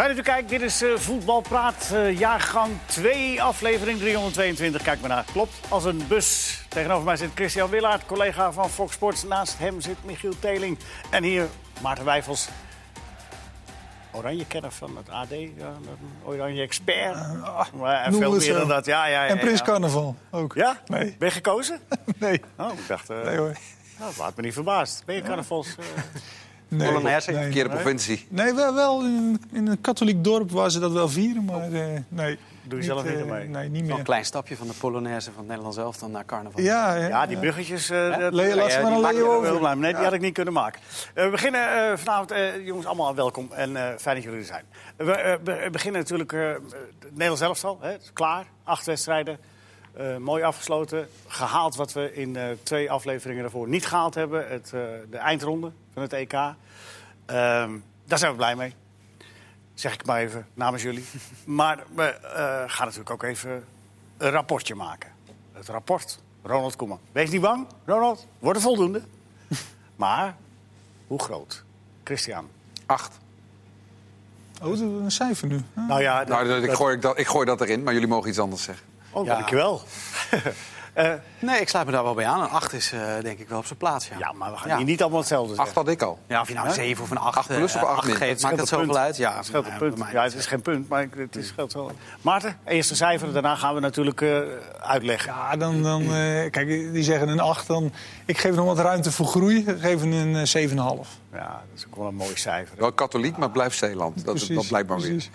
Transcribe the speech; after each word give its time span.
Fijn 0.00 0.16
dat 0.16 0.26
u 0.26 0.28
kijkt. 0.30 0.48
Dit 0.48 0.62
is 0.62 0.82
uh, 0.82 0.96
Voetbalpraat, 0.96 1.90
uh, 1.92 2.18
jaargang 2.18 2.72
2, 2.86 3.42
aflevering 3.42 3.98
322. 3.98 4.82
Kijk 4.82 5.00
maar 5.00 5.08
naar. 5.08 5.24
Klopt, 5.32 5.54
als 5.68 5.84
een 5.84 6.02
bus. 6.08 6.60
Tegenover 6.68 7.04
mij 7.04 7.16
zit 7.16 7.30
Christian 7.34 7.70
Willaert, 7.70 8.06
collega 8.06 8.52
van 8.52 8.70
Fox 8.70 8.92
Sports. 8.92 9.24
Naast 9.24 9.58
hem 9.58 9.80
zit 9.80 10.04
Michiel 10.04 10.38
Teling. 10.38 10.78
En 11.10 11.22
hier 11.22 11.46
Maarten 11.82 12.04
Wijfels, 12.04 12.48
oranje 14.12 14.46
kenner 14.46 14.72
van 14.72 14.96
het 14.96 15.10
AD, 15.10 15.30
ja, 15.30 15.72
oranje 16.24 16.62
expert. 16.62 17.16
Uh, 17.16 18.06
en 18.06 18.14
veel 18.14 18.36
meer 18.36 18.54
dan 18.54 18.68
dat. 18.68 18.86
Ja, 18.86 19.06
ja, 19.06 19.24
ja, 19.24 19.28
en 19.28 19.38
Prins 19.38 19.62
Carnaval 19.62 20.16
ook. 20.30 20.54
Ja? 20.54 20.80
Nee. 20.86 21.16
Ben 21.18 21.28
je 21.28 21.34
gekozen? 21.34 21.80
nee. 22.18 22.40
Oh, 22.56 22.72
ik 22.72 22.88
dacht... 22.88 23.08
Nee 23.08 23.36
hoor. 23.36 23.56
Nou, 23.98 24.12
laat 24.18 24.36
me 24.36 24.42
niet 24.42 24.54
verbaasd. 24.54 25.02
Ben 25.04 25.14
je 25.14 25.22
carnavals... 25.22 25.74
Nee, 26.70 26.88
Polonaise, 26.88 27.30
nee, 27.30 27.42
verkeerde 27.42 27.70
provincie. 27.70 28.26
Nee, 28.28 28.54
wel, 28.54 28.74
wel 28.74 29.04
in, 29.04 29.42
in, 29.52 29.66
een 29.66 29.80
katholiek 29.80 30.24
dorp 30.24 30.50
waar 30.50 30.70
ze 30.70 30.78
dat 30.78 30.92
wel 30.92 31.08
vieren, 31.08 31.44
maar 31.44 31.70
uh, 31.70 31.84
nee. 32.08 32.38
Doe 32.62 32.78
je 32.78 32.84
zelf 32.84 33.04
niet 33.04 33.18
uh, 33.18 33.24
mee? 33.24 33.48
Nee, 33.48 33.68
niet 33.68 33.84
meer. 33.84 33.98
een 33.98 34.02
klein 34.02 34.24
stapje 34.24 34.56
van 34.56 34.66
de 34.66 34.72
Polonaise 34.78 35.30
van 35.30 35.38
het 35.38 35.46
Nederlands 35.46 35.76
zelf 35.76 35.96
dan 35.96 36.10
naar 36.10 36.24
carnaval. 36.24 36.62
Ja, 36.62 36.94
ja, 36.94 37.06
ja 37.06 37.26
die 37.26 37.38
bruggetjes... 37.38 37.90
Uh, 37.90 37.98
ja? 38.08 38.28
Leo, 38.30 38.56
laat 38.56 38.72
ze 38.72 38.80
maar 38.80 38.92
een 38.92 39.00
Leo 39.00 39.34
over. 39.34 39.76
Nee, 39.76 39.94
die 39.94 40.04
had 40.04 40.12
ik 40.12 40.20
niet 40.20 40.34
kunnen 40.34 40.54
maken. 40.54 40.80
we 41.14 41.28
beginnen 41.30 41.98
vanavond, 41.98 42.32
jongens, 42.64 42.86
allemaal 42.86 43.14
welkom 43.14 43.48
en 43.52 43.76
fijn 43.98 44.14
dat 44.14 44.24
jullie 44.24 44.38
er 44.38 44.44
zijn. 44.44 44.64
We 44.96 45.68
beginnen 45.72 46.00
natuurlijk 46.00 46.32
het 46.32 47.10
Nederlands 47.10 47.40
elftal, 47.40 47.78
hè, 47.80 47.96
klaar, 48.12 48.46
acht 48.64 48.86
wedstrijden. 48.86 49.38
Uh, 49.98 50.16
mooi 50.16 50.42
afgesloten. 50.42 51.08
Gehaald 51.26 51.76
wat 51.76 51.92
we 51.92 52.14
in 52.14 52.34
uh, 52.34 52.44
twee 52.62 52.90
afleveringen 52.90 53.42
daarvoor 53.42 53.68
niet 53.68 53.86
gehaald 53.86 54.14
hebben. 54.14 54.48
Het, 54.48 54.72
uh, 54.74 54.80
de 55.10 55.16
eindronde 55.16 55.72
van 55.92 56.02
het 56.02 56.12
EK. 56.12 56.32
Daar 58.04 58.18
zijn 58.18 58.30
we 58.30 58.36
blij 58.36 58.56
mee. 58.56 58.74
Zeg 59.74 59.94
ik 59.94 60.06
maar 60.06 60.20
even 60.20 60.46
namens 60.54 60.82
jullie. 60.82 61.04
maar 61.44 61.84
we 61.94 62.16
gaan 62.66 62.86
natuurlijk 62.86 63.10
ook 63.10 63.22
even 63.22 63.64
een 64.16 64.30
rapportje 64.30 64.74
maken. 64.74 65.10
Het 65.52 65.68
rapport. 65.68 66.18
Ronald 66.42 66.76
Koeman. 66.76 67.00
Wees 67.12 67.30
niet 67.30 67.40
bang, 67.40 67.66
Ronald. 67.84 68.26
Wordt 68.38 68.58
er 68.58 68.64
voldoende. 68.64 69.02
maar 69.96 70.36
hoe 71.06 71.22
groot? 71.22 71.64
Christian. 72.04 72.48
Acht. 72.86 73.18
Oh, 74.62 74.78
een 74.78 75.10
cijfer 75.10 75.48
nu. 75.48 75.60
Nou 75.74 76.02
ja, 76.02 76.24
nou, 76.24 76.48
dat, 76.48 76.62
ik, 76.62 76.72
gooi, 76.72 76.98
dat, 76.98 77.18
ik 77.18 77.26
gooi 77.26 77.46
dat 77.46 77.60
erin, 77.60 77.82
maar 77.82 77.92
jullie 77.92 78.08
mogen 78.08 78.28
iets 78.28 78.38
anders 78.38 78.62
zeggen. 78.62 78.86
Oh, 79.10 79.24
ja. 79.24 79.34
dankjewel. 79.34 79.82
uh, 80.96 81.12
nee, 81.38 81.60
ik 81.60 81.68
sluit 81.68 81.86
me 81.86 81.92
daar 81.92 82.02
wel 82.02 82.14
bij 82.14 82.26
aan. 82.26 82.40
Een 82.40 82.48
8 82.48 82.72
is 82.72 82.92
uh, 82.92 83.00
denk 83.22 83.38
ik 83.38 83.48
wel 83.48 83.58
op 83.58 83.66
zijn 83.66 83.78
plaats. 83.78 84.08
Ja, 84.08 84.18
ja 84.18 84.32
maar 84.32 84.50
we 84.50 84.56
gaan 84.56 84.68
ja. 84.68 84.76
hier 84.76 84.86
niet 84.86 85.00
allemaal 85.00 85.18
hetzelfde 85.18 85.48
zeggen. 85.54 85.66
8 85.66 85.74
had 85.74 85.88
ik 85.88 86.02
al. 86.02 86.18
Ja, 86.26 86.40
of 86.40 86.48
je 86.48 86.54
nou 86.54 86.66
een 86.66 86.74
7 86.74 87.04
of 87.04 87.10
een 87.10 87.18
8, 87.18 87.36
8 87.36 87.48
plus 87.48 87.74
of 87.74 87.82
8 87.82 88.08
uh, 88.08 88.14
geeft, 88.14 88.42
maakt 88.42 88.56
dat 88.56 88.68
zoveel 88.68 88.96
uit? 88.96 89.16
Ja, 89.16 89.36
het 89.36 89.46
scheelt 89.46 89.66
een 89.66 89.78
punt. 89.78 89.98
Ja, 90.12 90.22
het 90.22 90.34
is 90.34 90.46
geen 90.46 90.62
punt, 90.62 90.88
maar 90.88 91.06
het 91.16 91.36
is, 91.36 91.46
scheelt 91.46 91.72
wel. 91.72 91.92
Maarten, 92.20 92.58
eerste 92.64 92.96
cijfer, 92.96 93.32
daarna 93.32 93.54
gaan 93.54 93.74
we 93.74 93.80
natuurlijk 93.80 94.20
uh, 94.20 94.38
uitleggen. 94.80 95.32
Ja, 95.32 95.56
dan, 95.56 95.82
dan 95.82 96.02
uh, 96.02 96.10
kijk, 96.50 96.66
die 96.66 97.02
zeggen 97.02 97.28
een 97.28 97.40
8. 97.40 97.66
Dan, 97.66 97.92
ik 98.24 98.38
geef 98.38 98.54
nog 98.54 98.66
wat 98.66 98.78
ruimte 98.78 99.12
voor 99.12 99.26
groei. 99.26 99.58
Ik 99.66 99.80
geef 99.80 100.02
een 100.02 100.46
7,5. 100.68 101.20
Ja, 101.32 101.62
dat 101.68 101.78
is 101.78 101.86
ook 101.86 101.96
wel 101.96 102.06
een 102.06 102.14
mooi 102.14 102.36
cijfer. 102.36 102.76
Wel 102.78 102.92
katholiek, 102.92 103.36
maar 103.36 103.50
blijft 103.50 103.78
Zeeland. 103.78 104.24
Dat, 104.24 104.46
dat 104.48 104.68
blijkt 104.68 104.88
maar 104.88 105.00
weer. 105.00 105.28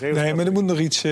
nee, 0.14 0.34
maar 0.34 0.46
er 0.46 0.52
moet 0.52 0.64
nog 0.64 0.78
iets 0.78 1.04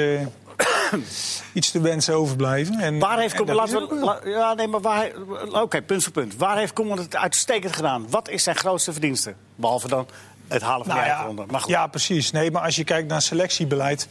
iets 1.53 1.71
te 1.71 1.81
wensen 1.81 2.15
overblijven. 2.15 2.81
En, 2.81 2.99
waar 2.99 3.19
heeft. 3.19 3.49
Laten 3.49 3.89
we, 3.89 3.95
la, 3.95 4.21
ja, 4.25 4.55
nee, 4.55 4.69
maar 4.69 4.81
waar... 4.81 5.11
Oké, 5.49 5.59
okay, 5.59 5.83
punt 5.83 6.03
voor 6.03 6.13
punt. 6.13 6.37
Waar 6.37 6.57
heeft 6.57 6.73
Koeman 6.73 6.99
het 6.99 7.17
uitstekend 7.17 7.77
gedaan? 7.77 8.07
Wat 8.11 8.29
is 8.29 8.43
zijn 8.43 8.57
grootste 8.57 8.93
verdienste? 8.93 9.35
Behalve 9.55 9.89
dan 9.89 10.07
het 10.49 10.63
halen 10.63 10.87
van 10.87 10.95
nou, 10.97 11.09
de 11.09 11.25
ronde. 11.27 11.45
Maar 11.51 11.61
goed. 11.61 11.71
Ja, 11.71 11.87
precies. 11.87 12.31
Nee, 12.31 12.51
maar 12.51 12.63
als 12.63 12.77
je 12.77 12.85
kijkt 12.85 13.09
naar 13.09 13.23
selectiebeleid... 13.23 14.09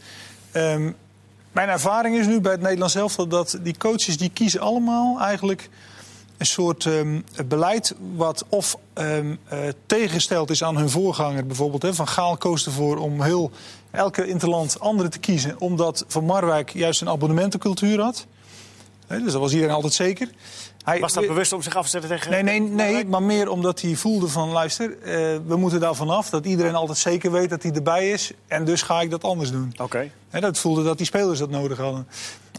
Um, 0.52 0.96
mijn 1.52 1.68
ervaring 1.68 2.16
is 2.16 2.26
nu 2.26 2.40
bij 2.40 2.52
het 2.52 2.60
Nederlands 2.60 2.94
elftal 2.94 3.26
dat 3.26 3.58
die 3.62 3.76
coaches 3.78 4.18
die 4.18 4.30
kiezen 4.30 4.60
allemaal 4.60 5.20
eigenlijk 5.20 5.68
een 6.36 6.46
soort 6.46 6.84
um, 6.84 7.24
beleid 7.46 7.94
wat 8.14 8.44
of 8.48 8.76
um, 8.94 9.38
uh, 9.52 9.58
tegengesteld 9.86 10.50
is 10.50 10.64
aan 10.64 10.76
hun 10.76 10.90
voorganger. 10.90 11.46
Bijvoorbeeld 11.46 11.82
hè, 11.82 11.94
Van 11.94 12.08
Gaal 12.08 12.36
koos 12.36 12.66
ervoor 12.66 12.96
om 12.96 13.22
heel 13.22 13.50
elke 13.92 14.26
interland 14.26 14.80
andere 14.80 15.08
te 15.08 15.18
kiezen... 15.18 15.60
omdat 15.60 16.04
Van 16.08 16.24
Marwijk 16.24 16.70
juist 16.72 17.00
een 17.00 17.08
abonnementencultuur 17.08 18.00
had. 18.00 18.26
He, 19.06 19.22
dus 19.22 19.32
dat 19.32 19.40
was 19.40 19.52
iedereen 19.52 19.74
altijd 19.74 19.92
zeker. 19.92 20.28
Hij, 20.84 21.00
was 21.00 21.12
dat 21.12 21.26
bewust 21.26 21.52
om 21.52 21.62
zich 21.62 21.76
af 21.76 21.84
te 21.84 21.90
zetten 21.90 22.10
tegen... 22.10 22.30
Nee, 22.30 22.42
nee, 22.42 22.60
nee 22.60 23.04
maar 23.04 23.22
meer 23.22 23.50
omdat 23.50 23.80
hij 23.80 23.94
voelde 23.94 24.28
van... 24.28 24.48
luister, 24.48 24.90
uh, 24.90 25.04
we 25.46 25.56
moeten 25.56 25.80
daar 25.80 25.94
vanaf. 25.94 26.30
Dat 26.30 26.46
iedereen 26.46 26.74
altijd 26.74 26.98
zeker 26.98 27.32
weet 27.32 27.50
dat 27.50 27.62
hij 27.62 27.72
erbij 27.72 28.10
is. 28.10 28.32
En 28.46 28.64
dus 28.64 28.82
ga 28.82 29.00
ik 29.00 29.10
dat 29.10 29.24
anders 29.24 29.50
doen. 29.50 29.70
Oké. 29.72 30.10
Okay. 30.30 30.40
Dat 30.40 30.58
voelde 30.58 30.82
dat 30.82 30.96
die 30.96 31.06
spelers 31.06 31.38
dat 31.38 31.50
nodig 31.50 31.78
hadden. 31.78 32.06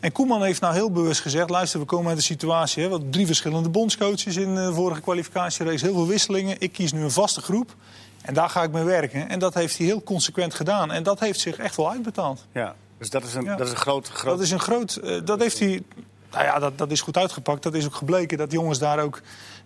En 0.01 0.11
Koeman 0.11 0.43
heeft 0.43 0.61
nou 0.61 0.73
heel 0.73 0.91
bewust 0.91 1.21
gezegd... 1.21 1.49
luister, 1.49 1.79
we 1.79 1.85
komen 1.85 2.07
uit 2.07 2.17
een 2.17 2.23
situatie... 2.23 2.83
Hè, 2.83 2.89
wat 2.89 3.01
drie 3.11 3.25
verschillende 3.25 3.69
bondscoaches 3.69 4.35
in 4.35 4.55
de 4.55 4.73
vorige 4.73 5.01
kwalificatierace. 5.01 5.85
Heel 5.85 5.93
veel 5.93 6.07
wisselingen. 6.07 6.55
Ik 6.59 6.71
kies 6.71 6.91
nu 6.91 7.01
een 7.01 7.11
vaste 7.11 7.41
groep. 7.41 7.75
En 8.23 8.33
daar 8.33 8.49
ga 8.49 8.63
ik 8.63 8.71
mee 8.71 8.83
werken. 8.83 9.29
En 9.29 9.39
dat 9.39 9.53
heeft 9.53 9.77
hij 9.77 9.85
heel 9.85 10.03
consequent 10.03 10.53
gedaan. 10.53 10.91
En 10.91 11.03
dat 11.03 11.19
heeft 11.19 11.39
zich 11.39 11.57
echt 11.57 11.75
wel 11.75 11.89
uitbetaald. 11.89 12.45
Ja, 12.51 12.75
dus 12.97 13.09
dat 13.09 13.23
is 13.23 13.33
een, 13.33 13.43
ja. 13.43 13.55
dat 13.55 13.67
is 13.67 13.73
een 13.73 13.79
groot, 13.79 14.07
groot... 14.07 14.33
Dat 14.35 14.45
is 14.45 14.51
een 14.51 14.59
groot... 14.59 14.99
Uh, 15.03 15.21
dat 15.25 15.39
heeft 15.39 15.59
hij... 15.59 15.83
Nou 16.31 16.43
ja, 16.43 16.59
dat, 16.59 16.77
dat 16.77 16.91
is 16.91 17.01
goed 17.01 17.17
uitgepakt. 17.17 17.63
Dat 17.63 17.73
is 17.73 17.85
ook 17.85 17.95
gebleken 17.95 18.37
dat 18.37 18.51
jongens 18.51 18.79
daar 18.79 18.99
ook... 18.99 19.21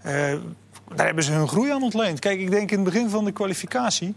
Uh, 0.06 0.12
daar 0.96 1.06
hebben 1.06 1.24
ze 1.24 1.32
hun 1.32 1.48
groei 1.48 1.72
aan 1.72 1.84
ontleend. 1.84 2.20
Kijk, 2.20 2.40
ik 2.40 2.52
denk 2.52 2.72
in 2.72 2.76
het 2.76 2.86
begin 2.86 3.10
van 3.10 3.26
de 3.26 3.32
kwalificatie... 3.32 4.16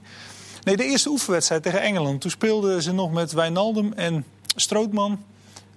Nee, 0.64 0.76
de 0.76 0.84
eerste 0.84 1.08
oefenwedstrijd 1.08 1.62
tegen 1.62 1.80
Engeland. 1.80 2.20
Toen 2.20 2.30
speelden 2.30 2.82
ze 2.82 2.92
nog 2.92 3.12
met 3.12 3.32
Wijnaldum 3.32 3.92
en 3.92 4.24
Strootman 4.56 5.24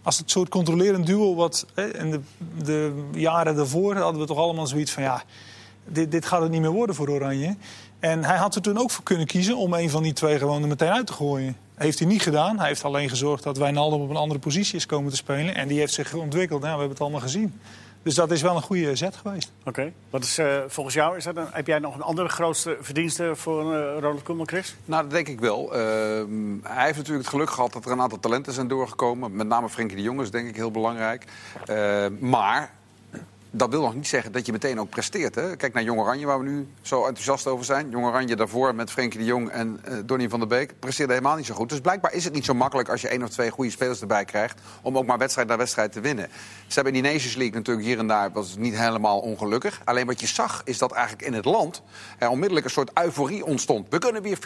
als 0.04 0.18
het 0.18 0.32
soort 0.32 0.50
controlerend 0.50 1.06
duo 1.06 1.36
wat 1.36 1.66
in 1.76 2.12
de, 2.12 2.20
de, 2.64 3.04
jaren 3.14 3.56
daarvoor 3.56 3.96
hadden 3.96 4.22
we 4.22 4.28
toch 4.28 4.38
allemaal 4.38 4.68
zoiets 4.68 4.92
van 4.92 5.04
ja, 5.04 5.24
dit, 5.86 6.12
dit 6.12 6.26
gaat 6.26 6.42
het 6.42 6.52
niet 6.52 6.62
meer 6.62 6.70
worden 6.70 6.96
voor 6.96 7.10
Oranje. 7.10 7.56
En 8.04 8.24
hij 8.24 8.38
had 8.38 8.56
er 8.56 8.62
toen 8.62 8.78
ook 8.78 8.92
voor 8.92 9.04
kunnen 9.04 9.26
kiezen 9.26 9.58
om 9.58 9.74
een 9.74 9.90
van 9.90 10.04
die 10.04 10.14
twee 10.14 10.38
gewoon 10.38 10.62
er 10.62 10.68
meteen 10.68 10.90
uit 10.90 11.08
te 11.08 11.14
gooien. 11.14 11.58
Heeft 11.76 12.00
hij 12.00 12.08
niet 12.08 12.22
gedaan. 12.22 12.60
Hij 12.60 12.68
heeft 12.68 12.84
alleen 12.84 13.10
gezorgd 13.10 13.44
dat 13.44 13.58
Wijnaldum 13.58 14.02
op 14.02 14.10
een 14.10 14.16
andere 14.16 14.40
positie 14.40 14.76
is 14.76 14.86
komen 14.86 15.12
te 15.12 15.16
spelen. 15.16 15.56
En 15.56 15.68
die 15.68 15.80
heeft 15.80 15.94
zich 15.94 16.14
ontwikkeld. 16.14 16.62
Nou, 16.62 16.74
we 16.74 16.80
hebben 16.80 16.90
het 16.90 17.02
allemaal 17.02 17.20
gezien. 17.20 17.60
Dus 18.02 18.16
dat 18.16 18.32
is 18.32 18.42
wel 18.42 18.56
een 18.56 18.62
goede 18.62 18.96
zet 18.96 19.16
geweest. 19.16 19.52
Oké. 19.60 19.70
Okay. 19.70 19.94
Wat 20.10 20.24
is 20.24 20.40
uh, 20.40 20.58
volgens 20.68 20.96
jou, 20.96 21.18
is 21.18 21.24
dat 21.24 21.38
een, 21.38 21.48
heb 21.52 21.68
jij 21.68 21.80
nog 21.80 21.96
een 21.96 22.02
andere 22.02 22.30
grootste 22.30 22.78
verdienste 22.82 23.32
voor 23.36 23.74
uh, 23.74 23.94
Ronald 24.00 24.24
Koeman, 24.24 24.48
Chris? 24.48 24.76
Nou, 24.86 25.02
dat 25.02 25.12
denk 25.12 25.28
ik 25.28 25.40
wel. 25.40 25.66
Uh, 25.66 25.80
hij 26.64 26.86
heeft 26.86 26.98
natuurlijk 26.98 27.26
het 27.26 27.34
geluk 27.34 27.50
gehad 27.50 27.74
dat 27.74 27.86
er 27.86 27.92
een 27.92 28.02
aantal 28.02 28.20
talenten 28.20 28.54
zijn 28.54 28.68
doorgekomen. 28.68 29.36
Met 29.36 29.48
name 29.48 29.70
Frenkie 29.70 29.98
de 29.98 30.04
Jong 30.04 30.22
is 30.22 30.32
denk 30.32 30.48
ik 30.48 30.56
heel 30.56 30.72
belangrijk. 30.72 31.26
maar 32.20 32.72
dat 33.56 33.70
wil 33.70 33.82
nog 33.82 33.96
niet 33.96 34.08
zeggen 34.08 34.32
dat 34.32 34.46
je 34.46 34.52
meteen 34.52 34.80
ook 34.80 34.90
presteert. 34.90 35.36
Hè? 35.36 35.56
Kijk 35.56 35.74
naar 35.74 35.84
Jong 35.84 36.00
Oranje, 36.00 36.26
waar 36.26 36.40
we 36.40 36.46
nu 36.46 36.68
zo 36.82 37.06
enthousiast 37.06 37.48
over 37.48 37.66
zijn. 37.66 37.90
Jong 37.90 38.06
Oranje 38.06 38.36
daarvoor 38.36 38.76
met 38.76 38.92
Frenkie 38.92 39.20
de 39.20 39.26
Jong 39.26 39.50
en 39.50 39.80
uh, 39.90 39.98
Donny 40.06 40.30
van 40.30 40.40
der 40.40 40.48
Beek 40.48 40.74
presteerde 40.80 41.14
helemaal 41.14 41.36
niet 41.36 41.46
zo 41.46 41.54
goed. 41.54 41.70
Dus 41.70 41.80
blijkbaar 41.80 42.14
is 42.14 42.24
het 42.24 42.34
niet 42.34 42.46
zo 42.46 42.54
makkelijk 42.54 42.90
als 42.90 43.02
je 43.02 43.08
één 43.08 43.24
of 43.24 43.30
twee 43.30 43.50
goede 43.50 43.72
spelers 43.72 44.02
erbij 44.02 44.26
krijgt... 44.26 44.62
om 44.82 44.98
ook 44.98 45.06
maar 45.06 45.18
wedstrijd 45.18 45.48
na 45.48 45.58
wedstrijd 45.58 45.92
te 45.92 46.00
winnen. 46.00 46.30
Ze 46.68 46.74
hebben 46.74 46.94
in 46.94 47.04
die 47.04 47.12
Nations 47.12 47.36
League 47.36 47.56
natuurlijk 47.56 47.88
hier 47.88 48.00
en 48.00 48.08
daar 48.08 48.32
was 48.32 48.50
het 48.50 48.60
niet 48.60 48.78
helemaal 48.78 49.20
ongelukkig. 49.20 49.82
Alleen 49.84 50.06
wat 50.06 50.20
je 50.20 50.28
zag 50.28 50.62
is 50.66 50.78
dat 50.78 50.92
eigenlijk 50.92 51.26
in 51.26 51.34
het 51.34 51.46
land 51.46 51.82
er 52.18 52.30
onmiddellijk 52.30 52.66
een 52.66 52.72
soort 52.72 52.92
euforie 52.94 53.46
ontstond. 53.46 53.88
We 53.90 53.98
kunnen 53.98 54.22
weer 54.22 54.38
4-3-3, 54.38 54.42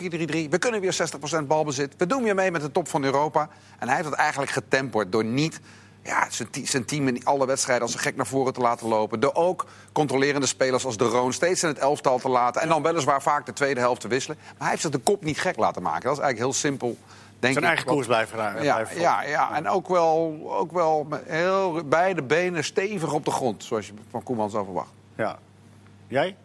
we 0.50 0.58
kunnen 0.60 0.82
weer 0.82 0.98
60% 1.42 1.44
balbezit. 1.48 1.94
We 1.98 2.08
doen 2.08 2.24
weer 2.24 2.36
mee 2.36 2.52
met 2.52 2.62
de 2.62 2.72
top 2.72 2.88
van 2.88 3.04
Europa. 3.04 3.50
En 3.80 3.88
hij 3.88 3.96
heeft 3.96 4.10
dat 4.10 4.20
eigenlijk 4.20 4.52
getemperd 4.52 5.12
door 5.12 5.26
niet 5.26 5.60
ja, 6.08 6.28
zijn 6.64 6.86
team 6.86 7.08
in 7.08 7.26
alle 7.26 7.46
wedstrijden 7.46 7.86
als 7.86 7.94
een 7.94 8.00
gek 8.00 8.16
naar 8.16 8.28
voren 8.28 8.54
te 8.54 8.60
laten 8.60 8.88
lopen. 8.88 9.20
De 9.20 9.36
ook 9.36 9.66
controlerende 9.92 10.48
spelers 10.48 10.86
als 10.86 10.98
De 10.98 11.04
Roon 11.04 11.34
steeds 11.34 11.64
in 11.64 11.70
het 11.70 11.78
elftal 11.78 12.20
te 12.20 12.30
laten. 12.30 12.62
En 12.62 12.68
dan 12.68 12.82
weliswaar 12.82 13.22
vaak 13.22 13.46
de 13.46 13.54
tweede 13.54 13.80
helft 13.80 14.02
te 14.02 14.08
wisselen. 14.08 14.38
Maar 14.42 14.56
hij 14.58 14.70
heeft 14.70 14.82
zich 14.82 14.92
de 14.92 14.98
kop 14.98 15.24
niet 15.24 15.40
gek 15.40 15.58
laten 15.58 15.82
maken. 15.82 16.04
Dat 16.04 16.18
is 16.18 16.24
eigenlijk 16.24 16.52
heel 16.52 16.62
simpel. 16.62 16.98
Denk 17.40 17.54
zijn 17.54 17.66
eigen 17.66 17.86
koers 17.86 18.08
blijven 18.08 18.38
rijden. 18.38 18.64
Ja, 18.64 18.86
ja, 18.96 19.24
ja, 19.24 19.56
en 19.56 19.68
ook 19.70 19.88
wel, 19.88 20.42
ook 20.46 20.72
wel 20.72 21.04
met 21.10 21.22
heel, 21.26 21.84
beide 21.86 22.24
benen 22.24 22.64
stevig 22.64 23.14
op 23.14 23.26
de 23.26 23.32
grond. 23.32 23.64
Zoals 23.64 23.88
je 23.88 23.94
van 24.10 24.24
Koeman 24.24 24.50
zou 24.50 24.66
verwachten. 24.66 24.96
Ja. 25.16 25.40
Jij? 26.08 26.36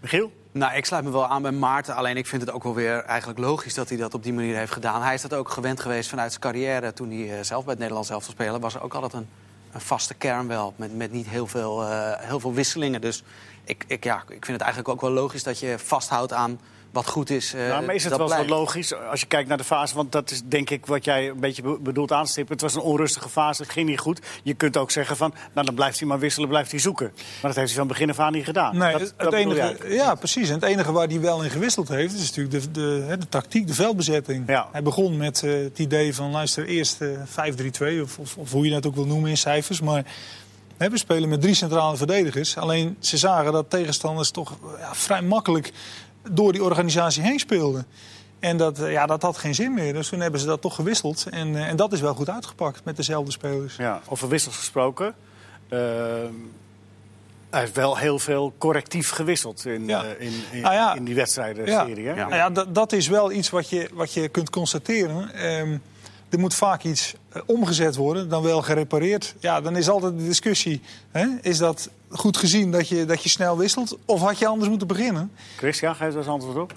Michiel? 0.00 0.32
Nou, 0.52 0.74
ik 0.74 0.84
sluit 0.84 1.04
me 1.04 1.10
wel 1.10 1.26
aan 1.26 1.42
bij 1.42 1.50
Maarten. 1.50 1.94
Alleen 1.94 2.16
ik 2.16 2.26
vind 2.26 2.42
het 2.42 2.50
ook 2.50 2.62
wel 2.62 2.74
weer 2.74 3.04
eigenlijk 3.04 3.38
logisch 3.38 3.74
dat 3.74 3.88
hij 3.88 3.98
dat 3.98 4.14
op 4.14 4.22
die 4.22 4.32
manier 4.32 4.56
heeft 4.56 4.72
gedaan. 4.72 5.02
Hij 5.02 5.14
is 5.14 5.22
dat 5.22 5.34
ook 5.34 5.48
gewend 5.48 5.80
geweest 5.80 6.08
vanuit 6.08 6.30
zijn 6.30 6.42
carrière. 6.42 6.92
Toen 6.92 7.10
hij 7.10 7.38
uh, 7.38 7.44
zelf 7.44 7.60
bij 7.60 7.70
het 7.70 7.78
Nederlands 7.78 8.08
zelf 8.08 8.24
spelen, 8.24 8.60
was 8.60 8.74
er 8.74 8.82
ook 8.82 8.94
altijd 8.94 9.12
een, 9.12 9.28
een 9.72 9.80
vaste 9.80 10.14
kern 10.14 10.48
wel. 10.48 10.74
Met, 10.76 10.96
met 10.96 11.12
niet 11.12 11.28
heel 11.28 11.46
veel, 11.46 11.82
uh, 11.82 12.12
heel 12.16 12.40
veel 12.40 12.54
wisselingen. 12.54 13.00
Dus 13.00 13.22
ik, 13.64 13.84
ik, 13.86 14.04
ja, 14.04 14.16
ik 14.16 14.44
vind 14.44 14.46
het 14.46 14.60
eigenlijk 14.60 14.88
ook 14.88 15.00
wel 15.00 15.10
logisch 15.10 15.42
dat 15.42 15.58
je 15.58 15.78
vasthoudt 15.78 16.32
aan 16.32 16.60
wat 16.92 17.06
goed 17.06 17.30
is. 17.30 17.54
eh, 17.54 17.68
Nou, 17.68 17.84
maar 17.84 17.94
is 17.94 18.02
het 18.02 18.10
dat 18.10 18.18
wel 18.18 18.28
zo 18.28 18.34
blijft. 18.34 18.52
logisch 18.52 18.94
als 19.10 19.20
je 19.20 19.26
kijkt 19.26 19.48
naar 19.48 19.56
de 19.56 19.64
fase? 19.64 19.94
Want 19.94 20.12
dat 20.12 20.30
is 20.30 20.42
denk 20.44 20.70
ik 20.70 20.86
wat 20.86 21.04
jij 21.04 21.28
een 21.28 21.40
beetje 21.40 21.62
be- 21.62 21.78
bedoelt 21.80 22.12
aanstippen. 22.12 22.52
Het 22.52 22.62
was 22.62 22.74
een 22.74 22.80
onrustige 22.80 23.28
fase, 23.28 23.62
het 23.62 23.70
ging 23.72 23.88
niet 23.88 23.98
goed. 23.98 24.20
Je 24.42 24.54
kunt 24.54 24.76
ook 24.76 24.90
zeggen 24.90 25.16
van, 25.16 25.34
nou 25.54 25.66
dan 25.66 25.74
blijft 25.74 25.98
hij 25.98 26.08
maar 26.08 26.18
wisselen, 26.18 26.48
blijft 26.48 26.70
hij 26.70 26.80
zoeken. 26.80 27.10
Maar 27.14 27.22
dat 27.50 27.54
heeft 27.54 27.68
hij 27.68 27.76
van 27.78 27.86
begin 27.86 28.10
af 28.10 28.18
aan 28.18 28.32
niet 28.32 28.44
gedaan. 28.44 28.76
Nee, 28.76 28.92
dat, 28.92 29.00
het, 29.00 29.14
dat 29.16 29.32
enige, 29.32 29.76
ja, 29.88 30.14
precies. 30.14 30.48
En 30.48 30.54
het 30.54 30.62
enige 30.64 30.92
waar 30.92 31.06
hij 31.08 31.20
wel 31.20 31.42
in 31.44 31.50
gewisseld 31.50 31.88
heeft, 31.88 32.14
is 32.14 32.34
natuurlijk 32.34 32.64
de, 32.64 32.70
de, 32.70 33.04
hè, 33.06 33.18
de 33.18 33.28
tactiek, 33.28 33.66
de 33.66 33.74
veldbezetting. 33.74 34.48
Ja. 34.48 34.68
Hij 34.72 34.82
begon 34.82 35.16
met 35.16 35.42
eh, 35.42 35.50
het 35.52 35.78
idee 35.78 36.14
van, 36.14 36.30
luister, 36.30 36.66
eerst 36.66 37.00
eh 37.00 37.08
5-3-2, 37.98 38.02
of, 38.02 38.18
of, 38.18 38.36
of 38.36 38.50
hoe 38.52 38.64
je 38.64 38.70
dat 38.70 38.86
ook 38.86 38.94
wil 38.94 39.06
noemen 39.06 39.30
in 39.30 39.36
cijfers. 39.36 39.80
Maar 39.80 40.04
hè, 40.76 40.90
we 40.90 40.98
spelen 40.98 41.28
met 41.28 41.40
drie 41.40 41.54
centrale 41.54 41.96
verdedigers. 41.96 42.56
Alleen 42.56 42.96
ze 43.00 43.16
zagen 43.16 43.52
dat 43.52 43.70
tegenstanders 43.70 44.30
toch 44.30 44.56
ja, 44.78 44.94
vrij 44.94 45.22
makkelijk 45.22 45.72
door 46.30 46.52
die 46.52 46.64
organisatie 46.64 47.22
heen 47.22 47.38
speelden. 47.38 47.86
En 48.38 48.56
dat, 48.56 48.78
eh, 48.80 48.92
ja, 48.92 49.06
dat 49.06 49.22
had 49.22 49.36
geen 49.38 49.54
zin 49.54 49.74
meer. 49.74 49.92
Dus 49.92 50.08
toen 50.08 50.20
hebben 50.20 50.40
ze 50.40 50.46
dat 50.46 50.60
toch 50.60 50.74
gewisseld. 50.74 51.26
En, 51.30 51.56
eh, 51.56 51.68
en 51.68 51.76
dat 51.76 51.92
is 51.92 52.00
wel 52.00 52.14
goed 52.14 52.28
uitgepakt 52.30 52.84
met 52.84 52.96
dezelfde 52.96 53.30
spelers. 53.32 53.76
Ja, 53.76 54.00
over 54.08 54.28
wissels 54.28 54.56
gesproken. 54.56 55.14
Ehm, 55.68 56.32
hij 57.50 57.60
heeft 57.60 57.74
wel 57.76 57.96
heel 57.96 58.18
veel 58.18 58.52
correctief 58.58 59.10
gewisseld 59.10 59.64
in, 59.66 59.86
Ja. 59.86 60.04
eh, 60.04 60.26
in, 60.26 60.32
in, 60.52 60.58
ja. 60.60 60.94
in 60.94 61.04
die 61.04 61.14
wedstrijden 61.14 61.66
Ja. 61.66 61.86
Ja. 61.86 62.14
Nou 62.14 62.34
ja, 62.34 62.50
dat, 62.50 62.74
dat 62.74 62.92
is 62.92 63.08
wel 63.08 63.32
iets 63.32 63.50
wat 63.50 63.68
je, 63.68 63.88
wat 63.92 64.12
je 64.12 64.28
kunt 64.28 64.50
constateren. 64.50 65.34
Ehm, 65.34 65.76
er 66.30 66.38
moet 66.38 66.54
vaak 66.54 66.82
iets 66.82 67.14
eh, 67.28 67.42
omgezet 67.46 67.96
worden, 67.96 68.28
dan 68.28 68.42
wel 68.42 68.62
gerepareerd. 68.62 69.34
Ja, 69.38 69.60
dan 69.60 69.76
is 69.76 69.88
altijd 69.88 70.18
de 70.18 70.24
discussie: 70.24 70.80
hè? 71.10 71.26
is 71.42 71.58
dat 71.58 71.90
goed 72.10 72.36
gezien 72.36 72.70
dat 72.70 72.88
je, 72.88 73.04
dat 73.04 73.22
je 73.22 73.28
snel 73.28 73.58
wisselt? 73.58 73.98
Of 74.04 74.20
had 74.20 74.38
je 74.38 74.46
anders 74.46 74.68
moeten 74.68 74.86
beginnen? 74.86 75.32
Christian, 75.56 75.94
geef 75.94 76.08
daar 76.08 76.16
eens 76.16 76.26
antwoord 76.26 76.56
op. 76.56 76.74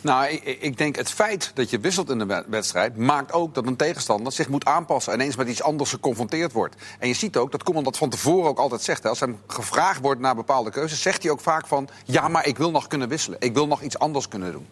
Nou, 0.00 0.28
ik, 0.28 0.42
ik 0.60 0.78
denk 0.78 0.96
het 0.96 1.10
feit 1.10 1.50
dat 1.54 1.70
je 1.70 1.80
wisselt 1.80 2.10
in 2.10 2.18
de 2.18 2.26
wed- 2.26 2.44
wedstrijd... 2.48 2.96
maakt 2.96 3.32
ook 3.32 3.54
dat 3.54 3.66
een 3.66 3.76
tegenstander 3.76 4.32
zich 4.32 4.48
moet 4.48 4.64
aanpassen... 4.64 5.12
en 5.12 5.20
eens 5.20 5.36
met 5.36 5.48
iets 5.48 5.62
anders 5.62 5.90
geconfronteerd 5.90 6.52
wordt. 6.52 6.76
En 6.98 7.08
je 7.08 7.14
ziet 7.14 7.36
ook 7.36 7.52
dat 7.52 7.62
Koeman 7.62 7.84
dat 7.84 7.98
van 7.98 8.08
tevoren 8.08 8.48
ook 8.48 8.58
altijd 8.58 8.82
zegt. 8.82 9.02
Hè. 9.02 9.08
Als 9.08 9.20
hem 9.20 9.38
gevraagd 9.46 10.00
wordt 10.00 10.20
naar 10.20 10.34
bepaalde 10.34 10.70
keuzes... 10.70 11.02
zegt 11.02 11.22
hij 11.22 11.32
ook 11.32 11.40
vaak 11.40 11.66
van... 11.66 11.88
ja, 12.04 12.28
maar 12.28 12.46
ik 12.46 12.58
wil 12.58 12.70
nog 12.70 12.86
kunnen 12.86 13.08
wisselen. 13.08 13.40
Ik 13.40 13.54
wil 13.54 13.66
nog 13.66 13.82
iets 13.82 13.98
anders 13.98 14.28
kunnen 14.28 14.52
doen. 14.52 14.66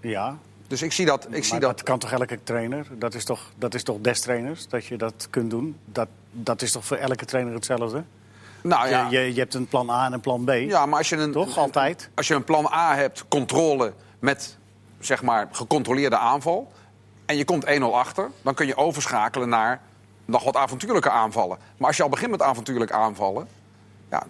Ja, 0.00 0.38
Dus 0.70 0.82
ik 0.82 0.92
zie 0.92 1.06
dat... 1.06 1.26
Ik 1.30 1.44
zie 1.44 1.58
dat 1.58 1.76
dat 1.76 1.82
kan 1.82 1.98
toch 1.98 2.12
elke 2.12 2.38
trainer? 2.42 2.86
Dat 2.98 3.14
is 3.14 3.24
toch, 3.24 3.52
dat 3.56 3.74
is 3.74 3.82
toch 3.82 3.96
des 4.00 4.20
trainers, 4.20 4.68
dat 4.68 4.86
je 4.86 4.96
dat 4.96 5.26
kunt 5.30 5.50
doen? 5.50 5.76
Dat, 5.84 6.08
dat 6.30 6.62
is 6.62 6.72
toch 6.72 6.84
voor 6.84 6.96
elke 6.96 7.24
trainer 7.24 7.54
hetzelfde? 7.54 8.04
nou 8.62 8.88
ja, 8.88 9.08
je, 9.10 9.18
je, 9.18 9.34
je 9.34 9.40
hebt 9.40 9.54
een 9.54 9.66
plan 9.66 9.90
A 9.90 10.06
en 10.06 10.12
een 10.12 10.20
plan 10.20 10.44
B. 10.44 10.50
ja, 10.50 10.86
maar 10.86 10.98
als 10.98 11.08
je 11.08 11.16
een... 11.16 11.32
Toch, 11.32 11.58
altijd? 11.58 12.10
Als 12.14 12.28
je 12.28 12.34
een 12.34 12.44
plan 12.44 12.66
A 12.72 12.94
hebt, 12.94 13.24
controle 13.28 13.92
met 14.18 14.56
zeg 15.00 15.22
maar 15.22 15.48
gecontroleerde 15.52 16.16
aanval. 16.16 16.72
en 17.26 17.36
je 17.36 17.44
komt 17.44 17.66
1-0 17.66 17.82
achter, 17.82 18.30
dan 18.42 18.54
kun 18.54 18.66
je 18.66 18.76
overschakelen 18.76 19.48
naar 19.48 19.80
nog 20.24 20.44
wat 20.44 20.56
avontuurlijke 20.56 21.10
aanvallen. 21.10 21.58
Maar 21.76 21.86
als 21.86 21.96
je 21.96 22.02
al 22.02 22.08
begint 22.08 22.30
met 22.30 22.42
avontuurlijk 22.42 22.92
aanvallen. 22.92 23.48
Ja, 24.10 24.26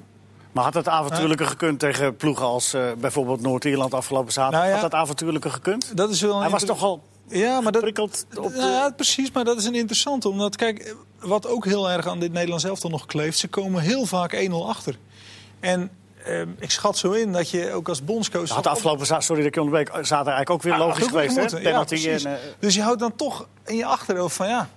Maar 0.52 0.64
had 0.64 0.74
het 0.74 0.88
avontuurlijke 0.88 1.44
gekund 1.46 1.78
tegen 1.78 2.16
ploegen 2.16 2.46
als 2.46 2.74
eh, 2.74 2.82
bijvoorbeeld 2.98 3.40
Noord-Ierland 3.40 3.94
afgelopen 3.94 4.32
zaterdag? 4.32 4.60
Nou 4.60 4.74
ja. 4.74 4.80
Had 4.80 4.90
dat 4.90 5.00
avontuurlijke 5.00 5.50
gekund? 5.50 5.96
Dat 5.96 6.10
is 6.10 6.20
wel 6.20 6.34
een 6.34 6.40
Hij 6.40 6.50
was 6.50 6.64
toch 6.64 6.82
al 6.82 7.02
Ja, 7.28 7.60
maar 7.60 7.72
dat, 7.72 7.82
prikkeld 7.82 8.26
op 8.36 8.52
de... 8.52 8.58
Nou 8.58 8.70
ja, 8.70 8.90
precies, 8.90 9.30
maar 9.30 9.44
dat 9.44 9.58
is 9.58 9.64
een 9.64 9.74
interessante. 9.74 10.28
Omdat, 10.28 10.56
kijk, 10.56 10.94
wat 11.20 11.46
ook 11.46 11.64
heel 11.64 11.90
erg 11.90 12.06
aan 12.06 12.20
dit 12.20 12.32
Nederlands 12.32 12.64
elftal 12.64 12.90
nog 12.90 13.06
kleeft... 13.06 13.38
ze 13.38 13.48
komen 13.48 13.82
heel 13.82 14.06
vaak 14.06 14.48
1-0 14.48 14.52
achter. 14.52 14.98
En 15.60 15.90
eh, 16.24 16.40
ik 16.58 16.70
schat 16.70 16.98
zo 16.98 17.12
in 17.12 17.32
dat 17.32 17.50
je 17.50 17.72
ook 17.72 17.88
als 17.88 18.04
bondscoach... 18.04 18.48
had 18.48 18.62
de 18.62 18.68
afgelopen 18.68 19.06
zaterdag, 19.06 19.24
sorry 19.24 19.42
dat 19.42 19.50
ik 19.50 19.54
je 19.54 19.60
onderbreek, 19.60 19.88
zaterdag 19.88 20.34
eigenlijk 20.34 20.50
ook 20.50 20.62
weer 20.62 20.72
Ah, 20.72 20.78
logisch 20.78 21.06
geweest. 21.06 21.36
Hè? 21.36 21.58
Ja, 21.58 21.84
en, 21.86 22.26
eh, 22.26 22.40
Dus 22.58 22.74
je 22.74 22.82
houdt 22.82 23.00
dan 23.00 23.16
toch 23.16 23.46
in 23.64 23.76
je 23.76 23.84
achterhoofd 23.84 24.36
van 24.36 24.48
ja... 24.48 24.68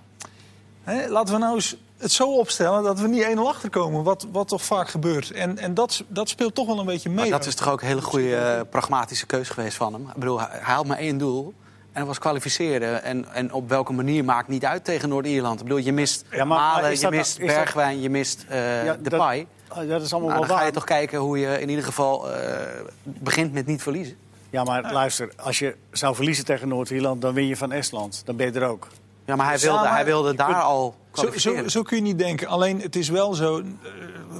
Hè, 0.84 1.08
laten 1.08 1.34
we 1.34 1.40
nou 1.40 1.54
eens 1.54 1.76
het 1.98 2.12
zo 2.12 2.36
opstellen 2.38 2.82
dat 2.82 3.00
we 3.00 3.08
niet 3.08 3.24
1-0 3.36 3.38
achterkomen. 3.38 4.02
Wat, 4.02 4.26
wat 4.32 4.48
toch 4.48 4.62
vaak 4.62 4.88
gebeurt. 4.88 5.30
En, 5.30 5.58
en 5.58 5.74
dat, 5.74 6.02
dat 6.08 6.28
speelt 6.28 6.54
toch 6.54 6.66
wel 6.66 6.78
een 6.78 6.86
beetje 6.86 7.08
mee. 7.10 7.18
Maar 7.30 7.38
dat 7.38 7.46
is 7.46 7.54
toch 7.54 7.68
ook 7.68 7.80
een 7.80 7.86
hele 7.86 8.02
goede 8.02 8.36
eh, 8.36 8.60
pragmatische 8.70 9.26
keus 9.26 9.48
geweest 9.48 9.76
van 9.76 9.92
hem. 9.92 10.08
Ik 10.08 10.14
bedoel, 10.14 10.40
hij, 10.40 10.60
had 10.62 10.86
maar 10.86 10.98
één 10.98 11.18
doel. 11.18 11.54
En 11.92 12.00
dat 12.00 12.06
was 12.08 12.18
kwalificeren. 12.18 13.02
En, 13.02 13.32
en 13.32 13.52
op 13.52 13.68
welke 13.68 13.92
manier 13.92 14.24
maakt 14.24 14.48
niet 14.48 14.64
uit 14.64 14.84
tegen 14.84 15.08
Noord-Ierland. 15.08 15.58
Ik 15.60 15.66
bedoel, 15.66 15.78
je 15.84 15.92
mist 15.92 16.24
Ja, 16.30 16.44
maar- 16.44 16.58
Malen, 16.58 16.98
je 16.98 17.08
mist 17.10 17.38
dat- 17.38 17.46
Bergwijn, 17.46 18.00
je 18.00 18.10
mist 18.10 18.44
eh 18.48 18.84
ja, 18.84 18.96
de 19.02 19.10
Pai. 19.16 19.46
oh, 19.70 19.88
dat 19.88 20.02
is 20.02 20.12
allemaal 20.12 20.28
Nou, 20.30 20.40
wel 20.40 20.48
dan 20.48 20.58
ga 20.58 20.64
je 20.64 20.72
toch 20.72 20.84
kijken 20.84 21.18
hoe 21.18 21.38
je 21.38 21.60
in 21.60 21.68
ieder 21.68 21.84
geval 21.84 22.32
eh, 22.32 22.56
begint 23.04 23.52
met 23.52 23.66
niet 23.66 23.82
verliezen. 23.82 24.16
Ja, 24.50 24.64
maar 24.64 24.92
luister, 24.92 25.32
als 25.36 25.58
je 25.58 25.76
zou 25.90 26.14
verliezen 26.14 26.44
tegen 26.44 26.68
Noord-Ierland, 26.68 27.20
dan 27.20 27.34
win 27.34 27.46
je 27.46 27.56
van 27.56 27.72
Estland. 27.72 28.22
Dan 28.24 28.36
ben 28.36 28.52
je 28.52 28.60
er 28.60 28.66
ook. 28.68 28.88
Ja, 29.24 29.36
maar 29.36 29.46
hij 29.48 29.58
wilde, 29.58 29.88
hij 29.88 30.04
wilde 30.04 30.34
daar 30.34 30.46
kunt- 30.46 30.58
al 30.62 30.94
zo, 31.14 31.30
zo, 31.38 31.68
zo 31.68 31.82
kun 31.82 31.96
je 31.96 32.02
niet 32.02 32.18
denken. 32.18 32.46
Alleen 32.46 32.80
het 32.80 32.96
is 32.96 33.08
wel 33.08 33.34
zo. 33.34 33.58
eh, 33.58 33.64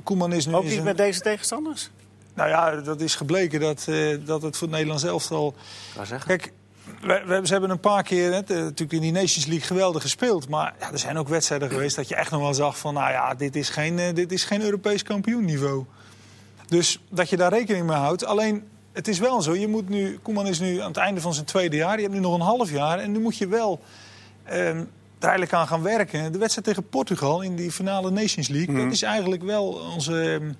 Koeman 0.03 0.33
is 0.33 0.47
nu. 0.47 0.55
Ook 0.55 0.65
niet 0.65 0.77
een- 0.79 0.83
met 0.85 0.97
deze 0.97 1.21
tegenstanders? 1.21 1.91
Nou 2.35 2.49
ja, 2.49 2.77
dat 2.81 3.01
is 3.01 3.15
gebleken 3.15 3.61
dat, 3.61 3.85
eh, 3.89 4.17
dat 4.25 4.43
het 4.43 4.57
voor 4.57 4.67
het 4.67 4.71
Nederlands 4.77 5.05
elftal. 5.05 5.55
Wou 5.95 6.07
zeggen. 6.07 6.29
Kijk, 6.29 6.53
we, 7.01 7.23
we- 7.27 7.41
ze 7.47 7.53
hebben 7.53 7.71
een 7.71 7.81
paar 7.81 8.03
keer 8.03 8.33
hè, 8.33 8.43
de- 8.43 8.55
natuurlijk 8.55 8.93
in 8.93 9.01
die 9.01 9.13
Nations 9.13 9.47
League 9.47 9.67
geweldig 9.67 10.03
gespeeld. 10.03 10.49
Maar 10.49 10.75
ja, 10.81 10.93
er 10.93 10.99
zijn 10.99 11.19
ook 11.19 11.29
wedstrijden 11.29 11.71
geweest 11.71 11.97
dat 11.97 12.09
je 12.09 12.15
echt 12.15 12.31
nog 12.31 12.41
wel 12.41 12.55
zag 12.55 12.79
van... 12.79 12.95
nou 12.95 13.11
ja, 13.11 13.35
dit 13.35 13.57
is 13.57 13.69
geen, 13.69 13.99
eh, 13.99 14.15
dit 14.15 14.33
is 14.33 14.45
geen 14.45 14.63
Europees 14.63 15.03
kampioenniveau. 15.03 15.85
Dus 16.69 17.01
dat 17.11 17.29
je 17.31 17.37
daar 17.37 17.53
rekening 17.53 17.87
mee 17.87 17.97
houdt. 17.97 18.25
Alleen, 18.25 18.65
het 18.93 19.09
is 19.09 19.19
wel 19.19 19.43
zo, 19.43 19.55
je 19.55 19.69
moet 19.69 19.89
nu... 19.89 20.19
Koeman 20.23 20.47
is 20.47 20.61
nu 20.61 20.79
aan 20.81 20.89
het 20.89 20.97
einde 20.97 21.21
van 21.21 21.35
zijn 21.35 21.47
tweede 21.47 21.77
jaar. 21.77 21.97
Je 21.97 22.03
hebt 22.03 22.15
nu 22.15 22.21
nog 22.21 22.35
een 22.35 22.41
half 22.41 22.71
jaar. 22.71 22.99
En 22.99 23.13
nu 23.13 23.21
moet 23.21 23.37
je 23.37 23.47
wel 23.49 23.81
ehm, 24.45 24.85
eigenlijk 25.25 25.53
aan 25.53 25.67
gaan 25.67 25.83
werken. 25.83 26.33
De 26.33 26.39
wedstrijd 26.39 26.67
tegen 26.67 26.89
Portugal 26.89 27.41
in 27.41 27.57
die 27.57 27.73
finale 27.73 28.11
Nations 28.11 28.49
League... 28.49 28.75
dat 28.85 28.93
is 28.93 29.03
eigenlijk 29.03 29.43
wel 29.43 29.67
onze... 29.95 30.33
ehm, 30.33 30.53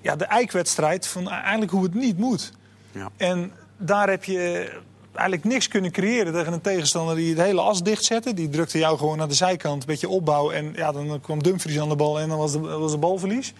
ja, 0.00 0.16
de 0.16 0.24
eikwedstrijd 0.24 1.06
van 1.06 1.30
eigenlijk 1.30 1.70
hoe 1.70 1.82
het 1.82 1.94
niet 1.94 2.18
moet. 2.18 2.52
Ja. 2.92 3.08
En 3.16 3.52
daar 3.76 4.08
heb 4.08 4.24
je 4.24 4.72
eigenlijk 5.12 5.44
niks 5.44 5.68
kunnen 5.68 5.90
creëren 5.90 6.32
tegen 6.32 6.52
een 6.52 6.60
tegenstander 6.60 7.16
die 7.16 7.28
het 7.28 7.44
hele 7.44 7.60
as 7.60 7.82
dicht 7.82 8.04
zette. 8.04 8.34
Die 8.34 8.48
drukte 8.48 8.78
jou 8.78 8.98
gewoon 8.98 9.16
naar 9.18 9.28
de 9.28 9.34
zijkant, 9.34 9.80
een 9.80 9.88
beetje 9.88 10.08
opbouw. 10.08 10.50
En 10.50 10.72
ja, 10.74 10.92
dan 10.92 11.20
kwam 11.20 11.42
Dumfries 11.42 11.80
aan 11.80 11.88
de 11.88 11.96
bal 11.96 12.20
en 12.20 12.28
dan 12.28 12.38
was 12.38 12.52
de, 12.52 12.58
was 12.58 12.90
de 12.90 12.98
balverlies. 12.98 13.54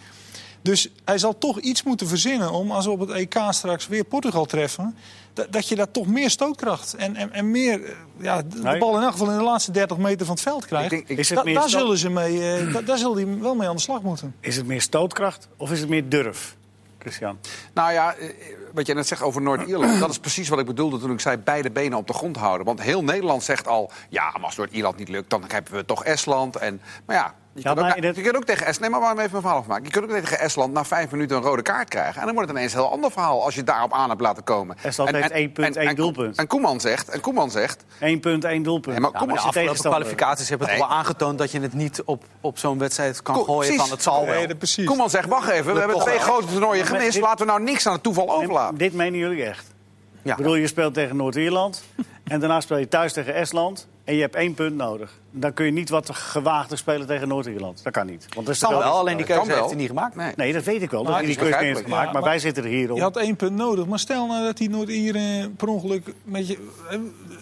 Dus 0.67 0.89
hij 1.05 1.19
zal 1.19 1.39
toch 1.39 1.61
iets 1.61 1.83
moeten 1.83 2.09
verzinnen 2.09 2.51
om, 2.51 2.71
als 2.71 2.85
we 2.85 2.91
op 2.91 3.01
het 3.01 3.11
EK 3.11 3.37
straks 3.51 3.87
weer 3.87 4.05
Portugal 4.05 4.45
treffen... 4.45 4.97
dat, 5.33 5.53
dat 5.53 5.69
je 5.69 5.75
daar 5.75 5.91
toch 5.91 6.07
meer 6.07 6.31
stootkracht 6.31 6.95
en, 6.95 7.17
en, 7.17 7.33
en 7.33 7.51
meer 7.51 7.85
eh, 7.85 7.91
ja, 8.21 8.43
de, 8.43 8.59
Nee. 8.63 8.79
bal 8.79 8.97
in 8.97 9.03
elk 9.03 9.13
geval 9.13 9.31
in 9.31 9.39
de 9.39 9.45
laatste 9.45 9.71
30 9.71 9.97
meter 9.97 10.27
van 10.27 10.35
het 10.35 10.45
veld 10.45 10.67
krijgt. 10.67 10.85
Ik 10.85 10.99
denk- 10.99 11.09
ik- 11.11 11.19
Is 11.19 11.29
het 11.29 11.39
Da- 11.39 11.45
meer 11.45 11.55
daar, 11.55 11.69
zullen 11.69 11.99
ze 11.99 12.11
mee, 12.11 12.55
eh, 12.57 12.73
da- 12.73 12.81
daar 12.81 12.99
zullen 12.99 13.17
die 13.17 13.27
wel 13.43 13.55
mee 13.55 13.69
aan 13.69 13.77
de 13.77 13.83
slag 13.83 14.03
moeten. 14.03 14.35
Is 14.41 14.57
het 14.57 14.67
meer 14.67 14.81
stootkracht 14.83 15.49
of 15.57 15.71
is 15.73 15.81
het 15.81 15.89
meer 15.89 16.09
durf, 16.09 16.57
Christian? 16.99 17.39
Nou 17.75 17.93
ja, 17.93 18.15
eh, 18.15 18.29
wat 18.77 18.87
jij 18.87 18.95
net 18.95 19.07
zegt 19.07 19.23
over 19.23 19.43
Noord-Ierland... 19.43 20.01
dat 20.01 20.11
is 20.11 20.19
precies 20.19 20.49
wat 20.49 20.59
ik 20.59 20.67
bedoelde 20.67 20.99
toen 20.99 21.11
ik 21.11 21.21
zei 21.21 21.37
beide 21.37 21.71
benen 21.71 21.99
op 21.99 22.07
de 22.07 22.13
grond 22.13 22.37
houden. 22.37 22.67
Want 22.67 22.83
heel 22.83 23.05
Nederland 23.05 23.43
zegt 23.43 23.69
al... 23.69 23.91
ja, 24.09 24.31
maar 24.33 24.45
als 24.45 24.57
Noord-Ierland 24.57 24.97
niet 24.97 25.09
lukt, 25.09 25.31
dan 25.31 25.43
hebben 25.49 25.73
we 25.73 25.85
toch 25.85 26.05
Estland. 26.05 26.57
En, 26.57 26.81
maar 27.07 27.17
ja, 27.17 27.35
je, 27.53 27.63
Ja, 27.63 27.69
kunt 27.73 27.81
maar 27.81 27.91
ook, 27.91 27.97
in 27.97 28.05
het- 28.05 28.17
je 28.17 28.23
kunt 28.23 28.37
ook 28.37 28.45
tegen 28.45 28.61
Estland... 28.67 28.81
Nee, 28.81 28.91
maar 28.91 29.01
waarom 29.01 29.19
even 29.19 29.31
mijn 29.31 29.43
verhaal 29.43 29.61
afmaken? 29.61 29.85
Je 29.85 29.91
kunt 29.91 30.05
ook 30.05 30.11
tegen 30.11 30.39
Estland 30.39 30.73
na 30.73 30.85
vijf 30.85 31.11
minuten 31.11 31.37
een 31.37 31.43
rode 31.43 31.63
kaart 31.63 31.89
krijgen. 31.89 32.21
En 32.21 32.25
dan 32.27 32.35
wordt 32.35 32.49
het 32.49 32.59
ineens 32.59 32.73
een 32.75 32.79
heel 32.81 32.91
ander 32.91 33.11
verhaal 33.11 33.45
als 33.45 33.55
je 33.55 33.65
daarop 33.65 33.93
aan 33.93 34.09
hebt 34.09 34.21
laten 34.21 34.45
komen. 34.45 34.77
Estland 34.83 35.11
En- 35.11 35.17
heeft 35.17 35.31
en- 35.31 35.37
één 35.37 35.53
punt, 35.53 35.77
en- 35.77 35.87
één 35.87 35.97
doelpunt. 35.97 36.37
En 36.37 36.47
Koeman 36.47 36.81
zegt... 36.81 37.09
En 37.09 37.21
Koeman 37.21 37.51
zegt 37.51 37.85
Eén 38.01 38.21
punt, 38.21 38.45
één 38.45 38.63
doelpunt. 38.63 38.87
Nee, 38.99 39.01
maar 39.01 39.11
Ja, 39.13 39.19
maar 39.27 39.35
de 39.35 39.41
je 39.43 39.49
Afgelopen 39.49 39.81
kwalificaties 39.91 40.49
hebben 40.49 40.69
het 40.69 40.77
Nee. 40.79 40.87
al 40.87 40.93
aangetoond 40.95 41.39
dat 41.39 41.51
je 41.51 41.61
het 41.61 41.73
niet 41.73 42.03
op, 42.05 42.25
op 42.41 42.59
zo'n 42.59 42.79
wedstrijd 42.79 43.23
kan 43.23 43.35
Ko- 43.35 43.43
gooien 43.45 43.61
precies. 43.61 43.81
van 43.81 43.91
het 43.91 44.03
zal 44.03 44.27
wel. 44.27 44.35
Nee, 44.47 44.57
precies. 44.57 44.87
Koeman 44.87 45.11
zegt, 45.11 45.29
wacht 45.29 45.49
even, 45.49 45.73
we 45.73 45.79
hebben 45.79 45.97
toch 45.97 46.05
twee 46.07 46.19
wel. 46.19 46.27
grote 46.27 46.47
toernooien 46.47 46.79
Ja, 46.85 46.85
gemist. 46.91 47.13
dit- 47.13 47.23
Laten 47.23 47.47
we 47.47 47.53
nou 47.53 47.63
niks 47.63 47.87
aan 47.87 47.93
het 47.93 48.03
toeval 48.03 48.31
overlaten. 48.33 48.66
Dit 48.75 48.93
menen 48.93 49.19
jullie 49.19 49.45
echt? 49.45 49.75
Ja. 50.23 50.31
Ik 50.33 50.37
bedoel, 50.37 50.55
je 50.55 50.67
speelt 50.67 50.95
tegen 50.95 51.17
Noord-Ierland 51.17 51.83
en 52.25 52.41
daarna 52.41 52.61
speel 52.61 52.77
je 52.79 52.89
thuis 52.89 53.13
tegen 53.13 53.35
Estland 53.35 53.87
en 54.05 54.15
je 54.15 54.21
hebt 54.21 54.35
één 54.35 54.55
punt 54.55 54.77
nodig. 54.77 55.19
Dan 55.31 55.53
kun 55.53 55.65
je 55.67 55.73
niet 55.73 55.89
wat 55.89 56.11
gewaagder 56.11 56.79
spelen 56.79 57.07
tegen 57.07 57.29
Noord-Ierland. 57.29 57.81
Dat 57.85 57.93
kan 57.93 58.07
niet. 58.07 58.27
Want 58.35 58.47
dat 58.47 58.59
Kan 58.59 58.71
wel, 58.71 58.83
alleen 58.83 59.17
die 59.17 59.27
keuze 59.27 59.53
heeft 59.53 59.67
hij 59.67 59.75
niet 59.75 59.87
gemaakt. 59.89 60.17
Nee. 60.17 60.33
Nee, 60.37 60.53
dat 60.53 60.65
weet 60.65 60.83
ik 60.83 60.91
wel. 60.91 61.03
Dat 61.03 61.13
Maar 61.13 61.23
die 61.23 61.37
keuze 61.37 61.53
niet 61.53 61.61
heeft 61.65 61.81
gemaakt. 61.81 61.91
Ja, 61.99 62.05
maar, 62.05 62.13
maar- 62.13 62.31
wij 62.31 62.39
zitten 62.39 62.63
er 62.65 62.69
hier 62.69 62.91
om. 62.91 62.97
Je 62.97 63.03
had 63.03 63.17
één 63.17 63.37
punt 63.37 63.57
nodig, 63.57 63.87
maar 63.87 63.99
stel 63.99 64.27
nou 64.27 64.45
dat 64.45 64.57
die 64.57 64.71
Noord-Ieren 64.71 65.57
per 65.57 65.69
ongeluk 65.69 66.15
met 66.25 66.49
je. 66.49 66.59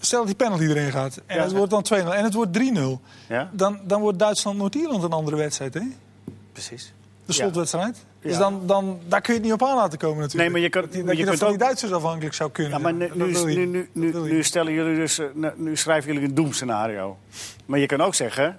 Stel 0.00 0.18
dat 0.18 0.26
die 0.26 0.36
penalty 0.36 0.64
erin 0.64 0.90
gaat 0.90 1.20
en 1.26 1.36
Ja. 1.36 1.42
het 1.42 1.52
wordt 1.52 1.70
dan 1.70 1.82
2-0 1.82 2.14
en 2.14 2.24
het 2.24 2.34
wordt 2.34 2.52
3-0. 2.52 3.00
Ja? 3.28 3.50
Dan, 3.52 3.78
dan 3.84 4.00
wordt 4.00 4.18
Duitsland-Noord-Ierland 4.18 5.02
een 5.02 5.12
andere 5.12 5.36
wedstrijd, 5.36 5.74
hè? 5.74 5.80
Precies. 6.52 6.92
De 7.26 7.32
Ja. 7.32 7.42
slotwedstrijd. 7.42 8.04
Dus 8.20 8.36
dan, 8.36 8.66
dan, 8.66 8.98
daar 9.08 9.20
kun 9.20 9.34
je 9.34 9.38
het 9.40 9.48
niet 9.48 9.60
op 9.60 9.68
aan 9.68 9.76
laten 9.76 9.98
komen 9.98 10.16
natuurlijk. 10.20 10.42
Nee, 10.42 10.50
maar 10.50 10.60
je 10.60 10.68
kan- 10.68 10.82
dat, 10.82 10.92
je 10.92 10.98
je, 10.98 11.04
dat 11.06 11.16
kunt 11.26 11.38
van 11.38 11.46
ook- 11.48 11.54
die 11.54 11.62
Duitsers 11.64 11.92
afhankelijk 11.92 12.34
zou 12.34 12.50
kunnen. 12.50 12.72
Ja, 12.72 12.78
maar 12.78 12.92
nu, 12.94 13.10
nu, 13.14 13.88
nu, 13.92 14.12
nu, 14.22 14.42
stellen 14.42 14.72
jullie 14.72 14.96
dus, 14.96 15.18
eh, 15.18 15.26
nu- 15.34 15.50
nu 15.56 15.76
schrijven 15.76 16.12
jullie 16.12 16.28
een 16.28 16.34
doemscenario. 16.34 17.16
Maar 17.66 17.78
je 17.78 17.86
kan 17.86 18.00
ook 18.00 18.14
zeggen, 18.14 18.58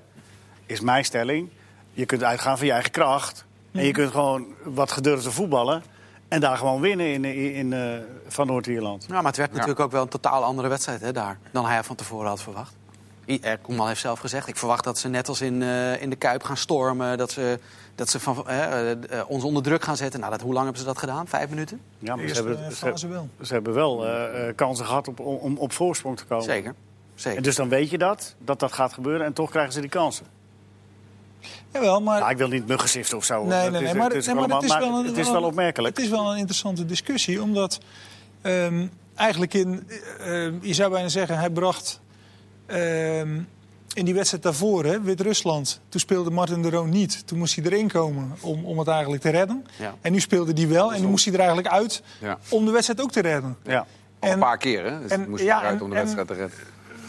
is 0.65 0.79
mijn 0.81 1.05
stelling, 1.05 1.49
je 1.93 2.05
kunt 2.05 2.23
uitgaan 2.23 2.57
van 2.57 2.65
je 2.67 2.73
eigen 2.73 2.91
kracht. 2.91 3.45
En 3.71 3.85
je 3.85 3.91
kunt 3.91 4.11
gewoon 4.11 4.45
wat 4.63 4.91
gedurfde 4.91 5.31
voetballen. 5.31 5.83
En 6.27 6.39
daar 6.39 6.57
gewoon 6.57 6.81
winnen 6.81 7.13
in, 7.13 7.25
in, 7.25 7.53
in, 7.53 7.73
eh, 7.73 7.79
van 8.27 8.47
Noord-Ierland. 8.47 9.05
Ja, 9.07 9.15
maar 9.15 9.23
het 9.25 9.37
werd 9.37 9.51
natuurlijk 9.51 9.79
ook 9.79 9.91
wel 9.91 10.01
een 10.01 10.07
totaal 10.07 10.43
andere 10.43 10.67
wedstrijd 10.67 11.01
hè, 11.01 11.11
daar 11.11 11.37
dan 11.51 11.65
hij 11.65 11.83
van 11.83 11.95
tevoren 11.95 12.27
had 12.27 12.41
verwacht. 12.41 12.73
Eh, 13.25 13.51
Koeman 13.61 13.87
heeft 13.87 14.01
zelf 14.01 14.19
gezegd, 14.19 14.47
ik 14.47 14.57
verwacht 14.57 14.83
dat 14.83 14.97
ze 14.97 15.07
net 15.07 15.27
als 15.27 15.41
in, 15.41 15.61
eh, 15.61 16.01
in 16.01 16.09
de 16.09 16.15
Kuip 16.15 16.43
gaan 16.43 16.57
stormen. 16.57 17.17
Dat 17.17 17.31
ze, 17.31 17.59
dat 17.95 18.09
ze 18.09 18.19
van, 18.19 18.49
eh, 18.49 18.91
ons 19.27 19.43
onder 19.43 19.63
druk 19.63 19.83
gaan 19.83 19.97
zetten. 19.97 20.19
Nou, 20.19 20.31
dat, 20.31 20.41
hoe 20.41 20.53
lang 20.53 20.63
hebben 20.63 20.81
ze 20.81 20.87
dat 20.87 20.97
gedaan? 20.97 21.27
Vijf 21.27 21.49
minuten? 21.49 21.81
Ja, 21.99 22.15
maar 22.15 22.27
ze 22.27 22.33
hebben, 22.33 22.97
ze, 22.97 23.07
wel. 23.07 23.29
ze 23.41 23.53
hebben 23.53 23.73
wel 23.73 24.05
eh, 24.05 24.47
eh, 24.47 24.55
kansen 24.55 24.85
gehad 24.85 25.07
op, 25.07 25.19
om 25.19 25.57
op 25.57 25.71
voorsprong 25.71 26.17
te 26.17 26.25
komen. 26.25 26.45
Zeker. 26.45 26.73
Zeker. 27.15 27.37
En 27.37 27.43
dus 27.43 27.55
dan 27.55 27.69
weet 27.69 27.89
je 27.89 27.97
dat, 27.97 28.35
dat 28.37 28.59
dat 28.59 28.71
gaat 28.73 28.93
gebeuren 28.93 29.25
en 29.25 29.33
toch 29.33 29.49
krijgen 29.49 29.73
ze 29.73 29.79
die 29.79 29.89
kansen. 29.89 30.25
Jawel, 31.73 32.01
maar... 32.01 32.19
Nou, 32.19 32.31
ik 32.31 32.37
wil 32.37 32.47
niet 32.47 32.67
muggensiften 32.67 33.17
of 33.17 33.23
zo. 33.23 33.43
Nee, 33.43 33.69
nee, 33.69 33.81
nee, 33.81 33.93
maar, 33.93 34.07
het 34.07 34.15
is 34.15 34.25
nee, 34.25 34.35
maar 34.35 34.43
allemaal- 34.43 34.61
het 34.61 34.69
is 34.69 34.77
maar 34.77 34.89
wel, 34.89 34.99
een, 34.99 35.05
het 35.05 35.17
is 35.17 35.31
wel 35.31 35.43
opmerkelijk. 35.43 35.95
Het 35.95 36.05
is 36.05 36.11
wel 36.11 36.31
een 36.31 36.37
interessante 36.37 36.85
discussie, 36.85 37.41
omdat 37.41 37.79
ehm, 38.41 38.87
eigenlijk 39.15 39.53
in, 39.53 39.87
je 40.61 40.73
zou 40.73 40.91
bijna 40.91 41.07
zeggen, 41.07 41.37
hij 41.37 41.49
bracht 41.49 41.99
in 43.93 44.05
die 44.05 44.13
wedstrijd 44.13 44.43
daarvoor, 44.43 44.85
hè, 44.85 45.01
Wit-Rusland, 45.01 45.79
toen 45.89 45.99
speelde 45.99 46.29
Martin 46.29 46.61
de 46.61 46.69
Roon 46.69 46.89
niet. 46.89 47.27
Toen 47.27 47.37
moest 47.37 47.55
hij 47.55 47.65
erin 47.65 47.87
komen 47.87 48.35
om, 48.41 48.65
om 48.65 48.79
het 48.79 48.87
eigenlijk 48.87 49.21
te 49.21 49.29
redden. 49.29 49.65
Ja. 49.79 49.95
En 50.01 50.11
nu 50.11 50.19
speelde 50.19 50.53
hij 50.61 50.67
wel 50.67 50.93
en 50.93 51.01
nu 51.01 51.07
moest 51.07 51.25
hij 51.25 51.33
er 51.33 51.39
eigenlijk 51.39 51.69
uit 51.69 52.01
Ja. 52.19 52.37
om 52.49 52.65
de 52.65 52.71
wedstrijd 52.71 53.01
ook 53.01 53.11
te 53.11 53.21
redden. 53.21 53.57
Ja. 53.63 53.77
Al 53.79 53.85
een 54.19 54.33
En- 54.33 54.39
paar 54.39 54.57
keer, 54.57 54.83
hè? 54.91 54.99
Dus 55.01 55.11
en- 55.11 55.21
en, 55.23 55.29
moest 55.29 55.43
ja, 55.43 55.59
eruit 55.59 55.75
en- 55.77 55.81
om 55.83 55.89
de 55.89 55.95
en- 55.95 56.01
wedstrijd 56.01 56.27
te 56.27 56.33
redden. 56.33 56.57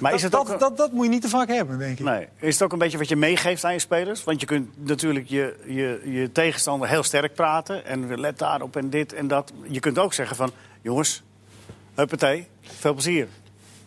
Maar 0.01 0.15
is 0.15 0.23
dat, 0.23 0.31
het 0.33 0.41
ook... 0.41 0.49
dat, 0.49 0.61
dat, 0.61 0.77
dat 0.77 0.93
moet 0.93 1.05
je 1.05 1.11
niet 1.11 1.23
te 1.23 1.29
vaak 1.29 1.49
hebben, 1.49 1.79
denk 1.79 1.99
ik. 1.99 2.05
Nee. 2.05 2.29
Is 2.39 2.55
het 2.55 2.63
ook 2.63 2.73
een 2.73 2.79
beetje 2.79 2.99
wat 2.99 3.09
je 3.09 3.17
meegeeft 3.17 3.65
aan 3.65 3.73
je 3.73 3.79
spelers? 3.79 4.25
Want 4.25 4.41
je 4.41 4.47
kunt 4.47 4.69
natuurlijk 4.87 5.29
je, 5.29 5.57
je, 5.67 6.01
je 6.05 6.33
tegenstander 6.33 6.89
heel 6.89 7.03
sterk 7.03 7.35
praten. 7.35 7.85
En 7.87 8.21
let 8.21 8.39
daarop 8.39 8.77
en 8.77 8.91
dit 8.91 9.13
en 9.13 9.29
dat. 9.29 9.53
Je 9.69 9.81
kunt 9.81 9.99
ook 9.99 10.13
zeggen 10.13 10.37
van... 10.37 10.51
Jongens, 10.83 11.23
huppatee, 11.95 12.47
veel 12.61 12.93
plezier. 12.93 13.29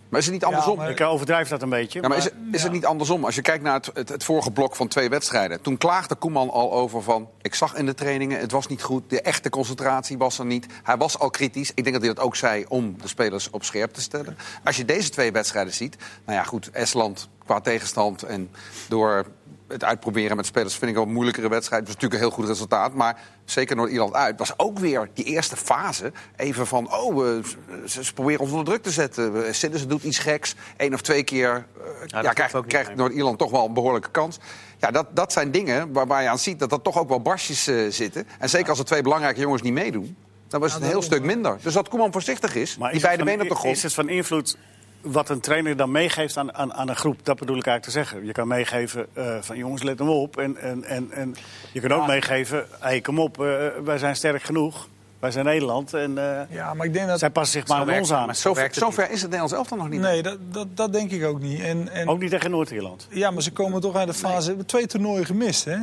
Maar 0.09 0.19
is 0.19 0.25
het 0.25 0.33
niet 0.33 0.45
andersom? 0.45 0.77
maar- 0.77 0.89
Ik 0.89 1.01
overdrijf 1.01 1.47
dat 1.47 1.61
een 1.61 1.69
beetje. 1.69 2.01
Ja, 2.01 2.07
maar 2.07 2.17
is, 2.17 2.23
het- 2.23 2.33
is 2.51 2.63
het 2.63 2.71
niet 2.71 2.85
andersom? 2.85 3.25
Als 3.25 3.35
je 3.35 3.41
kijkt 3.41 3.63
naar 3.63 3.73
het, 3.73 3.89
het, 3.93 4.09
het 4.09 4.23
vorige 4.23 4.51
blok 4.51 4.75
van 4.75 4.87
twee 4.87 5.09
wedstrijden. 5.09 5.61
Toen 5.61 5.77
klaagde 5.77 6.15
Koeman 6.15 6.49
al 6.49 6.73
over 6.73 7.01
van... 7.03 7.29
ik 7.41 7.55
zag 7.55 7.75
in 7.75 7.85
de 7.85 7.93
trainingen, 7.93 8.39
het 8.39 8.51
was 8.51 8.67
niet 8.67 8.83
goed. 8.83 9.09
De 9.09 9.21
echte 9.21 9.49
concentratie 9.49 10.17
was 10.17 10.39
er 10.39 10.45
niet. 10.45 10.65
Hij 10.83 10.97
was 10.97 11.19
al 11.19 11.29
kritisch. 11.29 11.69
Ik 11.73 11.83
denk 11.83 11.91
dat 11.95 12.05
hij 12.05 12.13
dat 12.13 12.23
ook 12.23 12.35
zei 12.35 12.65
om 12.67 12.95
de 13.01 13.07
spelers 13.07 13.49
op 13.49 13.63
scherp 13.63 13.93
te 13.93 14.01
stellen. 14.01 14.37
Als 14.63 14.77
je 14.77 14.85
deze 14.85 15.09
twee 15.09 15.31
wedstrijden 15.31 15.73
ziet... 15.73 15.95
nou 16.25 16.37
ja, 16.37 16.43
goed, 16.43 16.69
Estland 16.71 17.29
qua 17.45 17.59
tegenstand 17.61 18.23
en 18.23 18.49
door 18.87 19.25
het 19.69 19.83
uitproberen 19.83 20.35
met 20.35 20.45
spelers... 20.45 20.75
vind 20.75 20.89
ik 20.89 20.97
wel 20.97 21.05
een 21.05 21.13
moeilijkere 21.13 21.49
wedstrijd. 21.49 21.81
Het 21.81 21.93
was 21.93 22.01
natuurlijk 22.01 22.21
een 22.21 22.27
heel 22.27 22.37
goed 22.37 22.47
resultaat. 22.47 22.93
Maar 22.93 23.21
zeker 23.45 23.75
Noord-Ierland 23.75 24.13
uit 24.13 24.39
was 24.39 24.53
ook 24.57 24.79
weer 24.79 25.09
die 25.13 25.25
eerste 25.25 25.55
fase... 25.55 26.11
even 26.35 26.67
van, 26.67 26.93
oh, 26.93 27.27
eh, 27.27 27.43
ze, 27.85 28.03
ze 28.03 28.13
proberen 28.13 28.39
ons 28.39 28.51
onder 28.51 28.65
druk 28.65 28.83
te 28.83 28.91
zetten. 28.91 29.55
Siddes 29.55 29.87
doet 29.87 30.03
iets 30.03 30.19
geks. 30.19 30.55
Eén 30.77 30.93
of 30.93 31.01
twee 31.01 31.23
keer 31.23 31.65
eh, 32.11 32.21
ja, 32.21 32.33
krijgt. 32.33 32.95
Noord-Ierland 32.95 33.37
toch 33.37 33.51
wel 33.51 33.65
een 33.65 33.73
behoorlijke 33.73 34.11
kans. 34.11 34.39
Ja, 34.77 34.91
dat, 34.91 35.15
dat 35.15 35.31
zijn 35.31 35.51
dingen 35.51 35.93
waarbij 35.93 36.23
je 36.23 36.29
aan 36.29 36.39
ziet 36.39 36.59
dat 36.59 36.71
er 36.71 36.81
toch 36.81 36.99
ook 36.99 37.09
wel 37.09 37.21
barstjes 37.21 37.67
eh, 37.67 37.75
zitten. 37.89 38.27
En 38.39 38.49
zeker 38.49 38.69
als 38.69 38.79
er 38.79 38.85
twee 38.85 39.01
belangrijke 39.01 39.39
jongens 39.39 39.61
niet 39.61 39.73
meedoen... 39.73 40.17
dan 40.47 40.59
was 40.59 40.73
het 40.73 40.81
een 40.81 40.87
heel 40.87 41.01
stuk 41.01 41.23
minder. 41.23 41.57
Dus 41.61 41.73
dat 41.73 41.89
Koeman 41.89 42.11
voorzichtig 42.11 42.55
is, 42.55 42.77
Maar 42.77 42.87
die 42.87 42.97
is 42.97 43.03
beide 43.03 43.23
benen 43.23 43.41
op 43.41 43.49
de 43.49 43.55
grond... 43.55 43.75
Is 43.75 43.83
het 43.83 43.93
van 43.93 44.09
invloed 44.09 44.57
wat 45.01 45.29
een 45.29 45.39
trainer 45.39 45.75
dan 45.75 45.91
meegeeft 45.91 46.37
aan, 46.37 46.53
aan, 46.53 46.73
aan 46.73 46.89
een 46.89 46.95
groep? 46.95 47.25
Dat 47.25 47.39
bedoel 47.39 47.57
ik 47.57 47.65
eigenlijk 47.65 47.85
te 47.85 47.91
zeggen. 47.91 48.25
Je 48.25 48.31
kan 48.31 48.47
meegeven 48.47 49.07
eh, 49.13 49.37
van 49.41 49.57
jongens, 49.57 49.83
let 49.83 49.99
hem 49.99 50.09
op. 50.09 50.37
En, 50.37 50.57
en, 50.57 50.83
en, 50.83 51.11
en 51.11 51.35
je 51.71 51.79
kan 51.79 51.91
ook 51.91 52.07
meegeven, 52.07 52.67
hey, 52.79 53.01
kom 53.01 53.19
op, 53.19 53.41
eh, 53.41 53.67
wij 53.83 53.97
zijn 53.97 54.15
sterk 54.15 54.41
genoeg. 54.41 54.87
Wij 55.19 55.31
zijn 55.31 55.45
Nederland 55.45 55.93
en 55.93 56.17
eh, 56.17 56.55
Ja, 56.55 56.73
maar 56.73 56.85
ik 56.85 56.93
denk 56.93 57.07
dat... 57.07 57.19
zij 57.19 57.29
passen 57.29 57.59
zich 57.59 57.69
maar 57.69 57.85
Zo 57.85 57.91
aan 57.91 57.99
ons 57.99 58.11
aan. 58.13 58.25
maar 58.25 58.35
zo 58.35 58.53
zover 58.71 59.03
is 59.03 59.11
het 59.11 59.21
Nederlands 59.21 59.53
elftal 59.53 59.77
nog 59.77 59.89
niet. 59.89 60.01
Nee, 60.01 60.23
dat, 60.23 60.37
dat, 60.51 60.67
dat 60.77 60.93
denk 60.93 61.11
ik 61.11 61.25
ook 61.25 61.39
niet. 61.41 61.61
En, 61.61 61.89
en, 61.89 62.07
Ook 62.07 62.19
niet 62.19 62.29
tegen 62.29 62.51
Noord-Ierland. 62.51 63.07
Ja, 63.09 63.31
maar 63.31 63.41
ze 63.41 63.51
komen 63.51 63.81
toch 63.81 63.95
uit 63.95 64.07
de 64.07 64.13
fase. 64.13 64.39
We 64.41 64.47
hebben 64.47 64.65
twee 64.65 64.85
toernooien 64.87 65.25
gemist, 65.25 65.65
hè? 65.65 65.77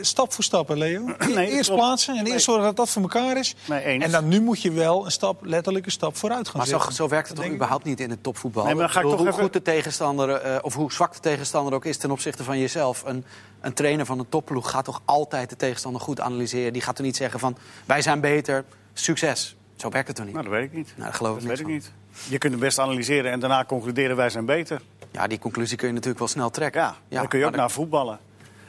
Stap 0.00 0.32
voor 0.32 0.44
stap, 0.44 0.68
hè, 0.68 0.74
Leo. 0.74 1.04
Nee, 1.34 1.48
eerst 1.50 1.66
klopt. 1.68 1.82
plaatsen 1.82 2.16
en 2.16 2.26
eerst 2.26 2.44
zorgen 2.44 2.64
dat 2.64 2.76
dat 2.76 2.88
voor 2.90 3.02
elkaar 3.02 3.36
is. 3.38 3.54
Nee, 3.68 3.84
eens. 3.84 4.04
En 4.04 4.10
dan 4.10 4.28
nu 4.28 4.40
moet 4.40 4.62
je 4.62 4.72
wel 4.72 5.04
een 5.04 5.10
stap, 5.10 5.44
letterlijk 5.44 5.84
een 5.86 5.92
stap 5.92 6.16
vooruit 6.16 6.48
gaan 6.48 6.56
Maar 6.56 6.66
zo, 6.66 6.76
zetten. 6.76 6.94
zo 6.94 7.08
werkt 7.08 7.26
het 7.28 7.36
Dat 7.36 7.44
toch 7.44 7.54
ik. 7.54 7.58
überhaupt 7.60 7.84
niet 7.84 8.00
in 8.00 8.10
het 8.10 8.22
topvoetbal? 8.22 8.64
Nee, 8.64 8.74
maar 8.74 8.82
dan 8.82 8.92
ga 8.92 9.00
ik 9.00 9.04
bedoel, 9.04 9.16
toch 9.18 9.26
hoe 9.26 9.34
even- 9.34 9.44
goed 9.44 9.64
de 9.64 9.70
tegenstander, 9.72 10.30
eh, 10.34 10.58
of 10.62 10.74
hoe 10.74 10.92
zwak 10.92 11.12
de 11.12 11.20
tegenstander 11.20 11.74
ook 11.74 11.84
is 11.84 11.96
ten 11.96 12.10
opzichte 12.10 12.44
van 12.44 12.58
jezelf. 12.58 13.02
Een, 13.06 13.24
een 13.66 13.72
trainer 13.72 14.06
van 14.06 14.18
een 14.18 14.28
topploeg 14.28 14.70
gaat 14.70 14.84
toch 14.84 15.02
altijd 15.04 15.50
de 15.50 15.56
tegenstander 15.56 16.00
goed 16.00 16.20
analyseren. 16.20 16.72
Die 16.72 16.82
gaat 16.82 16.98
er 16.98 17.04
niet 17.04 17.16
zeggen 17.16 17.40
van, 17.40 17.56
wij 17.84 18.02
zijn 18.02 18.20
beter, 18.20 18.64
succes. 18.92 19.56
Zo 19.76 19.88
werkt 19.88 20.06
het 20.06 20.16
toch 20.16 20.26
niet? 20.26 20.34
Nou, 20.34 20.46
dat 20.46 20.56
weet 20.56 20.64
ik 20.64 20.72
niet. 20.72 20.86
Nou, 20.86 21.02
daar 21.02 21.14
geloof 21.14 21.34
dat 21.34 21.42
ik 21.42 21.48
weet 21.48 21.60
ik 21.60 21.66
niet. 21.66 21.92
Je 22.28 22.38
kunt 22.38 22.52
het 22.52 22.62
best 22.62 22.78
analyseren 22.78 23.30
en 23.30 23.40
daarna 23.40 23.64
concluderen 23.64 24.16
wij 24.16 24.30
zijn 24.30 24.44
beter. 24.44 24.82
Ja, 25.10 25.26
die 25.26 25.38
conclusie 25.38 25.76
kun 25.76 25.86
je 25.86 25.92
natuurlijk 25.92 26.18
wel 26.18 26.28
snel 26.28 26.50
trekken. 26.50 26.80
Ja, 26.80 26.96
dan 27.08 27.28
kun 27.28 27.38
je 27.38 27.46
ook 27.46 27.56
naar 27.56 27.70
voetballen. 27.70 28.18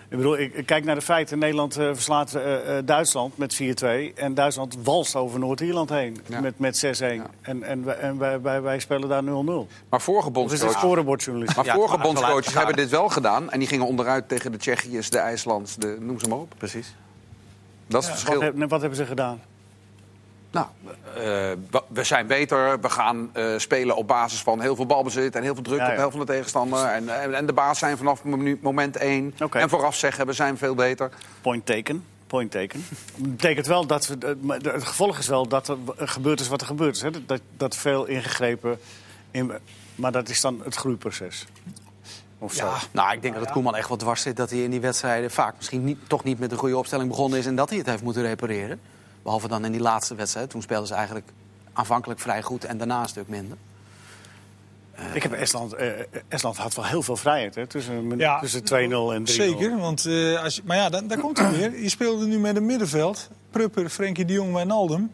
Ik 0.10 0.18
bedoel, 0.18 0.38
ik, 0.38 0.54
ik 0.54 0.66
kijk 0.66 0.84
naar 0.84 0.96
de 0.96 1.02
feiten. 1.02 1.40
Nederland 1.40 1.78
eh, 1.78 1.86
verslaat 1.94 2.34
eh, 2.34 2.78
eh, 2.78 2.86
Duitsland 2.86 3.38
met 3.38 3.62
4-2. 3.62 4.14
En 4.16 4.34
Duitsland 4.34 4.78
walst 4.84 5.16
over 5.16 5.40
Noord-Ierland 5.40 5.90
heen 5.90 6.18
Ja. 6.26 6.40
met, 6.40 6.60
met 6.60 6.86
6-1. 7.02 7.04
En, 7.42 7.64
en, 7.64 7.84
wij, 7.86 7.96
en 7.96 8.18
wij, 8.18 8.42
wij, 8.42 8.62
wij 8.62 8.80
spelen 8.80 9.10
daar 9.10 9.24
0-0. 9.24 9.26
Maar 9.90 10.02
vorige 10.02 10.28
Of 10.30 10.36
is 10.36 10.52
het 10.52 10.60
bondscoach... 10.62 10.72
scorebordjournalist? 10.78 11.56
Maar 11.56 11.66
vorige 11.66 11.98
bondscoaches 11.98 12.46
uit. 12.48 12.56
hebben 12.56 12.76
dit 12.76 12.90
wel 12.90 13.10
gedaan. 13.10 13.52
En 13.52 13.60
die 13.60 13.68
gingen 13.68 13.86
onderuit 13.86 14.28
tegen 14.28 14.52
de 14.52 14.58
Tsjechiërs, 14.58 15.10
de 15.10 15.18
IJslands, 15.18 15.76
de, 15.76 15.98
noem 16.00 16.20
ze 16.20 16.28
maar 16.30 16.38
op. 16.40 16.54
Precies. 16.58 16.96
Dat 17.88 18.02
is 18.04 18.08
het 18.10 18.18
Wat, 18.18 18.26
verschil. 18.34 18.42
heb- 18.60 18.70
wat 18.70 18.80
hebben 18.80 18.98
ze 18.98 19.06
gedaan? 19.06 19.42
Nou, 20.51 20.68
eh, 21.16 21.24
we- 21.89 22.04
zijn 22.04 22.27
beter. 22.27 22.80
We 22.80 22.89
gaan 22.89 23.30
eh, 23.34 23.46
spelen 23.58 23.96
op 23.96 24.08
basis 24.08 24.42
van 24.42 24.62
heel 24.62 24.75
veel 24.75 24.86
balbezit 24.86 25.36
en 25.36 25.44
heel 25.44 25.54
veel 25.54 25.63
druk 25.63 25.80
Ja, 25.80 25.86
op 25.86 25.92
de 25.92 25.98
helft 25.98 26.16
van 26.18 26.25
de 26.25 26.32
tegenstander. 26.32 26.86
En, 26.86 27.22
en, 27.22 27.34
en 27.34 27.46
de 27.46 27.54
baas 27.54 27.80
zijn 27.80 27.98
vanaf 27.98 28.24
moment 28.62 28.98
één. 28.98 29.34
En 29.51 29.70
vooraf 29.70 29.96
zeggen 29.96 30.25
we 30.25 30.34
zijn 30.34 30.58
veel 30.58 30.75
beter. 30.75 31.10
Point 31.42 31.66
taken. 31.66 32.04
Point 32.27 32.51
taken. 32.51 32.86
Dat 33.16 33.30
betekent 33.36 33.66
wel 33.68 33.86
dat 33.88 34.08
we. 34.08 34.18
eh, 34.48 34.74
Het 34.74 34.84
gevolg 34.84 35.18
is 35.18 35.27
wel 35.27 35.48
dat 35.48 35.68
er 35.68 35.77
gebeurd 35.98 36.39
is 36.39 36.48
wat 36.48 36.62
er 36.62 36.68
gebeurd 36.68 36.96
is. 36.96 37.01
Hè? 37.01 37.25
Dat, 37.25 37.42
dat 37.58 37.75
veel 37.75 38.06
ingegrepen. 38.06 38.80
In, 39.32 39.51
maar 39.96 40.12
dat 40.12 40.30
is 40.30 40.42
dan 40.42 40.62
het 40.63 40.75
groeiproces. 40.75 41.46
Of 42.39 42.54
zo. 42.54 42.66
Ja, 42.66 42.77
Nou, 42.92 43.13
ik 43.13 43.22
denk 43.22 43.34
dat 43.34 43.44
het 43.44 43.51
Koeman 43.54 43.75
echt 43.75 43.89
wat 43.89 44.00
dwars 44.00 44.22
zit 44.22 44.36
dat 44.38 44.50
hij 44.50 44.60
in 44.63 44.72
die 44.72 44.80
wedstrijden 44.82 45.32
vaak 45.32 45.54
misschien 45.58 45.84
niet, 45.84 45.98
toch 46.08 46.24
niet 46.24 46.39
met 46.39 46.51
een 46.51 46.58
goede 46.58 46.77
opstelling 46.77 47.10
begonnen 47.10 47.39
is 47.39 47.46
en 47.46 47.56
dat 47.56 47.70
hij 47.70 47.77
het 47.77 47.88
heeft 47.88 48.04
moeten 48.04 48.22
repareren. 48.22 48.80
Behalve 49.28 49.48
dan 49.48 49.66
in 49.66 49.72
die 49.72 49.82
laatste 49.82 50.16
wedstrijd. 50.16 50.50
Toen 50.50 50.62
speelden 50.62 50.88
ze 50.88 50.94
eigenlijk 50.94 51.30
aanvankelijk 51.74 52.20
vrij 52.20 52.42
goed 52.42 52.66
en 52.66 52.78
daarna 52.78 53.02
een 53.02 53.08
stuk 53.10 53.28
minder. 53.28 53.58
Ik 55.14 55.24
heb 55.24 55.32
Estland, 55.32 55.74
eh, 55.74 55.88
Estland 56.28 56.58
had 56.58 56.76
wel 56.76 56.86
heel 56.86 57.02
veel 57.02 57.16
vrijheid 57.18 57.56
hè, 57.56 57.68
tussen, 57.68 58.18
Ja. 58.18 58.40
tussen 58.40 58.64
2-0 58.64 59.14
en 59.14 59.24
3-0. 59.24 59.26
Zeker, 59.26 59.78
want 59.78 60.06
eh, 60.06 60.44
als 60.44 60.56
je, 60.56 60.62
maar 60.66 60.78
ja, 60.78 60.90
dan, 60.90 61.08
daar 61.08 61.18
komt 61.20 61.38
het 61.38 61.58
weer. 61.58 61.82
Je 61.82 61.90
speelde 61.90 62.26
nu 62.26 62.40
met 62.40 62.56
een 62.56 62.66
middenveld. 62.66 63.30
Prupper, 63.52 63.90
Frenkie 63.90 64.26
de 64.26 64.34
Jong, 64.34 64.54
Wijnaldum. 64.54 65.12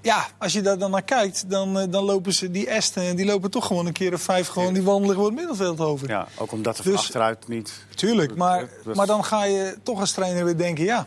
Ja, 0.00 0.26
als 0.38 0.52
je 0.52 0.60
daar 0.62 0.78
dan 0.78 0.90
naar 0.90 1.02
kijkt, 1.02 1.50
dan, 1.50 1.78
eh, 1.78 1.86
dan 1.90 2.04
lopen 2.04 2.32
ze 2.32 2.50
die 2.50 2.66
Esten... 2.68 3.16
die 3.16 3.26
lopen 3.26 3.50
toch 3.50 3.66
gewoon 3.66 3.86
een 3.86 3.92
keer 3.92 4.12
of 4.12 4.22
vijf 4.22 4.48
gewoon 4.48 4.72
die 4.74 4.82
wandelen 4.82 5.14
gewoon 5.14 5.30
het 5.30 5.38
middenveld 5.38 5.80
over. 5.80 6.08
Ja, 6.08 6.26
ook 6.38 6.52
omdat 6.52 6.76
er 6.78 6.82
van 6.82 6.92
Dus- 6.92 7.00
achteruit 7.00 7.48
niet... 7.48 7.84
Tuurlijk, 7.94 8.36
maar, 8.36 8.68
maar 8.94 9.06
dan 9.06 9.24
ga 9.24 9.44
je 9.44 9.76
toch 9.82 10.00
als 10.00 10.12
trainer 10.12 10.44
weer 10.44 10.56
denken... 10.56 10.84
ja, 10.84 11.06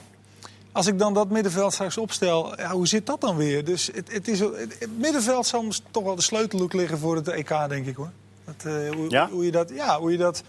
als 0.75 0.87
ik 0.87 0.99
dan 0.99 1.13
dat 1.13 1.29
middenveld 1.29 1.73
straks 1.73 1.97
opstel, 1.97 2.59
ja, 2.59 2.71
hoe 2.71 2.87
zit 2.87 3.05
dat 3.05 3.21
dan 3.21 3.35
weer? 3.35 3.65
Dus 3.65 3.89
het, 3.93 4.11
het, 4.11 4.27
is, 4.27 4.39
het, 4.39 4.87
middenveld 4.97 5.45
zal 5.45 5.65
toch 5.91 6.03
wel 6.03 6.15
de 6.15 6.21
sleutelhoek 6.21 6.73
liggen 6.73 6.97
voor 6.97 7.15
het 7.15 7.27
EK, 7.27 7.49
denk 7.69 7.85
ik 7.85 7.95
hoor. 7.95 8.11
Dat, 8.45 8.73
eh, 8.73 8.91
hoe, 8.91 9.09
Ja? 9.09 9.29
hoe 9.29 9.45
je 9.45 9.51
dat... 9.51 9.69
Ja, 9.69 9.99
hoe 9.99 10.11
je 10.11 10.17
dat... 10.17 10.43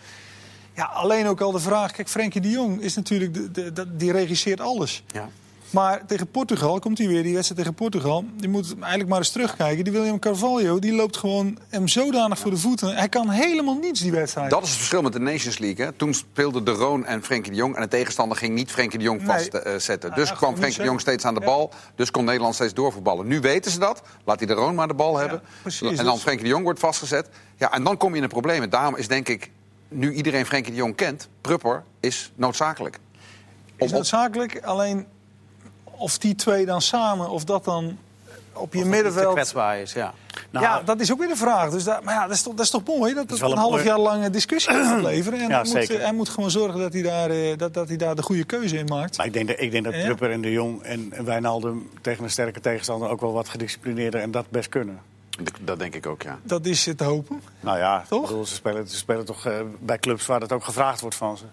Ja, 0.74 0.84
alleen 0.84 1.26
ook 1.26 1.40
al 1.40 1.52
de 1.52 1.58
vraag... 1.58 1.92
Kijk, 1.92 2.08
Frenkie 2.08 2.40
de 2.40 2.50
Jong 2.50 2.80
is 2.80 2.94
natuurlijk... 2.94 3.54
De, 3.54 3.96
die 3.96 4.12
regisseert 4.12 4.60
alles. 4.60 5.02
Ja. 5.06 5.28
Maar 5.70 6.06
tegen 6.06 6.30
Portugal 6.30 6.78
komt 6.78 6.98
hij 6.98 7.08
weer, 7.08 7.22
die 7.22 7.32
wedstrijd 7.34 7.60
tegen 7.60 7.74
Portugal. 7.76 8.24
Die 8.36 8.48
moet 8.48 8.74
eigenlijk 8.78 9.08
maar 9.08 9.18
eens 9.18 9.30
terugkijken. 9.30 9.84
Die 9.84 9.92
William 9.92 10.18
Carvalho, 10.18 10.78
die 10.78 10.92
loopt 10.92 11.16
gewoon 11.16 11.58
hem 11.68 11.88
zodanig 11.88 12.38
voor 12.38 12.50
de 12.50 12.56
voeten. 12.56 12.96
Hij 12.96 13.08
kan 13.08 13.28
helemaal 13.30 13.74
niets, 13.78 14.00
die 14.00 14.10
wedstrijd. 14.12 14.50
Dat 14.50 14.62
is 14.62 14.68
het 14.68 14.76
verschil 14.76 15.02
met 15.02 15.12
de 15.12 15.18
Nations 15.18 15.58
League. 15.58 15.84
Hè. 15.86 15.92
Toen 15.92 16.14
speelden 16.14 16.64
De 16.64 16.70
Roon 16.70 17.04
en 17.06 17.22
Frenkie 17.22 17.50
de 17.50 17.56
Jong. 17.56 17.74
En 17.76 17.82
de 17.82 17.88
tegenstander 17.88 18.38
ging 18.38 18.54
niet 18.54 18.70
Frenkie 18.70 18.98
de 18.98 19.04
Jong 19.04 19.22
vastzetten. 19.24 20.10
Ja, 20.10 20.16
dus 20.16 20.28
ja, 20.28 20.34
kwam 20.34 20.56
Frenkie 20.56 20.78
de 20.78 20.84
Jong 20.84 21.00
steeds 21.00 21.24
aan 21.24 21.34
de 21.34 21.40
bal. 21.40 21.72
Dus 21.94 22.10
kon 22.10 22.24
Nederland 22.24 22.54
steeds 22.54 22.74
doorvoetballen. 22.74 23.26
Nu 23.26 23.40
weten 23.40 23.70
ze 23.70 23.78
dat. 23.78 24.02
Laat 24.24 24.38
hij 24.38 24.46
De 24.46 24.54
Roon 24.54 24.74
maar 24.74 24.88
de 24.88 24.94
bal 24.94 25.16
hebben. 25.16 25.42
precies. 25.62 25.98
en 25.98 26.04
dan 26.04 26.14
Dus- 26.14 26.22
Frenkie 26.22 26.44
de 26.44 26.50
Jong 26.50 26.64
wordt 26.64 26.80
vastgezet. 26.80 27.28
Ja, 27.56 27.72
en 27.72 27.84
dan 27.84 27.96
kom 27.96 28.10
je 28.10 28.16
in 28.16 28.22
de 28.22 28.28
problemen. 28.28 28.70
Daarom 28.70 28.96
is 28.96 29.08
denk 29.08 29.28
ik, 29.28 29.50
nu 29.88 30.12
iedereen 30.12 30.46
Frenkie 30.46 30.70
de 30.72 30.78
Jong 30.78 30.94
kent... 30.94 31.28
Prupper 31.40 31.82
is 32.00 32.32
noodzakelijk. 32.34 32.98
is 33.76 33.90
noodzakelijk. 33.92 34.60
Alleen 34.64 35.06
of 35.96 36.18
die 36.18 36.34
twee 36.34 36.66
dan 36.66 36.82
samen, 36.82 37.30
of 37.30 37.44
dat 37.44 37.64
dan 37.64 37.98
op 38.52 38.74
je 38.74 38.84
middenveld... 38.84 39.32
kwetsbaar 39.32 39.78
is, 39.78 39.92
ja. 39.92 40.14
Nou, 40.50 40.64
ja, 40.64 40.82
dat 40.82 41.00
is 41.00 41.12
ook 41.12 41.18
weer 41.18 41.28
de 41.28 41.36
vraag. 41.36 41.70
Dus 41.70 41.84
dat, 41.84 42.02
maar 42.02 42.14
ja, 42.14 42.26
dat 42.26 42.36
is 42.36 42.42
toch, 42.42 42.54
dat 42.54 42.64
is 42.64 42.70
toch 42.70 42.82
mooi 42.84 43.14
dat 43.14 43.30
het 43.30 43.40
wel 43.40 43.50
een 43.50 43.56
een 43.56 43.62
half 43.62 43.84
jaar 43.84 43.98
lang 43.98 44.24
een 44.24 44.32
discussie 44.32 44.72
gaat 44.72 45.02
leveren. 45.02 45.40
En 45.40 45.48
Ja, 45.48 45.54
hij, 45.54 45.64
moet, 45.64 45.72
zeker. 45.72 46.00
hij 46.00 46.12
moet 46.12 46.28
gewoon 46.28 46.50
zorgen 46.50 46.80
dat 46.80 46.92
hij 46.92 47.02
daar, 47.02 47.30
eh, 47.30 47.58
dat, 47.58 47.74
dat 47.74 47.88
hij 47.88 47.96
daar 47.96 48.14
de 48.14 48.22
goede 48.22 48.44
keuze 48.44 48.78
in 48.78 48.84
maakt. 48.84 49.16
Maar 49.16 49.26
ik 49.26 49.32
denk 49.32 49.48
dat, 49.48 49.60
ik 49.60 49.70
denk 49.70 49.84
dat 49.84 49.94
Ja. 49.94 50.14
En 50.18 50.40
de 50.40 50.50
Jong 50.50 50.82
en 50.82 51.24
Wijnaldum 51.24 51.90
tegen 52.00 52.24
een 52.24 52.30
sterke 52.30 52.60
tegenstander 52.60 53.08
ook 53.08 53.20
wel 53.20 53.32
wat 53.32 53.48
gedisciplineerder 53.48 54.20
en 54.20 54.30
dat 54.30 54.50
best 54.50 54.68
kunnen. 54.68 55.00
Dat 55.60 55.78
denk 55.78 55.94
ik 55.94 56.06
ook, 56.06 56.22
ja. 56.22 56.38
Dat 56.42 56.66
is 56.66 56.88
te 56.96 57.04
hopen. 57.04 57.40
Nou 57.60 57.78
ja, 57.78 58.04
Toch? 58.08 58.22
ik 58.22 58.28
bedoel, 58.28 58.46
ze, 58.46 58.54
spelen, 58.54 58.88
ze 58.88 58.96
spelen 58.96 59.24
toch 59.24 59.46
eh, 59.46 59.60
bij 59.78 59.98
clubs 59.98 60.26
waar 60.26 60.40
dat 60.40 60.52
ook 60.52 60.64
gevraagd 60.64 61.00
wordt 61.00 61.16
van 61.16 61.36
ze. 61.36 61.44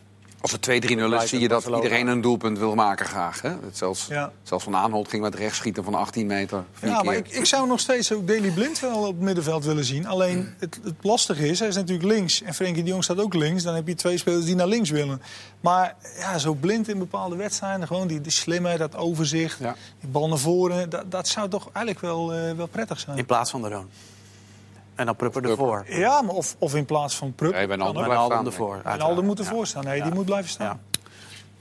Als 0.43 0.51
het 0.51 0.62
2-3-0 0.62 1.23
is, 1.23 1.29
zie 1.29 1.39
je 1.39 1.47
dat 1.47 1.65
iedereen 1.65 2.07
een 2.07 2.21
doelpunt 2.21 2.57
wil 2.57 2.75
maken 2.75 3.05
graag. 3.05 3.41
Hè? 3.41 3.50
Het 3.50 3.77
Zelfs, 3.77 4.05
Ja. 4.09 4.31
zelfs 4.43 4.63
Van 4.63 4.75
Aanholt 4.75 5.07
ging 5.07 5.21
met 5.21 5.35
rechts 5.35 5.57
schieten 5.57 5.83
van 5.83 5.95
18 5.95 6.27
meter. 6.27 6.63
Ja, 6.81 6.95
keer. 6.95 7.05
maar 7.05 7.15
ik, 7.15 7.29
ik 7.29 7.45
zou 7.45 7.67
nog 7.67 7.79
steeds 7.79 8.12
ook 8.12 8.27
Daley 8.27 8.50
Blind 8.51 8.79
wel 8.79 8.97
op 9.00 9.07
het 9.13 9.19
middenveld 9.19 9.65
willen 9.65 9.83
zien. 9.85 10.07
Alleen 10.07 10.53
het, 10.59 10.79
het 10.83 10.93
lastige 11.01 11.47
is, 11.47 11.59
hij 11.59 11.67
is 11.67 11.75
natuurlijk 11.75 12.07
links. 12.07 12.41
En 12.41 12.53
Frenkie 12.53 12.83
de 12.83 12.89
Jong 12.89 13.03
staat 13.03 13.19
ook 13.19 13.33
links. 13.33 13.63
Dan 13.63 13.75
heb 13.75 13.88
je 13.88 13.95
twee 13.95 14.17
spelers 14.17 14.45
die 14.45 14.55
naar 14.55 14.67
links 14.67 14.89
willen. 14.89 15.21
Maar 15.59 15.95
ja, 16.17 16.38
zo 16.38 16.53
blind 16.53 16.88
in 16.89 16.97
bepaalde 16.97 17.35
wedstrijden. 17.35 17.88
Gewoon 17.88 18.07
die, 18.07 18.21
die 18.21 18.31
slimheid, 18.31 18.79
dat 18.79 18.95
overzicht. 18.95 19.59
Ja. 19.59 19.75
Die 20.00 20.09
bal 20.09 20.27
naar 20.27 20.38
voren. 20.38 20.89
Dat, 20.89 21.12
dat 21.12 21.27
zou 21.27 21.50
toch 21.50 21.69
eigenlijk 21.73 22.05
wel, 22.05 22.33
eh, 22.33 22.51
wel 22.55 22.67
prettig 22.67 23.00
zijn. 23.00 23.17
In 23.17 23.25
plaats 23.25 23.51
van 23.51 23.62
de 23.62 23.69
Roon. 23.69 23.89
En 24.95 25.05
dan 25.05 25.15
Prupper 25.15 25.50
ervoor. 25.50 25.85
Ja, 25.88 26.21
maar 26.21 26.35
of, 26.35 26.55
of 26.59 26.75
in 26.75 26.85
plaats 26.85 27.15
van 27.15 27.33
Prupp. 27.33 27.53
Nee, 27.53 27.67
Wijnaldum 27.67 28.01
Wijnaldum 28.01 28.31
staan, 28.31 28.45
ervoor. 28.45 28.81
En. 28.83 29.01
Alden 29.01 29.25
moet 29.25 29.38
Ja. 29.38 29.43
ervoor 29.43 29.67
staan. 29.67 29.83
Nee, 29.83 30.01
die 30.03 30.13
moet 30.13 30.25
blijven 30.25 30.50
staan. 30.50 30.65
Ja. 30.67 30.79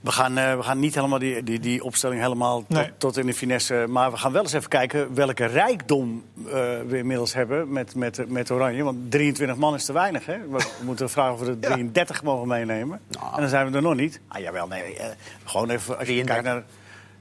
We 0.01 0.11
gaan, 0.11 0.39
eh, 0.39 0.57
we 0.57 0.63
gaan 0.63 0.79
niet 0.79 0.95
helemaal 0.95 1.19
die, 1.19 1.43
die, 1.43 1.61
die 1.61 1.85
opstelling 1.85 2.21
helemaal 2.21 2.59
tot, 2.61 2.69
Nee. 2.69 2.91
tot 2.99 3.17
in 3.17 3.27
de 3.27 3.35
finesse. 3.35 3.85
Maar 3.89 4.11
we 4.11 4.17
gaan 4.17 4.33
wel 4.33 4.43
eens 4.43 4.53
even 4.53 4.69
kijken 4.69 5.15
welke 5.15 5.45
rijkdom 5.45 6.25
eh, 6.47 6.53
we 6.87 6.97
inmiddels 6.99 7.35
hebben 7.35 7.73
met, 7.73 7.95
met, 7.95 8.29
met 8.29 8.51
Oranje. 8.51 8.83
Want 8.83 9.11
23 9.11 9.57
man 9.57 9.75
is 9.75 9.85
te 9.85 9.93
weinig. 9.93 10.27
Hè? 10.27 10.39
We 10.49 10.71
moeten 10.85 11.11
vragen 11.11 11.33
of 11.33 11.41
we 11.41 11.47
er 11.47 11.59
33 11.59 12.23
mogen 12.23 12.49
meenemen. 12.49 13.01
Nou. 13.09 13.35
En 13.35 13.41
dan 13.41 13.49
zijn 13.49 13.71
we 13.71 13.77
er 13.77 13.83
nog 13.83 13.95
niet. 13.95 14.21
Ah 14.29 14.41
jawel, 14.41 14.67
nee. 14.67 14.97
eh, 14.97 15.07
gewoon 15.45 15.71
even 15.71 15.99
als 15.99 16.09
je 16.09 16.13
33. 16.25 16.25
kijkt 16.27 16.45
naar, 16.45 16.63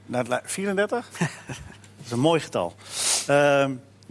naar 0.06 0.20
het 0.20 0.28
li- 0.28 0.50
34? 0.50 1.08
dat 1.18 1.26
is 2.04 2.10
een 2.10 2.20
mooi 2.20 2.40
getal. 2.40 2.74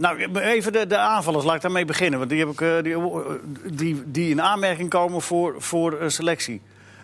Nou, 0.02 0.40
even 0.40 0.74
de, 0.74 0.88
de 0.88 0.98
aanvallers, 0.98 1.46
laat 1.46 1.56
ik 1.56 1.62
daarmee 1.62 1.86
beginnen. 1.86 2.20
Want 2.20 2.32
die, 2.32 2.40
heb 2.40 2.50
ik, 2.50 2.62
eh, 2.62 2.84
die, 2.84 2.96
die, 3.76 4.04
die 4.12 4.30
in 4.30 4.42
aanmerking 4.42 4.90
komen 4.90 5.22
voor, 5.22 5.56
voor 5.62 5.98
eh, 5.98 6.08
selectie. 6.10 6.62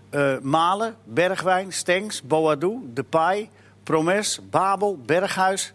Eh, 0.10 0.38
Malen, 0.42 0.96
Bergwijn, 1.04 1.74
Stengs, 1.74 2.22
Boadou, 2.24 2.80
Depay, 2.94 3.50
Promes, 3.84 4.40
Babel, 4.50 5.00
Berghuis. 5.06 5.74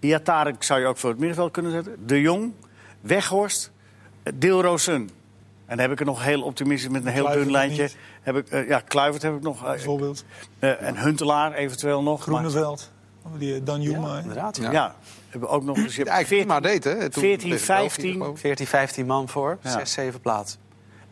Iatarek 0.00 0.62
zou 0.62 0.80
je 0.80 0.86
ook 0.86 0.96
voor 0.96 1.10
het 1.10 1.18
middenveld 1.18 1.50
kunnen 1.52 1.72
zetten. 1.72 2.06
De 2.06 2.20
Jong, 2.20 2.52
Weghorst, 3.00 3.70
eh, 4.22 4.32
Dilrosun. 4.36 5.10
En 5.66 5.78
dan 5.78 5.78
heb 5.78 5.90
ik 5.92 6.00
er 6.00 6.06
nog 6.06 6.24
heel 6.24 6.42
optimistisch 6.42 6.88
met 6.90 7.04
een 7.06 7.12
heel 7.12 7.22
Kluivert 7.22 7.44
dun 7.44 7.52
lijntje. 7.52 7.88
Heb 8.22 8.36
ik, 8.36 8.48
eh, 8.48 8.68
ja, 8.68 8.80
Kluivert 8.80 9.22
heb 9.22 9.34
ik 9.34 9.42
nog. 9.42 9.62
eh, 9.62 9.68
Bijvoorbeeld 9.68 10.24
eh, 10.58 10.82
en 10.82 10.96
Huntelaar 10.96 11.52
eventueel 11.52 12.02
nog. 12.02 12.22
Groeneveld. 12.22 12.91
Die 13.38 13.54
eh, 13.54 13.60
Dan 13.64 13.82
Juma. 13.82 14.14
hè. 14.14 14.20
Inderdaad. 14.20 14.56
Ja. 14.56 14.70
ja. 14.72 14.94
hebben 15.28 15.48
ook 15.48 15.62
nog. 15.64 15.76
Je 15.76 15.82
hebt 15.82 16.08
Ja, 16.08 16.18
ik 16.18 16.26
14 16.26 16.46
maar 16.48 16.62
deed, 16.62 16.84
hè? 16.84 17.10
Toen 17.10 17.22
14, 17.22 17.50
tegen 17.50 17.66
België, 17.66 17.88
15. 17.90 18.12
geloof 18.12 18.34
ik. 18.34 18.36
14, 18.40 18.66
15 18.66 19.06
man 19.06 19.28
voor, 19.28 19.58
Ja. 19.62 19.70
6, 19.70 19.92
7 19.92 20.20
plaatsen. 20.20 20.60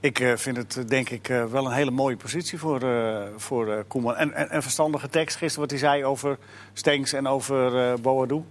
Ik 0.00 0.20
eh, 0.20 0.36
vind 0.36 0.56
het 0.56 0.76
eh, 0.76 0.84
denk 0.86 1.10
ik 1.10 1.28
eh, 1.28 1.44
wel 1.44 1.66
een 1.66 1.72
hele 1.72 1.90
mooie 1.90 2.16
positie 2.16 2.58
voor, 2.58 2.82
eh, 2.82 3.22
voor 3.36 3.72
eh, 3.72 3.78
Koeman. 3.88 4.16
En, 4.16 4.32
en, 4.32 4.50
en 4.50 4.62
verstandige 4.62 5.08
tekst 5.08 5.36
gisteren 5.36 5.60
wat 5.68 5.70
hij 5.70 5.78
zei 5.90 6.04
over 6.04 6.38
Stenks 6.72 7.12
en 7.12 7.26
over 7.26 7.90
eh 7.92 7.98
Boadou. 8.00 8.42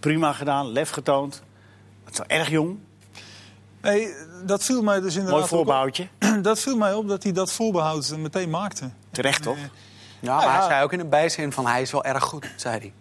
Prima 0.00 0.32
gedaan, 0.32 0.66
lef 0.72 0.90
getoond. 0.90 1.42
Het 2.04 2.12
is 2.12 2.18
wel 2.18 2.38
erg 2.38 2.48
jong, 2.50 2.78
Nee, 3.82 4.14
dat 4.46 4.64
viel 4.64 4.82
mij 4.82 5.00
dus 5.00 5.14
inderdaad 5.16 5.30
mooi 5.32 5.42
op. 5.42 5.48
voorbehoudje. 5.48 6.08
Dat 6.42 6.58
viel 6.60 6.76
mij 6.76 6.94
op 6.94 7.08
dat 7.08 7.22
hij 7.22 7.32
dat 7.32 7.52
voorbehoud 7.52 8.16
meteen 8.16 8.50
maakte. 8.50 8.90
Terecht 9.10 9.42
toch? 9.42 9.56
Ja, 10.20 10.36
maar 10.36 10.44
ja. 10.44 10.58
hij 10.58 10.68
zei 10.68 10.82
ook 10.82 10.92
in 10.92 11.00
een 11.00 11.08
bijzin 11.08 11.52
van 11.52 11.66
hij 11.66 11.82
is 11.82 11.90
wel 11.90 12.04
erg 12.04 12.24
goed, 12.24 12.50
zei 12.56 12.78
hij. 12.78 12.92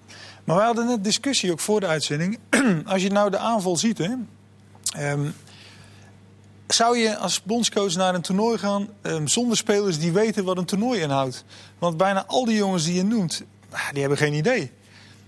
Maar 0.43 0.55
we 0.55 0.63
hadden 0.63 0.85
net 0.85 1.03
discussie 1.03 1.51
ook 1.51 1.59
voor 1.59 1.79
de 1.79 1.87
uitzending. 1.87 2.39
Als 2.85 3.01
je 3.01 3.09
nou 3.09 3.29
de 3.29 3.37
aanval 3.37 3.77
ziet, 3.77 3.97
hè, 3.97 4.13
ehm, 4.95 5.29
zou 6.67 6.97
je 6.97 7.17
als 7.17 7.43
bondscoach 7.43 7.95
naar 7.95 8.15
een 8.15 8.21
toernooi 8.21 8.57
gaan 8.57 8.87
ehm, 9.01 9.27
zonder 9.27 9.57
spelers 9.57 9.99
die 9.99 10.11
weten 10.11 10.43
wat 10.43 10.57
een 10.57 10.65
toernooi 10.65 11.01
inhoudt? 11.01 11.43
Want 11.79 11.97
bijna 11.97 12.23
al 12.27 12.45
die 12.45 12.55
jongens 12.55 12.83
die 12.83 12.95
je 12.95 13.03
noemt, 13.03 13.43
ah, 13.71 13.89
die 13.91 13.99
hebben 13.99 14.17
geen 14.17 14.33
idee. 14.33 14.71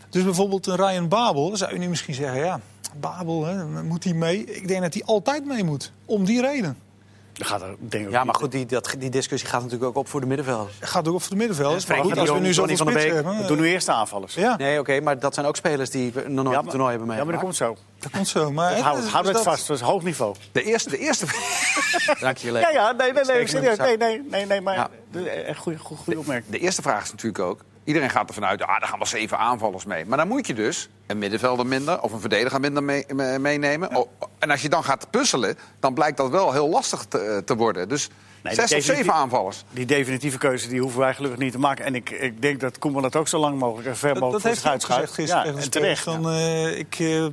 Dus 0.10 0.24
bijvoorbeeld 0.24 0.67
een 0.67 0.75
Ryan 0.75 1.07
Babel, 1.07 1.48
dan 1.48 1.57
zou 1.57 1.74
je 1.74 1.79
nu 1.79 1.89
misschien 1.89 2.13
zeggen, 2.13 2.39
ja, 2.39 2.60
Babel, 3.00 3.45
hè, 3.45 3.83
moet 3.83 4.04
hij 4.04 4.13
mee? 4.13 4.45
Ik 4.45 4.67
denk 4.67 4.82
dat 4.82 4.93
hij 4.93 5.04
altijd 5.04 5.45
mee 5.45 5.63
moet, 5.63 5.91
om 6.06 6.25
die 6.25 6.41
reden. 6.41 6.77
Dat 7.41 7.49
gaat 7.49 7.62
er 7.62 7.75
denk 7.80 8.06
ik 8.06 8.12
Ja, 8.12 8.23
maar 8.23 8.36
goed, 8.36 8.51
die, 8.51 8.65
dat, 8.65 8.95
die 8.97 9.10
discussie 9.10 9.49
gaat 9.49 9.62
natuurlijk 9.62 9.89
ook 9.89 9.95
op 9.95 10.08
voor 10.08 10.19
de 10.21 10.25
middenvelders. 10.27 10.75
Gaat 10.80 11.08
ook 11.08 11.13
op 11.13 11.21
voor 11.21 11.30
de 11.32 11.36
middenvelders. 11.36 11.86
Ja, 11.86 11.93
maar 11.95 12.04
goed, 12.04 12.17
als 12.17 12.27
de 12.27 12.34
we 12.34 12.39
nu 12.39 12.54
zoveel 12.54 12.75
Donny 12.75 12.77
van 12.93 13.01
spitsen 13.01 13.23
Beek. 13.23 13.32
hebben... 13.38 13.47
Doen 13.47 13.60
nu 13.65 13.67
eerst 13.71 13.86
de 13.86 13.91
aanvallers. 13.91 14.34
Ja, 14.34 14.58
Nee, 14.58 14.80
oké, 14.80 14.99
maar 14.99 15.19
dat 15.19 15.34
zijn 15.34 15.45
ook 15.45 15.56
spelers 15.56 15.89
die 15.89 16.12
nog 16.13 16.43
nooit 16.43 16.56
Ja, 16.56 16.62
een 16.63 16.67
toernooi 16.69 16.89
hebben 16.89 17.08
Ja, 17.08 17.23
maar 17.23 17.34
dat 17.34 17.41
meegemaakt. 17.41 17.41
komt 17.41 17.56
zo. 17.56 17.99
dat 17.99 18.12
komt 18.12 18.27
zo. 18.27 18.51
Maar, 18.51 18.75
hè, 18.75 18.82
Houd, 18.82 19.01
dus 19.01 19.12
houd 19.12 19.25
het 19.25 19.34
dat- 19.34 19.43
vast, 19.43 19.67
dat 19.67 19.77
is 19.77 19.84
hoog 19.84 20.04
niveau. 20.04 20.36
De 20.51 20.63
eerste, 20.63 20.89
de 20.89 20.97
eerste, 20.97 21.25
Dank 22.19 22.38
je, 22.38 22.51
Ja, 22.51 22.69
ja, 22.69 22.91
nee, 22.91 23.13
nee, 23.13 23.23
nee, 23.23 23.47
serieus. 23.47 23.77
Nee, 23.77 23.97
de 23.97 24.06
nee, 24.06 24.23
nee, 24.30 24.45
nee, 24.45 24.62
maar 24.62 24.75
Ja. 24.75 24.89
de- 25.12 25.30
echt 25.30 25.60
goede, 25.60 25.77
goede, 25.77 26.04
goede 26.04 26.19
opmerking. 26.19 26.51
de 26.51 26.60
eerste 26.60 26.82
vraag 26.82 27.04
is 27.04 27.12
natuurlijk 27.12 27.43
ook... 27.43 27.63
Iedereen 27.84 28.10
gaat 28.10 28.27
ervan 28.27 28.45
uit, 28.45 28.62
ah, 28.62 28.67
daar 28.80 28.88
gaan 28.89 28.97
wel 28.97 29.08
zeven 29.08 29.38
aanvallers 29.38 29.86
mee. 29.86 30.06
Maar 30.06 30.17
dan 30.17 30.27
moet 30.27 30.47
je 30.47 30.54
dus 30.54 30.89
een 31.12 31.17
middenvelder 31.17 31.65
minder 31.65 32.02
of 32.02 32.12
een 32.12 32.19
verdediger 32.19 32.60
minder 32.60 32.84
mee- 32.84 33.06
me- 33.13 33.39
meenemen. 33.39 33.95
Oh, 33.95 34.08
en 34.39 34.50
als 34.52 34.62
je 34.62 34.69
dan 34.69 34.84
gaat 34.84 35.08
puzzelen, 35.10 35.58
dan 35.80 35.93
blijkt 35.93 36.17
dat 36.17 36.30
wel 36.30 36.52
heel 36.52 36.69
lastig 36.69 37.06
te, 37.06 37.41
te 37.45 37.56
worden. 37.56 37.89
Dus 37.89 38.10
Nee, 38.43 38.54
zes 38.54 38.69
dat 38.69 38.80
of 38.80 38.86
zeven 38.86 39.13
aanvallers. 39.13 39.63
Die 39.71 39.86
definitieve 39.86 40.38
keuze 40.38 40.67
die 40.67 40.82
hoeven 40.82 41.00
wij 41.00 41.13
gelukkig 41.13 41.39
niet 41.39 41.52
te 41.52 41.60
maken. 41.60 41.86
En 41.86 41.95
ik, 41.95 42.10
ik 42.10 42.41
denk 42.41 42.60
dat 42.60 42.80
Koeman 42.80 43.02
dat 43.02 43.15
ook 43.15 43.28
zo 43.28 43.39
lang 43.39 43.60
mogelijk 43.60 43.88
en 43.88 43.97
ver 43.97 44.13
Dat, 44.13 44.19
mogelijk 44.21 44.43
dat 44.43 44.58
voor 44.58 44.71
heeft 44.71 44.84
gezegd 44.86 45.13
gisteren 45.13 45.56
Ja, 45.56 45.62
en 45.62 45.69
terecht. 45.71 46.04
Van, 46.04 46.30
eh, 46.30 46.78
ik, 46.78 46.95
eh, 47.00 47.26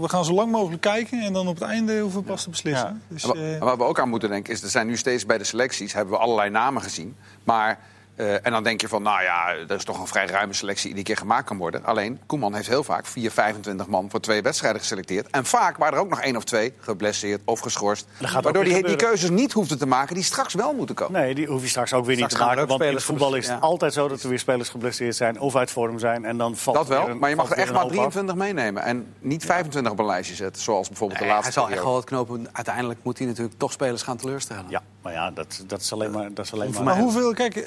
we 0.00 0.08
gaan 0.08 0.24
zo 0.24 0.32
lang 0.32 0.50
mogelijk 0.50 0.82
kijken 0.82 1.20
en 1.20 1.32
dan 1.32 1.48
op 1.48 1.54
het 1.54 1.68
einde 1.68 1.98
hoeven 1.98 2.20
we 2.20 2.26
pas 2.26 2.42
te 2.42 2.50
beslissen. 2.50 3.02
Ja. 3.08 3.14
Dus, 3.14 3.22
eh, 3.24 3.58
waar 3.58 3.76
we 3.76 3.84
ook 3.84 4.00
aan 4.00 4.08
moeten 4.08 4.28
denken 4.28 4.52
is, 4.52 4.62
er 4.62 4.68
zijn 4.68 4.86
nu 4.86 4.96
steeds 4.96 5.26
bij 5.26 5.38
de 5.38 5.44
selecties 5.44 5.92
hebben 5.92 6.14
we 6.14 6.20
allerlei 6.20 6.50
namen 6.50 6.82
gezien. 6.82 7.16
Maar 7.44 7.78
eh, 8.16 8.46
en 8.46 8.52
dan 8.52 8.62
denk 8.62 8.80
je 8.80 8.88
van, 8.88 9.02
nou 9.02 9.22
ja, 9.22 9.48
er 9.68 9.70
is 9.76 9.84
toch 9.84 10.00
een 10.00 10.06
vrij 10.06 10.26
ruime 10.26 10.52
selectie 10.52 10.82
die 10.88 10.96
iedere 10.98 11.06
keer 11.14 11.26
gemaakt 11.26 11.46
kan 11.46 11.56
worden. 11.56 11.84
Alleen 11.84 12.20
Koeman 12.26 12.54
heeft 12.54 12.68
heel 12.68 12.84
vaak 12.84 13.06
4, 13.06 13.30
25 13.30 13.86
man 13.86 14.10
voor 14.10 14.20
twee 14.20 14.42
wedstrijden 14.42 14.80
geselecteerd. 14.80 15.30
En 15.30 15.44
vaak 15.46 15.76
waren 15.76 15.94
er 15.94 16.00
ook 16.00 16.08
nog 16.08 16.20
één 16.20 16.36
of 16.36 16.44
twee 16.44 16.72
geblesseerd 16.80 17.40
of 17.44 17.60
geschorst. 17.60 18.06
Dat 18.18 18.30
Waardoor 18.32 18.52
hij 18.52 18.62
die 18.64 18.74
gebeuren. 18.74 18.98
keuzes 19.06 19.30
niet 19.30 19.52
hoefde 19.52 19.76
te 19.76 19.86
maken 19.86 20.14
die 20.14 20.24
straks 20.24 20.54
wel 20.54 20.72
moeten 20.74 20.94
komen. 20.94 21.20
Nee, 21.20 21.34
die 21.34 21.46
hoef 21.46 21.62
je 21.62 21.68
straks 21.68 21.92
ook 21.92 22.06
weer 22.06 22.16
niet 22.16 22.28
te 22.28 22.38
maken. 22.38 22.66
Want 22.66 22.82
in 22.82 22.94
het 22.94 23.02
voetbal 23.02 23.34
is 23.34 23.48
het 23.48 23.60
altijd 23.60 23.92
zo 23.92 24.08
dat 24.08 24.22
er 24.22 24.28
weer 24.28 24.38
spelers 24.38 24.68
geblesseerd 24.68 25.16
zijn 25.16 25.40
of 25.40 25.56
uit 25.56 25.70
vorm 25.70 25.98
zijn. 25.98 26.24
En 26.24 26.36
dan 26.36 26.56
valt 26.56 26.76
Dat 26.76 26.86
wel, 26.88 27.08
een- 27.08 27.18
maar 27.18 27.30
je 27.30 27.36
mag 27.36 27.50
er 27.50 27.56
echt 27.56 27.72
maar 27.72 27.80
hoop 27.82 27.90
af. 27.90 27.96
23 27.96 28.34
meenemen. 28.34 28.82
En 28.82 29.14
niet 29.18 29.44
25 29.44 29.92
op 29.92 29.98
een 29.98 30.06
lijstje 30.06 30.34
zetten, 30.34 30.62
zoals 30.62 30.88
bijvoorbeeld 30.88 31.20
Nee, 31.20 31.28
de 31.28 31.34
hij 31.34 31.42
laatste 31.44 31.60
zal 31.62 31.70
echt 31.70 31.82
wel 31.84 31.96
het 31.96 32.04
knopen. 32.04 32.48
Uiteindelijk 32.52 33.00
moet 33.02 33.18
hij 33.18 33.26
natuurlijk 33.26 33.58
toch 33.58 33.72
spelers 33.72 34.02
gaan 34.02 34.16
teleurstellen. 34.16 34.64
Ja, 34.68 34.82
maar 35.02 35.12
ja, 35.12 35.30
dat, 35.30 35.64
dat 35.66 35.80
is 35.80 35.92
alleen 35.92 36.10
maar... 36.10 36.34
Dat 36.34 36.44
is 36.44 36.52
alleen 36.52 36.70
maar 36.72 36.82
maar 36.82 36.98
hoeveel, 36.98 37.32
kijk, 37.34 37.56
eh, 37.56 37.62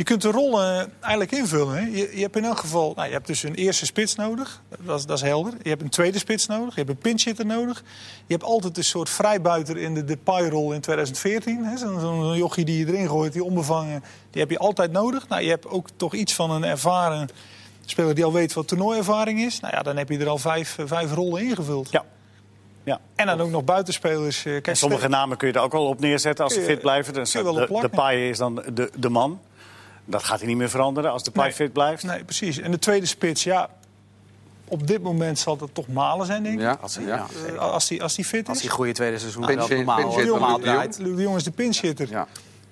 je 0.00 0.06
kunt 0.06 0.22
de 0.22 0.30
rollen 0.30 0.92
eigenlijk 1.00 1.32
invullen. 1.32 1.74
Hè? 1.74 1.80
Je, 1.80 2.10
je 2.14 2.20
hebt 2.22 2.36
in 2.36 2.44
elk 2.44 2.58
geval, 2.58 2.92
nou, 2.96 3.06
je 3.08 3.12
hebt 3.14 3.26
dus 3.26 3.42
een 3.42 3.54
eerste 3.54 3.86
spits 3.86 4.14
nodig, 4.14 4.62
dat 4.84 4.98
is, 4.98 5.06
dat 5.06 5.16
is 5.16 5.22
helder. 5.24 5.52
Je 5.62 5.68
hebt 5.68 5.82
een 5.82 5.88
tweede 5.88 6.18
spits 6.18 6.46
nodig, 6.46 6.74
je 6.74 6.80
hebt 6.80 6.90
een 6.90 6.98
pinchitter 6.98 7.46
nodig. 7.46 7.82
Je 8.26 8.32
hebt 8.32 8.44
altijd 8.44 8.76
een 8.76 8.84
soort 8.84 9.08
vrijbuiter 9.10 9.76
in 9.76 9.94
de 9.94 10.04
Depay-rol 10.04 10.72
in 10.72 10.80
2014. 10.80 11.64
hè. 11.64 11.76
Zo'n 11.76 12.36
jochie 12.36 12.64
die 12.64 12.78
je 12.86 12.92
erin 12.92 13.08
gooit, 13.08 13.32
die 13.32 13.44
onbevangen, 13.44 14.02
die 14.30 14.40
heb 14.40 14.50
je 14.50 14.58
altijd 14.58 14.92
nodig. 14.92 15.28
Nou, 15.28 15.42
je 15.42 15.48
hebt 15.48 15.66
ook 15.66 15.88
toch 15.96 16.14
iets 16.14 16.34
van 16.34 16.50
een 16.50 16.64
ervaren 16.64 17.28
speler 17.84 18.14
die 18.14 18.24
al 18.24 18.32
weet 18.32 18.52
wat 18.52 18.68
toernooiervaring 18.68 19.40
is. 19.40 19.60
Nou 19.60 19.74
ja, 19.76 19.82
dan 19.82 19.96
heb 19.96 20.08
je 20.08 20.18
er 20.18 20.28
al 20.28 20.38
vijf, 20.38 20.78
eh, 20.78 20.84
vijf 20.88 21.12
rollen 21.14 21.42
ingevuld. 21.42 21.90
Ja. 21.90 22.04
ja. 22.82 23.00
En 23.14 23.26
dan 23.26 23.40
ook 23.40 23.50
nog 23.50 23.64
buitenspelers. 23.64 24.36
eh, 24.38 24.52
Kijk, 24.52 24.66
En 24.66 24.76
sommige 24.76 25.08
namen 25.08 25.36
kun 25.36 25.48
je 25.48 25.54
er 25.54 25.60
ook 25.60 25.72
wel 25.72 25.86
op 25.86 26.00
neerzetten 26.00 26.44
als 26.44 26.54
ze 26.54 26.60
je- 26.60 26.66
fit 26.66 26.80
blijven. 26.80 27.12
Dus 27.12 27.30
de, 27.32 27.78
de 27.80 27.88
paai 27.88 28.28
is 28.28 28.38
dan 28.38 28.54
de, 28.74 28.90
de 28.98 29.08
man. 29.08 29.40
Dat 30.10 30.22
gaat 30.24 30.38
hij 30.38 30.48
niet 30.48 30.56
meer 30.56 30.70
veranderen 30.70 31.10
als 31.12 31.22
de 31.22 31.30
Nee. 31.34 31.52
fit 31.52 31.72
blijft. 31.72 32.02
Nee, 32.02 32.24
precies. 32.24 32.58
En 32.58 32.70
de 32.70 32.78
tweede 32.78 33.06
spits, 33.06 33.44
ja, 33.44 33.68
op 34.68 34.86
dit 34.86 35.02
moment 35.02 35.38
zal 35.38 35.56
dat 35.56 35.68
toch 35.72 35.88
Malen 35.88 36.26
zijn, 36.26 36.42
denk 36.42 36.54
ik. 36.54 36.60
Ja, 36.60 36.78
Als 36.80 36.94
hij, 36.96 37.04
ja. 37.04 37.26
Eh, 37.46 37.58
als 37.58 37.88
hij 37.88 38.00
als 38.00 38.14
die 38.14 38.24
fit 38.24 38.48
Als 38.48 38.56
is. 38.56 38.62
hij 38.62 38.72
goede 38.72 38.92
tweede 38.92 39.18
seizoen 39.18 39.46
Pinch- 39.46 39.68
normaal, 39.68 39.96
pinch- 39.96 40.24
normaal 40.26 40.48
Luc 40.56 40.58
de 40.58 40.62
Jong. 40.62 40.62
draait. 40.62 40.98
Luc 40.98 41.16
de 41.16 41.22
Jong 41.22 41.36
is 41.36 41.44
de 41.44 41.50
pinchitter. 41.50 42.08
Ja. 42.10 42.26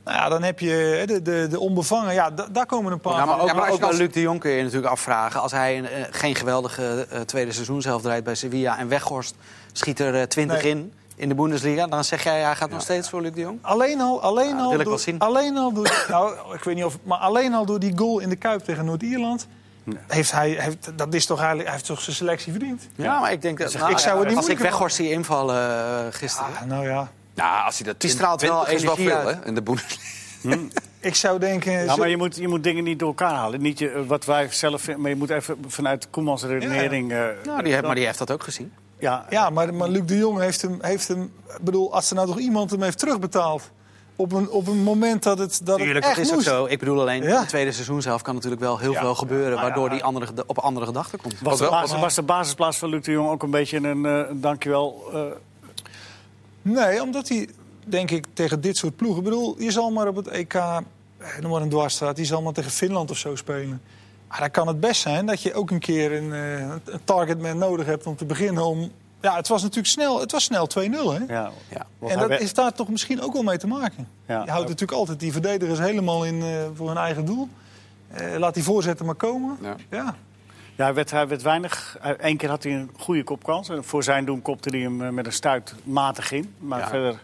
Nou 0.04 0.16
ja, 0.20 0.28
dan 0.28 0.42
heb 0.42 0.58
je 0.60 1.02
de, 1.06 1.22
de, 1.22 1.46
de 1.50 1.60
onbevangen. 1.60 2.14
Ja, 2.14 2.30
da- 2.30 2.48
daar 2.52 2.66
komen 2.66 2.92
een 2.92 3.00
paar. 3.00 3.12
Ja, 3.16 3.24
maar 3.24 3.40
ook, 3.40 3.46
Ja, 3.48 3.52
maar 3.54 3.62
als 3.62 3.70
ook 3.72 3.74
je 3.74 3.80
bij 3.80 3.90
dan- 3.90 3.98
Luc 3.98 4.12
de 4.12 4.20
Jong 4.20 4.40
kun 4.40 4.50
je 4.50 4.62
natuurlijk 4.62 4.92
afvragen. 4.92 5.40
Als 5.40 5.52
hij 5.52 5.78
een, 5.78 5.86
eh, 5.88 6.04
geen 6.10 6.34
geweldige 6.34 7.06
eh, 7.10 7.20
tweede 7.20 7.52
seizoen 7.52 7.82
zelf 7.82 8.02
draait 8.02 8.24
bij 8.24 8.34
Sevilla... 8.34 8.78
en 8.78 8.88
Weghorst 8.88 9.34
schiet 9.72 10.00
er 10.00 10.14
eh, 10.14 10.22
20 10.22 10.62
Nee. 10.62 10.70
in 10.70 10.92
in 11.18 11.28
de 11.28 11.34
Bundesliga... 11.34 11.86
dan 11.86 12.04
zeg 12.04 12.24
jij, 12.24 12.40
hij 12.40 12.54
gaat 12.54 12.70
nog 12.70 12.80
steeds 12.82 13.08
voor 13.08 13.20
Luc 13.22 13.32
de 13.32 13.40
Jong? 13.40 13.58
Alleen 13.62 14.00
al, 14.00 14.22
alleen 14.22 14.56
Ja, 14.56 14.62
al, 14.62 14.68
wil 14.70 14.78
ik 14.78 14.84
door, 14.84 14.88
wel 14.94 14.98
zien. 15.02 15.18
alleen 15.18 15.56
al 15.56 15.72
door, 15.72 16.04
nou, 16.10 16.34
ik 16.54 16.64
weet 16.64 16.74
niet 16.74 16.84
of, 16.84 16.98
maar 17.02 17.18
alleen 17.18 17.54
al 17.54 17.66
door 17.66 17.78
die 17.80 17.92
goal 17.98 18.18
in 18.18 18.28
de 18.28 18.36
Kuip 18.36 18.64
tegen 18.64 18.84
Noord-Ierland, 18.84 19.46
heeft 20.06 20.32
hij, 20.32 20.50
heeft, 20.50 20.90
dat 20.96 21.14
is 21.14 21.26
toch 21.26 21.36
eigenlijk, 21.38 21.68
hij 21.68 21.76
heeft 21.76 21.88
toch 21.88 22.00
zijn 22.00 22.16
selectie 22.16 22.52
verdiend? 22.52 22.88
Ja, 22.94 23.20
maar 23.20 23.32
ik 23.32 23.42
denk 23.42 23.58
dat... 23.58 23.74
ik 23.74 23.80
nou, 23.80 23.98
zou 23.98 24.18
het 24.18 24.28
niet 24.28 24.36
als 24.36 24.48
ik 24.48 24.58
Weghorst 24.58 24.96
zie 24.96 25.10
invallen 25.10 25.56
eh, 25.56 26.06
gisteren... 26.10 26.50
Ah, 26.60 26.62
nou 26.66 26.86
ja, 26.86 27.08
Nou, 27.34 27.64
als 27.64 27.76
hij 27.78 27.86
dat 27.86 28.00
Die 28.00 28.10
straalt 28.10 28.40
wel 28.40 28.64
20 28.64 28.74
is 28.74 28.82
wel 28.82 28.96
energie 28.96 29.22
veel 29.24 29.34
hè, 29.40 29.46
in 29.46 29.54
de 29.54 29.62
Bundesliga. 29.62 30.58
ik 31.00 31.14
zou 31.14 31.38
denken... 31.38 31.72
Ja, 31.72 31.88
zo- 31.92 31.96
maar 31.96 32.08
je 32.08 32.16
moet, 32.16 32.36
je 32.36 32.48
moet 32.48 32.62
dingen 32.62 32.84
niet 32.84 32.98
door 32.98 33.08
elkaar 33.08 33.34
halen. 33.34 33.60
Niet 33.60 33.78
je, 33.78 34.04
wat 34.06 34.24
wij 34.24 34.48
zelf 34.50 34.82
vinden, 34.82 35.02
maar 35.02 35.10
je 35.10 35.16
moet 35.16 35.30
even 35.30 35.56
vanuit 35.66 36.10
Koemans 36.10 36.42
redenering... 36.42 37.12
eh, 37.12 37.18
Nou, 37.44 37.62
die 37.62 37.72
heeft, 37.72 37.84
maar 37.84 37.94
die 37.94 38.04
heeft 38.04 38.18
dat 38.18 38.30
ook 38.30 38.42
gezien. 38.42 38.72
Ja, 38.98 39.26
Ja, 39.30 39.50
maar, 39.50 39.74
maar 39.74 39.88
Luc 39.88 40.02
de 40.06 40.16
Jong 40.16 40.38
heeft 40.38 40.62
hem, 40.62 40.78
heeft 40.80 41.08
hem... 41.08 41.22
Ik 41.56 41.62
bedoel, 41.62 41.92
als 41.94 42.08
er 42.10 42.14
nou 42.16 42.28
toch 42.28 42.38
iemand 42.38 42.70
hem 42.70 42.82
heeft 42.82 42.98
terugbetaald... 42.98 43.70
op 44.16 44.32
een, 44.32 44.50
op 44.50 44.66
een 44.66 44.82
moment 44.82 45.22
dat 45.22 45.38
het, 45.38 45.60
dat 45.64 45.76
Tuurlijk, 45.76 45.94
het 45.94 46.02
dat 46.04 46.10
echt 46.12 46.20
is 46.20 46.28
ook 46.28 46.34
moest. 46.34 46.46
zo. 46.48 46.64
Ik 46.66 46.78
bedoel 46.78 47.00
alleen, 47.00 47.22
Ja. 47.22 47.28
in 47.28 47.34
het 47.36 47.48
tweede 47.48 47.72
seizoen 47.72 48.02
zelf 48.02 48.22
kan 48.22 48.34
natuurlijk 48.34 48.62
wel 48.62 48.78
heel 48.78 48.92
Ja. 48.92 49.00
veel 49.00 49.14
gebeuren... 49.14 49.60
Waardoor 49.60 49.84
ja. 49.84 49.90
die 49.90 50.04
andere, 50.04 50.26
op 50.46 50.58
andere 50.58 50.86
gedachten 50.86 51.18
komt. 51.20 51.40
was, 51.40 51.58
de 51.58 51.68
basis, 51.68 52.00
was 52.00 52.14
de 52.14 52.22
basisplaats 52.22 52.76
van 52.78 52.88
Luc 52.88 53.04
de 53.04 53.10
Jong 53.10 53.28
ook 53.30 53.42
een 53.42 53.50
beetje 53.50 53.76
een 53.76 54.06
eh, 54.06 54.22
dankjewel... 54.32 55.02
eh 55.12 55.20
Nee, 56.62 57.02
omdat 57.02 57.28
hij, 57.28 57.48
denk 57.84 58.10
ik, 58.10 58.24
tegen 58.32 58.60
dit 58.60 58.76
soort 58.76 58.96
ploegen... 58.96 59.18
Ik 59.18 59.24
bedoel, 59.24 59.54
je 59.58 59.70
zal 59.70 59.90
maar 59.90 60.08
op 60.08 60.16
het 60.16 60.28
EK, 60.28 60.54
eh, 60.54 60.76
noem 61.40 61.50
maar 61.50 61.62
een 61.62 61.68
dwarsstraat... 61.68 62.16
die 62.16 62.24
zal 62.24 62.42
maar 62.42 62.52
tegen 62.52 62.70
Finland 62.70 63.10
of 63.10 63.16
zo 63.18 63.36
spelen. 63.36 63.82
Maar 64.28 64.40
dan 64.40 64.50
kan 64.50 64.66
het 64.66 64.80
best 64.80 65.00
zijn 65.00 65.26
dat 65.26 65.42
je 65.42 65.54
ook 65.54 65.70
een 65.70 65.78
keer 65.78 66.12
een, 66.16 66.32
eh, 66.32 66.60
een 66.84 67.04
targetman 67.04 67.58
nodig 67.58 67.86
hebt 67.86 68.06
om 68.06 68.16
te 68.16 68.24
beginnen 68.24 68.64
om... 68.64 68.90
Ja, 69.20 69.36
het 69.36 69.48
was 69.48 69.62
natuurlijk 69.62 69.88
snel, 69.88 70.20
het 70.20 70.32
was 70.32 70.44
snel 70.44 70.66
2-0, 70.66 71.12
hè? 71.12 71.34
ja, 71.34 71.50
Ja. 71.70 71.86
En 72.08 72.18
dat 72.18 72.40
is 72.40 72.54
daar 72.54 72.72
toch 72.72 72.88
misschien 72.88 73.20
ook 73.22 73.32
wel 73.32 73.42
mee 73.42 73.58
te 73.58 73.66
maken. 73.66 74.08
Ja. 74.26 74.42
Je 74.44 74.50
houdt 74.50 74.68
natuurlijk 74.68 74.98
altijd 74.98 75.20
die 75.20 75.32
verdedigers 75.32 75.78
helemaal 75.78 76.24
in 76.24 76.42
eh, 76.42 76.48
voor 76.74 76.88
hun 76.88 76.96
eigen 76.96 77.24
doel. 77.24 77.48
Eh, 78.08 78.36
laat 78.38 78.54
die 78.54 78.62
voorzetten 78.62 79.06
maar 79.06 79.14
komen. 79.14 79.58
Ja. 79.62 79.76
Ja. 79.90 80.14
Ja, 80.76 80.84
hij 80.84 80.94
werd, 80.94 81.10
hij 81.10 81.28
werd 81.28 81.42
weinig. 81.42 81.98
Eén 82.18 82.36
keer 82.36 82.48
had 82.48 82.62
hij 82.62 82.72
een 82.72 82.90
goede 82.98 83.24
kopkans. 83.24 83.68
En 83.68 83.84
voor 83.84 84.02
zijn 84.02 84.24
doen 84.24 84.42
kopte 84.42 84.68
hij 84.70 84.80
hem 84.80 85.14
met 85.14 85.26
een 85.26 85.32
stuit 85.32 85.74
matig 85.84 86.32
in. 86.32 86.54
Maar 86.58 86.78
Ja. 86.78 86.88
verder 86.88 87.22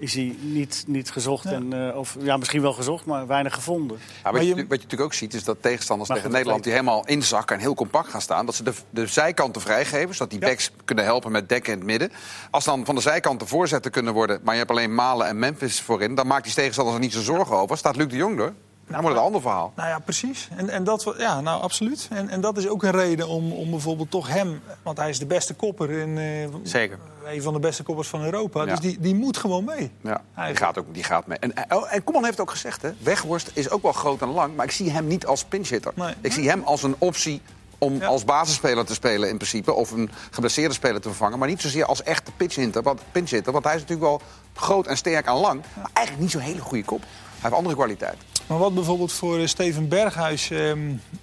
is 0.00 0.14
hij 0.14 0.36
niet, 0.40 0.84
niet 0.86 1.10
gezocht. 1.10 1.44
Ja. 1.44 1.50
En, 1.50 1.88
eh, 1.88 1.96
of, 1.96 2.16
ja, 2.20 2.36
misschien 2.36 2.62
wel 2.62 2.72
gezocht, 2.72 3.04
maar 3.04 3.26
weinig 3.26 3.54
gevonden. 3.54 3.98
Ja, 4.00 4.12
Maar 4.22 4.32
wat, 4.32 4.42
je, 4.42 4.48
je- 4.48 4.54
wat 4.54 4.62
je 4.62 4.68
natuurlijk 4.68 5.00
ook 5.02 5.14
ziet, 5.14 5.34
is 5.34 5.44
dat 5.44 5.56
tegenstanders 5.60 6.08
Maar 6.08 6.18
tegen 6.18 6.32
Nederland... 6.32 6.62
die 6.64 6.72
helemaal 6.72 7.06
inzakken 7.06 7.56
en 7.56 7.62
heel 7.62 7.74
compact 7.74 8.08
gaan 8.08 8.20
staan... 8.20 8.46
dat 8.46 8.54
ze 8.54 8.62
de, 8.62 8.72
de 8.90 9.06
zijkanten 9.06 9.60
vrijgeven, 9.60 10.14
zodat 10.14 10.30
die 10.30 10.40
Ja. 10.40 10.46
backs 10.46 10.70
kunnen 10.84 11.04
helpen 11.04 11.32
met 11.32 11.48
dekken 11.48 11.72
in 11.72 11.78
het 11.78 11.86
midden. 11.86 12.12
Als 12.50 12.64
dan 12.64 12.84
van 12.84 12.94
de 12.94 13.00
zijkanten 13.00 13.46
voorzetten 13.46 13.90
kunnen 13.90 14.12
worden... 14.14 14.40
maar 14.42 14.52
je 14.54 14.58
hebt 14.58 14.70
alleen 14.70 14.94
Malen 14.94 15.26
en 15.26 15.38
Memphis 15.38 15.80
voorin... 15.80 16.14
dan 16.14 16.26
maakt 16.26 16.44
die 16.44 16.54
tegenstanders 16.54 16.96
er 16.96 17.02
niet 17.02 17.12
zo 17.12 17.20
zorgen 17.22 17.56
over. 17.56 17.76
Staat 17.76 17.96
Luc 17.96 18.08
de 18.08 18.16
Jong 18.16 18.38
er, 18.40 18.52
wordt 18.90 19.06
het 19.08 19.16
een 19.16 19.22
ander 19.22 19.40
verhaal. 19.40 19.72
Nou 19.76 19.88
ja, 19.88 19.98
precies. 19.98 20.48
En, 20.56 20.68
en 20.68 20.84
dat, 20.84 21.14
ja, 21.18 21.40
nou 21.40 21.62
absoluut. 21.62 22.08
En, 22.10 22.28
en 22.28 22.40
dat 22.40 22.56
is 22.56 22.68
ook 22.68 22.82
een 22.82 22.90
reden 22.90 23.28
om, 23.28 23.52
om 23.52 23.70
bijvoorbeeld 23.70 24.10
toch 24.10 24.28
hem... 24.28 24.62
Want 24.82 24.96
hij 24.98 25.08
is 25.08 25.18
de 25.18 25.26
beste 25.26 25.54
kopper. 25.54 25.90
In, 25.90 26.18
eh, 26.18 26.54
Zeker. 26.62 26.98
Een 27.26 27.42
van 27.42 27.52
de 27.52 27.58
beste 27.58 27.82
koppers 27.82 28.08
van 28.08 28.24
Europa. 28.24 28.60
Ja. 28.60 28.66
Dus 28.70 28.80
die, 28.80 28.96
die 29.00 29.14
moet 29.14 29.36
gewoon 29.36 29.64
mee. 29.64 29.90
Ja, 30.00 30.22
die 30.46 30.56
gaat, 30.56 30.78
ook, 30.78 30.94
die 30.94 31.04
gaat 31.04 31.26
mee. 31.26 31.38
En, 31.38 31.52
oh, 31.68 31.94
en 31.94 32.04
Koeman 32.04 32.24
heeft 32.24 32.38
het 32.38 32.46
ook 32.46 32.52
gezegd, 32.52 32.82
hè? 32.82 32.90
Weghorst 32.98 33.50
is 33.54 33.70
ook 33.70 33.82
wel 33.82 33.92
groot 33.92 34.22
en 34.22 34.28
lang... 34.28 34.56
maar 34.56 34.64
ik 34.64 34.70
zie 34.72 34.90
hem 34.90 35.06
niet 35.06 35.26
als 35.26 35.44
pinchhitter. 35.44 35.92
Nee. 35.94 36.14
Ik 36.20 36.32
zie 36.32 36.48
hem 36.48 36.62
als 36.62 36.82
een 36.82 36.94
optie 36.98 37.42
om 37.78 37.94
Ja. 37.94 38.06
als 38.06 38.24
basisspeler 38.24 38.84
te 38.84 38.94
spelen 38.94 39.28
in 39.28 39.36
principe... 39.36 39.72
of 39.72 39.90
een 39.90 40.10
geblesseerde 40.30 40.74
speler 40.74 41.00
te 41.00 41.08
vervangen... 41.08 41.38
maar 41.38 41.48
niet 41.48 41.60
zozeer 41.60 41.84
als 41.84 42.02
echte 42.02 42.30
pinchhitter. 42.36 42.82
Want, 42.82 43.00
pinchhitter, 43.12 43.52
want 43.52 43.64
hij 43.64 43.74
is 43.74 43.80
natuurlijk 43.80 44.08
wel 44.08 44.20
groot 44.54 44.86
en 44.86 44.96
sterk 44.96 45.26
en 45.26 45.34
lang... 45.34 45.62
maar 45.76 45.90
eigenlijk 45.92 46.18
niet 46.20 46.30
zo'n 46.30 46.40
hele 46.40 46.60
goede 46.60 46.84
kop. 46.84 47.00
Hij 47.00 47.38
heeft 47.40 47.54
andere 47.54 47.74
kwaliteit. 47.74 48.16
Maar 48.50 48.58
wat 48.58 48.74
bijvoorbeeld 48.74 49.12
voor 49.12 49.38
eh, 49.38 49.46
Steven 49.46 49.88
Berghuis 49.88 50.50
ehm, 50.50 50.78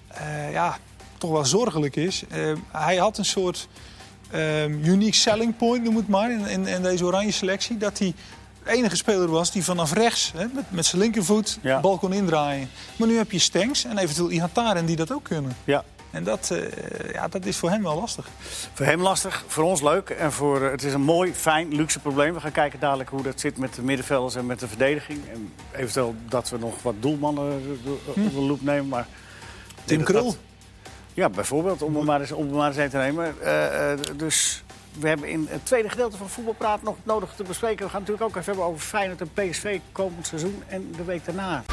eh, 0.08 0.52
ja, 0.52 0.78
toch 1.18 1.32
wel 1.32 1.46
zorgelijk 1.46 1.96
is. 1.96 2.24
eh, 2.30 2.52
hij 2.72 2.96
had 2.98 3.18
een 3.18 3.26
soort 3.26 3.68
ehm, 4.32 4.72
unique 4.84 5.14
selling 5.16 5.58
point, 5.58 5.84
noem 5.84 5.96
het 5.96 6.08
maar, 6.08 6.32
in, 6.32 6.46
in, 6.48 6.68
in 6.68 6.82
deze 6.82 7.06
oranje 7.06 7.32
selectie. 7.32 7.78
Dat 7.78 7.98
hij 8.00 8.14
de 8.64 8.72
enige 8.72 8.96
speler 8.96 9.28
was 9.30 9.52
die 9.52 9.64
vanaf 9.64 9.94
rechts, 9.94 10.32
hè, 10.36 10.46
met, 10.54 10.64
met 10.72 10.86
zijn 10.86 11.02
linkervoet, 11.02 11.60
Ja. 11.62 11.76
de 11.76 11.82
bal 11.82 11.98
kon 11.98 12.14
indraaien. 12.14 12.70
Maar 12.96 13.08
nu 13.08 13.18
heb 13.18 13.32
je 13.32 13.40
Stenks 13.40 13.84
en 13.86 13.98
eventueel 13.98 14.32
Ihataren 14.32 14.86
die 14.86 14.96
dat 14.96 15.12
ook 15.12 15.24
kunnen. 15.24 15.56
Ja. 15.64 15.84
En 16.12 16.24
dat, 16.24 16.52
eh, 16.52 17.12
ja, 17.14 17.28
dat 17.28 17.46
is 17.46 17.58
voor 17.58 17.70
hem 17.70 17.84
wel 17.84 17.96
lastig. 18.00 18.28
Voor 18.74 18.86
hem 18.86 19.02
lastig, 19.02 19.44
voor 19.48 19.64
ons 19.64 19.82
leuk. 19.82 20.10
En 20.10 20.32
voor, 20.32 20.62
eh, 20.64 20.72
het 20.72 20.84
is 20.84 20.94
een 20.94 21.02
mooi, 21.02 21.34
fijn, 21.34 21.76
luxe 21.76 22.00
probleem. 22.00 22.34
We 22.34 22.40
gaan 22.40 22.52
kijken 22.52 22.80
dadelijk 22.80 23.10
hoe 23.10 23.22
dat 23.24 23.40
zit 23.40 23.58
met 23.58 23.74
de 23.76 23.82
middenvelders 23.82 24.36
en 24.36 24.46
met 24.46 24.60
de 24.60 24.68
verdediging. 24.68 25.20
En 25.34 25.54
eventueel 25.72 26.16
dat 26.30 26.50
we 26.50 26.58
nog 26.58 26.82
wat 26.84 26.96
doelmannen 27.00 27.62
eh, 27.86 27.92
op 28.08 28.16
de 28.16 28.40
loep 28.40 28.62
nemen. 28.62 28.88
Maar 28.88 29.08
Tim 29.84 30.04
Krul. 30.04 30.24
dat- 30.24 30.38
Ja, 31.14 31.30
bijvoorbeeld, 31.30 31.82
om 31.82 31.96
er 31.98 32.04
maar 32.04 32.20
eens, 32.20 32.32
om 32.32 32.48
er 32.50 32.56
maar 32.56 32.68
eens 32.68 32.78
een 32.78 32.90
te 32.90 32.98
nemen. 32.98 33.36
Dus 34.18 34.64
we 35.00 35.08
hebben 35.08 35.30
in 35.30 35.48
het 35.50 35.66
tweede 35.66 35.90
gedeelte 35.90 36.18
van 36.18 36.30
Voetbalpraat 36.30 36.84
nog 36.84 36.96
nodig 37.04 37.34
te 37.36 37.44
bespreken. 37.44 37.86
We 37.86 37.92
gaan 37.92 38.00
natuurlijk 38.00 38.28
ook 38.30 38.36
even 38.36 38.46
hebben 38.46 38.66
over 38.66 38.80
Feyenoord 38.82 39.22
en 39.22 39.30
PSV 39.34 39.80
komend 39.92 40.28
seizoen 40.28 40.64
en 40.68 40.92
de 40.98 41.04
week 41.04 41.26
daarna. 41.26 41.64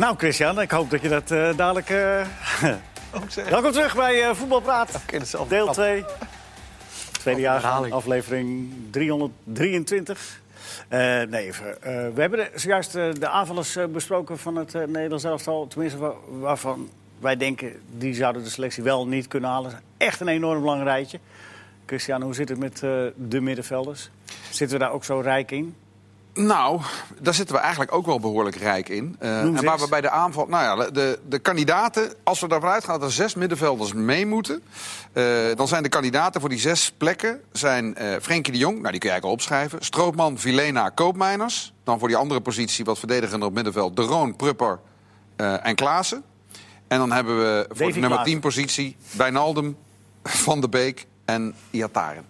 Nou, 0.00 0.16
Christian, 0.16 0.60
ik 0.60 0.70
hoop 0.70 0.90
dat 0.90 1.00
je 1.02 1.08
dat 1.08 1.30
eh, 1.30 1.56
dadelijk... 1.56 1.90
eh, 1.90 2.26
Welkom 3.50 3.72
terug 3.72 3.96
bij 3.96 4.22
eh, 4.22 4.34
Voetbalpraat, 4.34 5.00
deel 5.48 5.72
2. 5.72 6.04
Tweede 7.12 7.40
jaar, 7.40 7.66
aflevering 7.92 8.72
323. 8.90 10.40
Eh, 10.88 10.98
nee, 11.22 11.46
even. 11.46 11.76
we 12.14 12.20
hebben 12.20 12.38
de- 12.38 12.50
zojuist 12.54 12.92
de 12.92 13.28
aanvallers 13.28 13.76
besproken 13.92 14.38
van 14.38 14.56
het 14.56 14.74
uh, 14.74 14.84
Nederlands 14.86 15.24
elftal. 15.24 15.66
Tenminste, 15.66 15.98
wa- 15.98 16.14
waarvan 16.28 16.88
wij 17.18 17.36
denken, 17.36 17.72
die 17.96 18.14
zouden 18.14 18.42
de 18.44 18.50
selectie 18.50 18.82
wel 18.82 19.06
niet 19.06 19.28
kunnen 19.28 19.50
halen. 19.50 19.80
Echt 19.96 20.20
een 20.20 20.28
enorm 20.28 20.64
lang 20.64 20.82
rijtje. 20.82 21.18
Christian, 21.86 22.22
hoe 22.22 22.34
zit 22.34 22.48
het 22.48 22.58
met 22.58 22.78
de 23.16 23.40
middenvelders? 23.40 24.10
Zitten 24.50 24.78
we 24.78 24.84
daar 24.84 24.92
ook 24.92 25.04
zo 25.04 25.20
rijk 25.20 25.50
in? 25.50 25.74
Nou, 26.34 26.80
daar 27.20 27.34
zitten 27.34 27.54
we 27.54 27.60
eigenlijk 27.60 27.94
ook 27.94 28.06
wel 28.06 28.20
behoorlijk 28.20 28.56
rijk 28.56 28.88
in. 28.88 29.16
Noem 29.20 29.56
en 29.56 29.64
waar 29.64 29.78
we 29.78 29.88
bij 29.88 30.00
de 30.00 30.10
aanval. 30.10 30.46
Nou 30.46 30.80
ja, 30.82 30.90
de, 30.90 31.18
de 31.28 31.38
kandidaten. 31.38 32.12
Als 32.22 32.40
we 32.40 32.48
ervan 32.48 32.70
uitgaan 32.70 32.98
dat 33.00 33.08
er 33.08 33.14
zes 33.14 33.34
middenvelders 33.34 33.92
mee 33.92 34.26
moeten. 34.26 34.62
eh, 35.12 35.24
dan 35.54 35.68
zijn 35.68 35.82
de 35.82 35.88
kandidaten 35.88 36.40
voor 36.40 36.50
die 36.50 36.58
zes 36.58 36.92
plekken. 36.96 37.40
Zijn 37.52 37.96
eh 37.96 38.20
Frenkie 38.20 38.52
de 38.52 38.58
Jong, 38.58 38.78
nou 38.80 38.90
die 38.90 39.00
kun 39.00 39.08
je 39.08 39.14
eigenlijk 39.14 39.24
al 39.24 39.30
opschrijven. 39.32 39.84
Stroopman, 39.84 40.38
Vilena, 40.38 40.88
Koopmeiners. 40.88 41.72
Dan 41.84 41.98
voor 41.98 42.08
die 42.08 42.16
andere 42.16 42.40
positie, 42.40 42.84
wat 42.84 42.98
verdedigender 42.98 43.48
op 43.48 43.54
middenveld. 43.54 43.96
De 43.96 44.02
Roon, 44.02 44.36
Prupper 44.36 44.78
en 45.36 45.74
Klaassen. 45.74 46.22
En 46.88 46.98
dan 46.98 47.12
hebben 47.12 47.38
we 47.38 47.64
voor 47.68 47.86
de 47.86 47.92
nummer 47.92 48.08
Klaassen. 48.08 48.24
10 48.32 48.40
positie. 48.40 48.96
Wijnaldum, 49.10 49.76
Van 50.24 50.60
der 50.60 50.68
Beek 50.68 51.06
en 51.24 51.54
Iataren. 51.70 52.24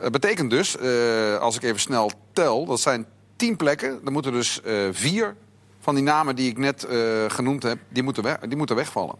Dat 0.00 0.12
betekent 0.12 0.50
dus, 0.50 0.76
eh, 0.76 1.36
als 1.38 1.56
ik 1.56 1.62
even 1.62 1.80
snel 1.80 2.10
tel, 2.32 2.64
dat 2.64 2.80
zijn 2.80 3.06
tien 3.36 3.56
plekken. 3.56 4.00
Dan 4.04 4.12
moeten 4.12 4.32
dus 4.32 4.62
eh, 4.62 4.74
vier 4.90 5.34
van 5.80 5.94
die 5.94 6.04
namen 6.04 6.36
die 6.36 6.50
ik 6.50 6.58
net 6.58 6.84
eh, 6.84 6.98
genoemd 7.28 7.62
heb, 7.62 7.78
die 7.88 8.02
moeten, 8.02 8.22
weg, 8.22 8.38
die 8.38 8.56
moeten 8.56 8.76
wegvallen. 8.76 9.14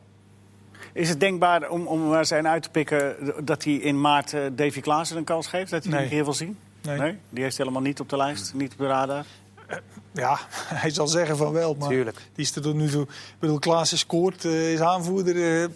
Is 0.93 1.09
het 1.09 1.21
denkbaar 1.21 1.69
om, 1.69 1.87
om 1.87 2.13
er 2.13 2.27
zijn 2.27 2.49
uit 2.49 2.63
te 2.63 2.71
pikken 2.71 3.17
dat 3.45 3.65
hij 3.65 3.73
in 3.73 4.01
maart 4.01 4.35
Davy 4.53 4.81
Klaassen 4.81 5.17
een 5.17 5.25
kans 5.25 5.47
geeft? 5.47 5.71
Dat 5.71 5.85
hij 5.85 5.93
Nee. 5.93 6.01
die 6.01 6.11
een 6.11 6.17
keer 6.17 6.25
wil 6.25 6.35
zien? 6.35 6.59
Nee. 6.83 7.19
Die 7.31 7.43
heeft 7.43 7.59
helemaal 7.59 7.83
niet 7.83 8.01
op 8.01 8.09
de 8.09 8.17
lijst, 8.17 8.55
niet 8.55 8.73
op 8.73 8.79
de 8.79 8.87
radar. 8.87 9.25
Ja, 10.13 10.39
hij 10.83 10.91
zal 10.91 11.07
zeggen 11.09 11.37
van 11.37 11.53
wel, 11.53 11.75
maar 11.79 11.89
Tuurlijk. 11.89 12.17
die 12.17 12.45
is 12.45 12.55
er 12.57 12.63
tot 12.63 12.75
nu 12.75 12.89
toe. 12.91 13.03
Ik 13.03 13.09
bedoel, 13.39 13.59
Klaassen 13.59 13.99
scoort, 13.99 14.45
eh, 14.45 14.73
is 14.73 14.81
aanvoerder. 14.81 15.63
eh, 15.63 15.69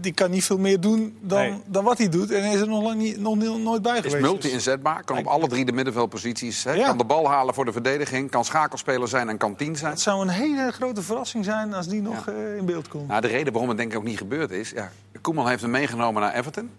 die 0.00 0.12
kan 0.12 0.30
niet 0.30 0.44
veel 0.44 0.58
meer 0.58 0.80
doen 0.80 1.16
dan, 1.20 1.38
Nee. 1.38 1.60
dan 1.66 1.84
wat 1.84 1.98
hij 1.98 2.08
doet. 2.08 2.30
En 2.30 2.42
hij 2.44 2.54
is 2.54 2.60
er 2.60 2.68
nog, 2.68 2.82
lang 2.82 2.98
niet, 2.98 3.20
nog 3.20 3.36
niet- 3.36 3.58
nooit 3.58 3.82
bij 3.82 3.92
Is 3.92 3.96
geweest. 4.02 4.20
Dus- 4.20 4.30
multi-inzetbaar, 4.30 5.04
kan 5.04 5.18
op 5.18 5.26
alle 5.26 5.48
drie 5.48 5.64
de 5.64 5.72
middenveldposities. 5.72 6.62
Ja. 6.62 6.86
Kan 6.86 6.98
de 6.98 7.04
bal 7.04 7.28
halen 7.28 7.54
voor 7.54 7.64
de 7.64 7.72
verdediging, 7.72 8.30
kan 8.30 8.44
schakelspeler 8.44 9.08
zijn 9.08 9.28
en 9.28 9.36
kan 9.36 9.56
tien 9.56 9.76
zijn. 9.76 9.90
Het 9.90 10.00
zou 10.00 10.22
een 10.22 10.28
hele 10.28 10.70
grote 10.72 11.02
verrassing 11.02 11.44
zijn 11.44 11.74
als 11.74 11.86
die 11.88 12.02
nog 12.02 12.28
eh, 12.28 12.56
in 12.56 12.64
beeld 12.64 12.88
komt. 12.88 13.08
Nou, 13.08 13.20
de 13.20 13.28
reden 13.28 13.52
waarom 13.52 13.68
het 13.68 13.78
denk 13.78 13.92
ik 13.92 13.98
ook 13.98 14.04
niet 14.04 14.18
gebeurd 14.18 14.50
is... 14.50 14.70
Ja, 14.70 14.90
Koeman 15.20 15.48
heeft 15.48 15.62
hem 15.62 15.70
meegenomen 15.70 16.22
naar 16.22 16.34
Everton. 16.34 16.70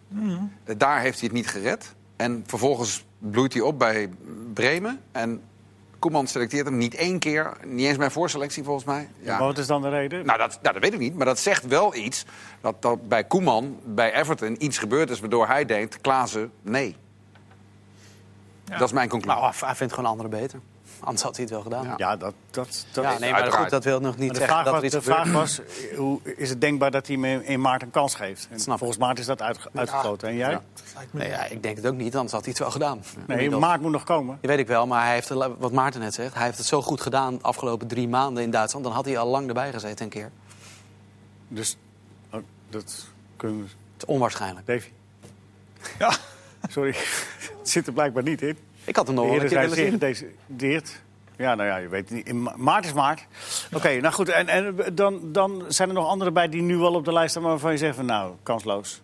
Eh, 0.63 0.75
Daar 0.77 0.99
heeft 1.01 1.19
hij 1.19 1.27
het 1.27 1.37
niet 1.37 1.47
gered. 1.47 1.93
En 2.15 2.43
vervolgens 2.47 3.05
bloeit 3.17 3.53
hij 3.53 3.61
op 3.61 3.79
bij 3.79 4.09
Bremen. 4.53 4.99
En 5.11 5.41
Koeman 6.01 6.27
selecteert 6.27 6.65
hem 6.65 6.77
niet 6.77 6.95
één 6.95 7.19
keer. 7.19 7.57
Niet 7.65 7.85
eens 7.85 7.97
mijn 7.97 8.11
voorselectie 8.11 8.63
volgens 8.63 8.85
mij. 8.85 9.09
Ja. 9.19 9.37
Maar 9.37 9.47
wat 9.47 9.57
is 9.57 9.67
dan 9.67 9.81
de 9.81 9.89
reden? 9.89 10.25
Nou, 10.25 10.37
dat, 10.37 10.59
nou, 10.61 10.73
dat 10.73 10.83
weet 10.83 10.93
ik 10.93 10.99
niet. 10.99 11.15
Maar 11.15 11.25
dat 11.25 11.39
zegt 11.39 11.67
wel 11.67 11.95
iets. 11.95 12.25
Dat, 12.61 12.81
dat 12.81 13.07
bij 13.07 13.23
Koeman, 13.23 13.79
bij 13.85 14.13
Everton, 14.13 14.63
iets 14.63 14.77
gebeurd 14.77 15.09
is... 15.09 15.19
waardoor 15.19 15.47
hij 15.47 15.65
denkt, 15.65 16.01
Klaassen, 16.01 16.51
nee. 16.61 16.95
Dat 18.65 18.81
is 18.81 18.91
mijn 18.91 19.09
conclusie. 19.09 19.39
Nou, 19.41 19.53
hij 19.53 19.67
hij 19.67 19.75
vindt 19.75 19.93
gewoon 19.93 20.09
anderen 20.09 20.31
beter. 20.31 20.59
Anders 21.03 21.21
had 21.21 21.35
hij 21.35 21.43
het 21.45 21.53
wel 21.53 21.61
gedaan. 21.61 21.83
Ja. 21.83 21.89
Ja, 21.89 21.95
Ja, 21.97 22.15
dat, 22.15 22.33
dat, 22.51 22.85
dat 22.91 23.03
nee, 23.03 23.13
maar 23.19 23.21
uiteraard. 23.41 23.55
goed, 23.55 23.69
dat 23.69 23.83
wil 23.83 23.99
nog 23.99 24.17
niet 24.17 24.35
zeggen 24.35 24.47
vraag, 24.47 24.63
dat 24.63 24.73
was, 24.73 24.79
er 24.81 24.85
iets 24.87 24.95
de 24.95 25.01
gebeurt. 25.01 25.27
vraag 25.27 25.33
was, 25.33 25.61
hoe 25.97 26.19
is 26.35 26.49
het 26.49 26.61
denkbaar 26.61 26.91
dat 26.91 27.07
hij 27.07 27.15
hem 27.15 27.41
in, 27.41 27.61
maart 27.61 27.81
een 27.81 27.91
kans 27.91 28.15
geeft? 28.15 28.47
En 28.51 28.59
Snap 28.59 28.77
volgens 28.77 28.99
maart 28.99 29.19
is 29.19 29.25
dat 29.25 29.41
uit, 29.41 29.59
uitgesloten. 29.73 30.27
En 30.29 30.35
jij? 30.35 30.51
Ja. 30.51 30.61
Me- 30.93 31.19
Nee, 31.19 31.29
ja, 31.29 31.45
ik 31.45 31.63
denk 31.63 31.77
het 31.77 31.87
ook 31.87 31.95
niet, 31.95 32.15
anders 32.15 32.31
had 32.33 32.41
hij 32.41 32.49
het 32.49 32.59
wel 32.61 32.71
gedaan. 32.71 33.03
Nee, 33.27 33.49
maart 33.49 33.81
moet 33.81 33.91
nog 33.91 34.03
komen. 34.03 34.37
Dat 34.41 34.49
weet 34.49 34.59
ik 34.59 34.67
wel, 34.67 34.87
maar 34.87 35.03
hij 35.05 35.13
heeft, 35.13 35.29
wat 35.57 35.71
Maarten 35.71 36.01
net 36.01 36.13
zegt... 36.13 36.33
hij 36.33 36.45
heeft 36.45 36.57
het 36.57 36.67
zo 36.67 36.81
goed 36.81 37.01
gedaan 37.01 37.33
de 37.37 37.43
afgelopen 37.43 37.87
drie 37.87 38.07
maanden 38.07 38.43
in 38.43 38.51
Duitsland... 38.51 38.85
dan 38.85 38.93
had 38.93 39.05
hij 39.05 39.17
al 39.17 39.27
lang 39.27 39.47
erbij 39.47 39.71
gezeten 39.71 40.03
een 40.05 40.11
keer. 40.11 40.31
Dus 41.47 41.77
oh, 42.31 42.39
dat 42.69 43.05
kunnen 43.37 43.57
we... 43.57 43.63
Het 43.63 44.03
is 44.03 44.05
onwaarschijnlijk. 44.05 44.67
Davy, 44.67 44.87
Ja. 45.99 46.11
sorry. 46.69 46.95
het 47.59 47.69
zit 47.69 47.87
er 47.87 47.93
blijkbaar 47.93 48.23
niet 48.23 48.41
in. 48.41 48.57
Ik 48.83 48.95
had 48.95 49.07
hem 49.07 49.15
nog 49.15 49.25
wel 49.25 49.33
een 49.33 49.47
keer 49.47 49.69
willen 49.69 49.91
gedecideerd. 49.91 51.01
Ja, 51.37 51.55
nou 51.55 51.69
ja, 51.69 51.77
je 51.77 51.87
weet 51.87 52.09
het 52.09 52.17
niet. 52.17 52.27
In 52.27 52.41
ma- 52.41 52.53
maart 52.57 52.85
is 52.85 52.93
maart. 52.93 53.27
Oké, 53.73 53.99
nou 53.99 54.13
goed. 54.13 54.29
En, 54.29 54.47
en 54.47 54.75
dan, 54.93 55.19
dan 55.23 55.63
zijn 55.67 55.89
er 55.89 55.95
nog 55.95 56.07
anderen 56.07 56.33
bij 56.33 56.49
die 56.49 56.61
nu 56.61 56.77
wel 56.77 56.93
op 56.93 57.05
de 57.05 57.13
lijst 57.13 57.29
staan... 57.31 57.43
waarvan 57.43 57.71
je 57.71 57.77
zegt 57.77 57.95
van 57.95 58.05
nou, 58.05 58.33
kansloos. 58.43 59.01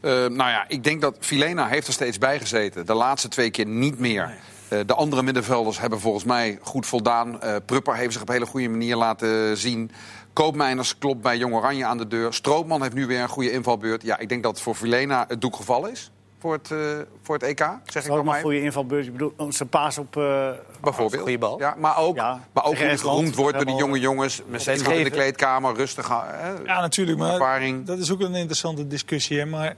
Eh, 0.00 0.10
nou 0.10 0.50
ja, 0.50 0.64
ik 0.68 0.84
denk 0.84 1.00
dat 1.00 1.16
Filena 1.20 1.66
heeft 1.66 1.86
er 1.86 1.92
steeds 1.92 2.18
bij 2.18 2.38
gezeten. 2.38 2.86
De 2.86 2.94
laatste 2.94 3.28
twee 3.28 3.50
keer 3.50 3.66
niet 3.66 3.98
meer. 3.98 4.34
Eh, 4.68 4.78
de 4.86 4.94
andere 4.94 5.22
middenvelders 5.22 5.80
hebben 5.80 6.00
volgens 6.00 6.24
mij 6.24 6.58
goed 6.62 6.86
voldaan. 6.86 7.40
Eh 7.40 7.56
Prupper 7.66 7.96
heeft 7.96 8.12
zich 8.12 8.22
op 8.22 8.28
een 8.28 8.34
hele 8.34 8.46
goede 8.46 8.68
manier 8.68 8.96
laten 8.96 9.56
zien. 9.56 9.90
Koopmeiners 10.32 10.98
klopt 10.98 11.20
bij 11.20 11.36
Jong 11.36 11.54
Oranje 11.54 11.84
aan 11.84 11.98
de 11.98 12.08
deur. 12.08 12.34
Strootman 12.34 12.82
heeft 12.82 12.94
nu 12.94 13.06
weer 13.06 13.20
een 13.20 13.28
goede 13.28 13.52
invalbeurt. 13.52 14.02
Ja, 14.02 14.18
ik 14.18 14.28
denk 14.28 14.42
dat 14.42 14.60
voor 14.60 14.74
Filena 14.74 15.24
het 15.28 15.40
doek 15.40 15.56
gevallen 15.56 15.90
is. 15.90 16.10
Voor 16.42 16.52
het, 16.52 16.70
eh, 16.70 16.78
voor 17.22 17.34
het 17.34 17.44
EK, 17.44 17.58
zeg 17.58 17.68
ik 17.76 17.84
Dat 17.84 18.02
is 18.02 18.06
nog 18.08 18.18
ook 18.18 18.24
maar. 18.24 18.36
een 18.36 18.42
goede 18.42 18.60
invalbeurt. 18.62 19.06
Ik 19.06 19.12
bedoel, 19.12 19.32
zijn 19.48 19.68
paas 19.68 19.98
op... 19.98 20.16
eh, 20.16 20.48
Bijvoorbeeld. 20.80 21.22
Goeie 21.22 21.38
bal. 21.38 21.58
Ja, 21.58 21.74
maar 21.78 21.96
ook, 21.98 22.16
Ja, 22.16 22.40
maar 22.52 22.64
ook 22.64 22.76
geroemd 22.76 23.34
wordt 23.34 23.56
door 23.56 23.66
die 23.66 23.74
jonge 23.74 24.00
jongens. 24.00 24.42
Mercedes 24.46 24.82
in 24.82 25.04
de 25.04 25.10
kleedkamer, 25.10 25.74
rustig. 25.74 26.08
Hè? 26.08 26.50
Ja, 26.64 26.80
natuurlijk. 26.80 27.18
Maar 27.18 27.32
Ervaring. 27.32 27.86
dat 27.86 27.98
is 27.98 28.12
ook 28.12 28.20
een 28.20 28.34
interessante 28.34 28.86
discussie. 28.86 29.38
Hè. 29.38 29.46
Maar 29.46 29.76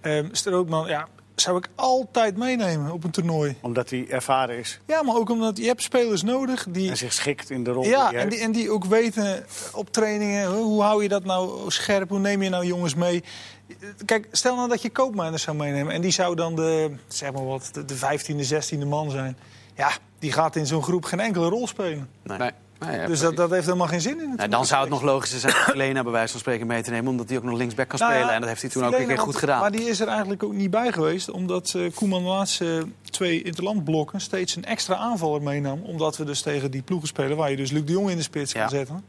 ehm 0.00 0.28
Strootman, 0.32 0.86
ja, 0.86 1.08
zou 1.40 1.56
ik 1.56 1.68
altijd 1.74 2.36
meenemen 2.36 2.92
op 2.92 3.04
een 3.04 3.10
toernooi. 3.10 3.56
omdat 3.60 3.90
hij 3.90 4.06
ervaren 4.08 4.58
is 4.58 4.80
Ja, 4.86 5.02
maar 5.02 5.16
ook 5.16 5.30
omdat 5.30 5.56
je 5.56 5.66
hebt 5.66 5.82
spelers 5.82 6.22
nodig 6.22 6.66
die... 6.70 6.90
en 6.90 6.96
zich 6.96 7.12
schikt 7.12 7.50
in 7.50 7.64
de 7.64 7.70
rol 7.70 7.84
Ja, 7.84 8.08
die 8.08 8.18
en 8.18 8.28
die, 8.28 8.38
en 8.38 8.52
die 8.52 8.70
ook 8.70 8.84
weten 8.84 9.44
op 9.72 9.92
trainingen, 9.92 10.52
hoe 10.52 10.64
hoe 10.64 10.82
hou 10.82 11.02
je 11.02 11.08
dat 11.08 11.24
nou 11.24 11.70
scherp? 11.70 12.08
Hoe 12.08 12.18
neem 12.18 12.42
je 12.42 12.48
nou 12.48 12.64
jongens 12.64 12.94
mee? 12.94 13.24
Kijk, 14.04 14.28
stel 14.32 14.56
nou 14.56 14.68
dat 14.68 14.82
je 14.82 14.90
koopmijners 14.90 15.42
zou 15.42 15.56
meenemen. 15.56 15.92
En 15.92 16.00
die 16.00 16.10
zou 16.10 16.34
dan 16.34 16.56
de, 16.56 16.90
zeg 17.08 17.32
maar 17.32 17.46
wat, 17.46 17.70
de, 17.72 17.84
de 17.84 17.96
15e, 17.96 18.76
16e 18.84 18.86
man 18.86 19.10
zijn. 19.10 19.36
Ja, 19.74 19.90
die 20.18 20.32
gaat 20.32 20.56
in 20.56 20.66
zo'n 20.66 20.82
groep 20.82 21.04
geen 21.04 21.20
enkele 21.20 21.48
rol 21.48 21.66
spelen. 21.66 22.08
Nee. 22.22 22.38
Nee. 22.38 22.50
Ja, 22.80 23.06
dus 23.06 23.20
dat, 23.20 23.36
dat 23.36 23.50
heeft 23.50 23.64
helemaal 23.64 23.86
geen 23.86 24.00
zin 24.00 24.20
in. 24.20 24.34
Nee, 24.36 24.48
dan 24.48 24.66
zou 24.66 24.80
het 24.80 24.90
nog 24.90 25.02
logischer 25.02 25.40
zijn 25.40 25.54
om 25.54 25.76
Lena 25.76 26.02
bij 26.02 26.12
wijze 26.12 26.30
van 26.30 26.40
spreken 26.40 26.66
mee 26.66 26.82
te 26.82 26.90
nemen... 26.90 27.10
omdat 27.10 27.28
hij 27.28 27.38
ook 27.38 27.44
nog 27.44 27.56
linksback 27.56 27.88
kan 27.88 27.98
Nou 27.98 28.10
ja, 28.12 28.18
spelen. 28.18 28.34
En 28.34 28.40
dat 28.40 28.48
heeft 28.48 28.62
hij 28.62 28.70
toen 28.70 28.84
ook 28.84 28.98
een 28.98 29.06
keer 29.06 29.18
goed 29.18 29.36
gedaan. 29.36 29.60
Maar 29.60 29.70
die 29.70 29.88
is 29.88 30.00
er 30.00 30.08
eigenlijk 30.08 30.42
ook 30.42 30.52
niet 30.52 30.70
bij 30.70 30.92
geweest. 30.92 31.30
Omdat 31.30 31.76
Koeman 31.94 32.22
de 32.22 32.28
laatste 32.28 32.86
twee 33.10 33.42
interlandblokken 33.42 34.20
steeds 34.20 34.56
een 34.56 34.64
extra 34.64 34.94
aanvaller 34.94 35.42
meenam. 35.42 35.80
Omdat 35.82 36.16
we 36.16 36.24
dus 36.24 36.42
tegen 36.42 36.70
die 36.70 36.82
ploegen 36.82 37.08
spelen 37.08 37.36
waar 37.36 37.50
je 37.50 37.56
dus 37.56 37.70
Luc 37.70 37.84
de 37.84 37.92
Jong 37.92 38.10
in 38.10 38.16
de 38.16 38.22
spits 38.22 38.52
Ja. 38.52 38.60
kan 38.60 38.68
zetten. 38.68 39.04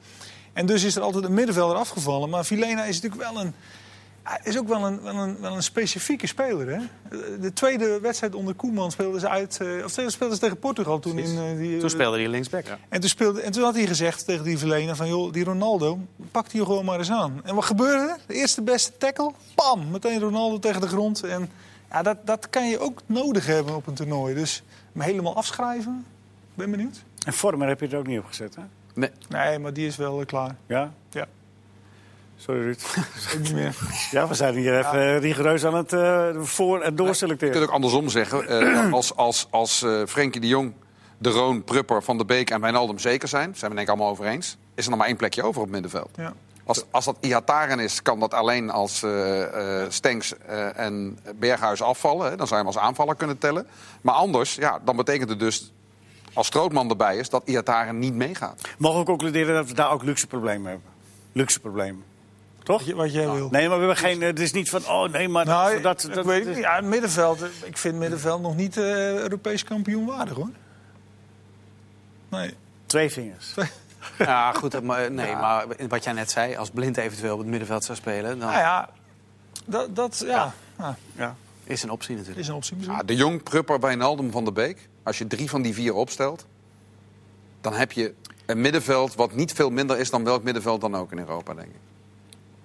En 0.53 0.65
dus 0.65 0.83
is 0.83 0.95
er 0.95 1.01
altijd 1.01 1.23
een 1.23 1.33
middenvelder 1.33 1.77
afgevallen. 1.77 2.29
Maar 2.29 2.45
Vilena 2.45 2.83
is 2.83 3.01
natuurlijk 3.01 3.31
wel 3.31 3.41
een... 3.41 3.53
hij 4.27 4.39
is 4.43 4.57
ook 4.57 4.67
wel 4.67 4.85
een, 4.85 5.01
wel, 5.01 5.15
een, 5.15 5.37
wel 5.39 5.55
een 5.55 5.63
specifieke 5.63 6.27
speler. 6.27 6.67
Hè? 6.75 6.79
De 7.39 7.53
tweede 7.53 7.99
wedstrijd 7.99 8.35
onder 8.35 8.53
Koeman 8.53 8.91
speelden 8.91 9.19
ze 9.19 9.29
uit. 9.29 9.57
eh, 9.61 9.83
Of 9.83 9.91
speelden 9.91 10.35
ze 10.35 10.39
tegen 10.39 10.59
Portugal 10.59 10.99
toen 10.99 11.17
in 11.17 11.37
eh, 11.37 11.57
die. 11.57 11.77
Toen 11.79 11.89
speelde 11.89 12.17
hij 12.17 12.27
linksback. 12.27 12.65
En 12.89 12.99
toen, 12.99 13.09
speelde, 13.09 13.41
en 13.41 13.51
toen 13.51 13.63
had 13.63 13.75
hij 13.75 13.87
gezegd 13.87 14.25
tegen 14.25 14.43
die 14.43 14.57
Verlena 14.57 14.95
van... 14.95 15.07
joh, 15.07 15.33
die 15.33 15.43
Ronaldo, 15.43 15.99
pak 16.31 16.49
die 16.49 16.63
gewoon 16.65 16.85
maar 16.85 16.97
eens 16.97 17.11
aan. 17.11 17.41
En 17.43 17.55
wat 17.55 17.65
gebeurde 17.65 18.09
er? 18.11 18.17
De 18.27 18.33
eerste 18.33 18.61
beste 18.61 18.97
tackle, 18.97 19.31
pam, 19.55 19.89
meteen 19.91 20.19
Ronaldo 20.19 20.59
tegen 20.59 20.81
de 20.81 20.87
grond. 20.87 21.23
En 21.23 21.49
ja, 21.91 22.01
dat, 22.01 22.17
dat 22.25 22.49
kan 22.49 22.69
je 22.69 22.79
ook 22.79 23.01
nodig 23.05 23.45
hebben 23.45 23.75
op 23.75 23.87
een 23.87 23.93
toernooi. 23.93 24.33
Dus 24.35 24.63
hem 24.93 25.01
helemaal 25.01 25.35
afschrijven, 25.35 26.05
ben 26.53 26.71
benieuwd. 26.71 27.03
En 27.25 27.33
Vormer 27.33 27.67
heb 27.67 27.79
je 27.79 27.87
er 27.87 27.97
ook 27.97 28.07
niet 28.07 28.19
op 28.19 28.25
gezet, 28.25 28.55
hè? 28.55 28.61
Nee. 28.93 29.09
Nee, 29.29 29.59
maar 29.59 29.73
die 29.73 29.87
is 29.87 29.95
wel 29.95 30.19
eh, 30.19 30.25
klaar. 30.25 30.55
Ja? 30.67 30.93
Ja, 31.09 31.27
Sorry, 32.39 32.61
Ruud. 32.61 32.83
ook 33.35 33.39
niet 33.39 33.53
meer. 33.53 33.75
ja, 34.11 34.27
we 34.27 34.33
zijn 34.33 34.55
hier 34.55 34.77
even 34.79 34.99
eh, 35.15 35.19
rigoureus 35.19 35.65
aan 35.65 35.75
het 35.75 35.93
eh, 35.93 36.27
voor- 36.41 36.75
en 36.75 36.79
Je 36.79 36.85
kunt 36.85 36.97
doorselecteren. 36.97 37.61
ook 37.61 37.69
andersom 37.69 38.09
zeggen. 38.09 38.47
eh, 38.47 38.91
als 38.93 39.15
als, 39.15 39.47
als 39.49 39.81
eh, 39.83 40.01
Frenkie 40.07 40.41
de 40.41 40.47
Jong, 40.47 40.73
De 41.17 41.29
Roon, 41.29 41.63
Prupper, 41.63 42.03
Van 42.03 42.17
der 42.17 42.25
Beek 42.25 42.49
en 42.49 42.61
Wijnaldum 42.61 42.99
zeker 42.99 43.27
zijn... 43.27 43.55
zijn 43.55 43.71
we 43.71 43.75
denk 43.77 43.87
ik 43.87 43.93
allemaal 43.93 44.11
over 44.11 44.25
eens. 44.25 44.57
Is 44.75 44.83
er 44.83 44.89
nog 44.89 44.99
maar 44.99 45.07
één 45.07 45.17
plekje 45.17 45.43
over 45.43 45.61
op 45.61 45.63
het 45.63 45.73
middenveld. 45.73 46.09
Ja. 46.15 46.33
Als, 46.65 46.83
als 46.91 47.05
dat 47.05 47.17
Ihataren 47.19 47.79
is, 47.79 48.01
kan 48.01 48.19
dat 48.19 48.33
alleen 48.33 48.69
als 48.69 49.05
Stenks 49.87 50.33
en 50.75 51.19
Berghuis 51.35 51.81
afvallen. 51.81 52.29
Hè. 52.29 52.35
Dan 52.35 52.47
zou 52.47 52.59
je 52.59 52.65
hem 52.65 52.75
als 52.75 52.83
aanvaller 52.83 53.15
kunnen 53.15 53.37
tellen. 53.37 53.67
Maar 54.01 54.13
anders, 54.15 54.55
ja, 54.55 54.79
dan 54.85 54.95
betekent 54.95 55.29
het 55.29 55.39
dus... 55.39 55.73
als 56.33 56.47
Strootman 56.47 56.89
erbij 56.89 57.17
is, 57.17 57.29
dat 57.29 57.41
Ihataren 57.45 57.99
niet 57.99 58.13
meegaat. 58.13 58.61
Mogen 58.77 58.99
we 58.99 59.05
concluderen 59.05 59.55
dat 59.55 59.67
we 59.67 59.73
daar 59.73 59.91
ook 59.91 60.03
luxe 60.03 60.27
problemen 60.27 60.69
hebben? 60.71 60.89
Luxe 61.31 61.59
problemen. 61.59 62.03
Toch? 62.67 62.77
Wat, 62.77 62.87
je- 62.87 62.95
wat 62.95 63.13
jij 63.13 63.29
wil. 63.31 63.49
Nee, 63.49 63.67
maar 63.69 63.79
we 63.79 63.85
hebben 63.85 63.97
geen... 64.03 64.21
Het 64.21 64.39
is 64.39 64.51
niet 64.51 64.69
van, 64.69 64.85
oh 64.87 65.09
nee, 65.11 65.27
maar 65.29 65.45
Nou, 65.45 65.81
dat... 65.81 66.03
ik 66.03 66.13
dat, 66.13 66.25
weet 66.25 66.45
het 66.45 66.55
niet. 66.55 66.63
Ja, 66.63 66.75
het 66.75 66.85
middenveld, 66.85 67.41
ik 67.65 67.77
vind 67.77 67.95
middenveld 67.95 68.41
nog 68.41 68.55
niet 68.55 68.77
eh, 68.77 69.13
Europees 69.17 69.63
kampioen 69.63 70.05
waardig, 70.05 70.35
hoor. 70.35 70.49
Nee. 72.29 72.53
Twee 72.85 73.09
vingers. 73.11 73.53
Ja, 74.17 74.51
goed. 74.51 74.81
Maar, 74.83 75.11
nee, 75.11 75.35
maar 75.35 75.65
wat 75.87 76.03
jij 76.03 76.13
net 76.13 76.31
zei, 76.31 76.55
als 76.55 76.69
Blind 76.69 76.97
eventueel 76.97 77.33
op 77.33 77.39
het 77.39 77.47
middenveld 77.47 77.83
zou 77.83 77.97
spelen... 77.97 78.29
dan 78.39 78.49
Nou 78.49 78.59
ja, 78.59 78.89
dat, 79.65 79.95
dat 79.95 80.23
ja. 80.25 80.53
Ja, 80.77 80.97
Ja. 81.15 81.35
is 81.63 81.83
een 81.83 81.89
optie 81.89 82.11
natuurlijk. 82.15 82.39
is 82.41 82.47
een 82.47 82.53
optie. 82.55 82.77
Ja, 82.79 83.03
de 83.03 83.15
Jong, 83.15 83.43
Prupper, 83.43 83.79
Wijnaldum, 83.79 84.31
Van 84.31 84.43
der 84.43 84.53
Beek. 84.53 84.89
Als 85.03 85.17
je 85.17 85.27
drie 85.27 85.49
van 85.49 85.61
die 85.61 85.73
vier 85.73 85.93
opstelt... 85.93 86.45
dan 87.61 87.73
heb 87.73 87.91
je 87.91 88.13
een 88.45 88.61
middenveld 88.61 89.15
wat 89.15 89.33
niet 89.33 89.53
veel 89.53 89.69
minder 89.69 89.99
is... 89.99 90.09
dan 90.09 90.23
welk 90.23 90.43
middenveld 90.43 90.81
dan 90.81 90.95
ook 90.95 91.11
in 91.11 91.17
Europa, 91.19 91.53
denk 91.53 91.67
ik. 91.67 91.79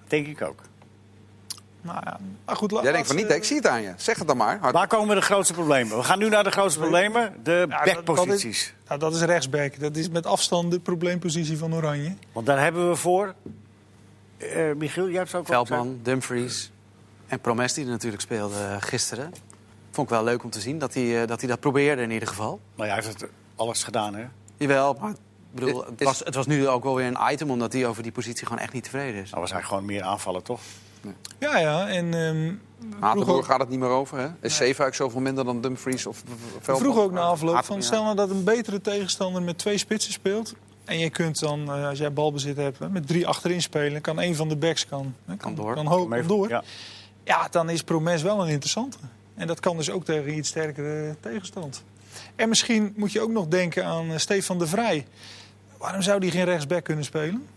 Denk 0.07 0.27
ik 0.27 0.41
ook. 0.41 0.59
Nou 1.81 1.99
ja, 2.03 2.19
maar 2.45 2.55
goed, 2.55 2.71
Jij 2.83 2.91
denkt 2.91 3.07
van 3.07 3.15
niet, 3.15 3.29
ik 3.31 3.43
zie 3.43 3.55
het 3.55 3.67
aan 3.67 3.81
je. 3.81 3.93
Zeg 3.97 4.17
het 4.17 4.27
dan 4.27 4.37
maar. 4.37 4.57
Hard- 4.59 4.73
Waar 4.73 4.87
komen 4.87 5.15
de 5.15 5.21
grootste 5.21 5.53
problemen? 5.53 5.97
We 5.97 6.03
gaan 6.03 6.19
nu 6.19 6.29
naar 6.29 6.43
de 6.43 6.51
grootste 6.51 6.79
problemen. 6.79 7.33
De 7.43 7.65
Ja, 7.69 7.83
backposities. 7.83 8.65
Dat 8.65 8.73
is, 8.73 8.87
nou, 8.87 8.99
dat 8.99 9.13
is 9.13 9.21
rechtsback. 9.21 9.79
Dat 9.79 9.95
is 9.95 10.09
met 10.09 10.25
afstand 10.25 10.71
de 10.71 10.79
probleempositie 10.79 11.57
van 11.57 11.73
Oranje. 11.75 12.13
Want 12.31 12.45
daar 12.45 12.59
hebben 12.59 12.89
we 12.89 12.95
voor... 12.95 13.33
eh 14.37 14.71
Michiel, 14.77 15.07
jij 15.09 15.17
hebt 15.17 15.29
ze 15.29 15.37
ook 15.37 15.49
al 15.49 15.61
gezegd. 15.61 15.81
Veldman, 15.81 15.99
Dumfries 16.03 16.71
en 17.27 17.39
Promes 17.39 17.73
die 17.73 17.85
er 17.85 17.91
natuurlijk 17.91 18.21
speelde 18.21 18.77
gisteren. 18.79 19.31
Vond 19.91 20.07
ik 20.09 20.13
wel 20.13 20.23
leuk 20.23 20.43
om 20.43 20.49
te 20.49 20.59
zien 20.61 20.79
dat 20.79 20.93
hij, 20.93 21.21
eh, 21.21 21.27
dat 21.27 21.39
hij 21.39 21.49
dat 21.49 21.59
probeerde 21.59 22.01
in 22.01 22.11
ieder 22.11 22.27
geval. 22.27 22.59
Nou, 22.75 22.89
hij 22.89 23.01
heeft 23.03 23.21
het 23.21 23.29
alles 23.55 23.83
gedaan, 23.83 24.15
hè? 24.15 24.25
Jawel, 24.57 24.97
maar 25.01 25.13
Is- 25.55 25.71
het, 25.71 26.03
was, 26.03 26.19
het 26.19 26.35
was 26.35 26.45
nu 26.45 26.67
ook 26.67 26.83
wel 26.83 26.95
weer 26.95 27.07
een 27.07 27.31
item... 27.31 27.51
omdat 27.51 27.73
hij 27.73 27.85
over 27.87 28.03
die 28.03 28.11
positie 28.11 28.45
gewoon 28.47 28.61
echt 28.61 28.73
niet 28.73 28.83
tevreden 28.83 29.21
is. 29.21 29.29
Nou, 29.29 29.41
was 29.41 29.51
hij 29.51 29.61
gewoon 29.63 29.85
meer 29.85 30.01
aanvallen, 30.03 30.43
toch? 30.43 30.59
Ja, 31.39 31.57
ja. 31.57 31.87
En 31.87 32.13
ehm 32.13 32.53
Hatenboer 32.99 33.25
vroeg, 33.25 33.37
ook, 33.37 33.45
gaat 33.45 33.59
het 33.59 33.69
niet 33.69 33.79
meer 33.79 33.89
over, 33.89 34.17
hè? 34.17 34.27
Is 34.41 34.55
Zeefuik 34.55 34.95
zoveel 34.95 35.21
minder 35.21 35.45
dan 35.45 35.61
Dumfries 35.61 36.05
of 36.05 36.23
Veldman? 36.61 36.77
vroeg 36.91 37.03
ook 37.03 37.11
na 37.11 37.21
afloop 37.21 37.63
van... 37.65 37.75
ja. 37.75 37.81
Stel 37.81 38.03
nou 38.03 38.15
dat 38.15 38.29
een 38.29 38.43
betere 38.43 38.81
tegenstander 38.81 39.41
met 39.41 39.57
twee 39.57 39.77
spitsen 39.77 40.13
speelt... 40.13 40.53
en 40.85 40.99
je 40.99 41.09
kunt 41.09 41.39
dan, 41.39 41.71
eh, 41.73 41.87
als 41.87 41.97
jij 41.99 42.13
balbezit 42.13 42.57
hebt, 42.57 42.79
met 42.91 43.07
drie 43.07 43.27
achterin 43.27 43.61
spelen... 43.61 44.01
kan 44.01 44.19
een 44.19 44.35
van 44.35 44.49
de 44.49 44.55
backs 44.55 44.85
kan, 44.87 45.15
hè, 45.25 45.35
kan, 45.37 45.55
door. 45.55 45.73
Kan, 45.73 45.85
ho- 45.85 45.97
Kom 46.01 46.13
even- 46.13 46.27
kan 46.27 46.37
door. 46.37 46.49
Ja. 46.49 46.63
Ja, 47.23 47.47
dan 47.51 47.69
is 47.69 47.83
Promes 47.83 48.21
wel 48.21 48.41
een 48.41 48.49
interessante. 48.49 48.97
En 49.35 49.47
dat 49.47 49.59
kan 49.59 49.77
dus 49.77 49.89
ook 49.91 50.05
tegen 50.05 50.37
iets 50.37 50.49
sterkere 50.49 51.15
tegenstand. 51.19 51.83
En 52.35 52.49
misschien 52.49 52.93
moet 52.95 53.11
je 53.11 53.21
ook 53.21 53.31
nog 53.31 53.47
denken 53.47 53.85
aan 53.85 54.11
eh, 54.11 54.17
Stefan 54.17 54.59
de 54.59 54.67
Vrij. 54.67 55.05
Waarom 55.83 56.01
zou 56.01 56.19
die 56.19 56.31
geen 56.31 56.43
rechtsback 56.43 56.83
kunnen 56.83 57.03
spelen? 57.03 57.47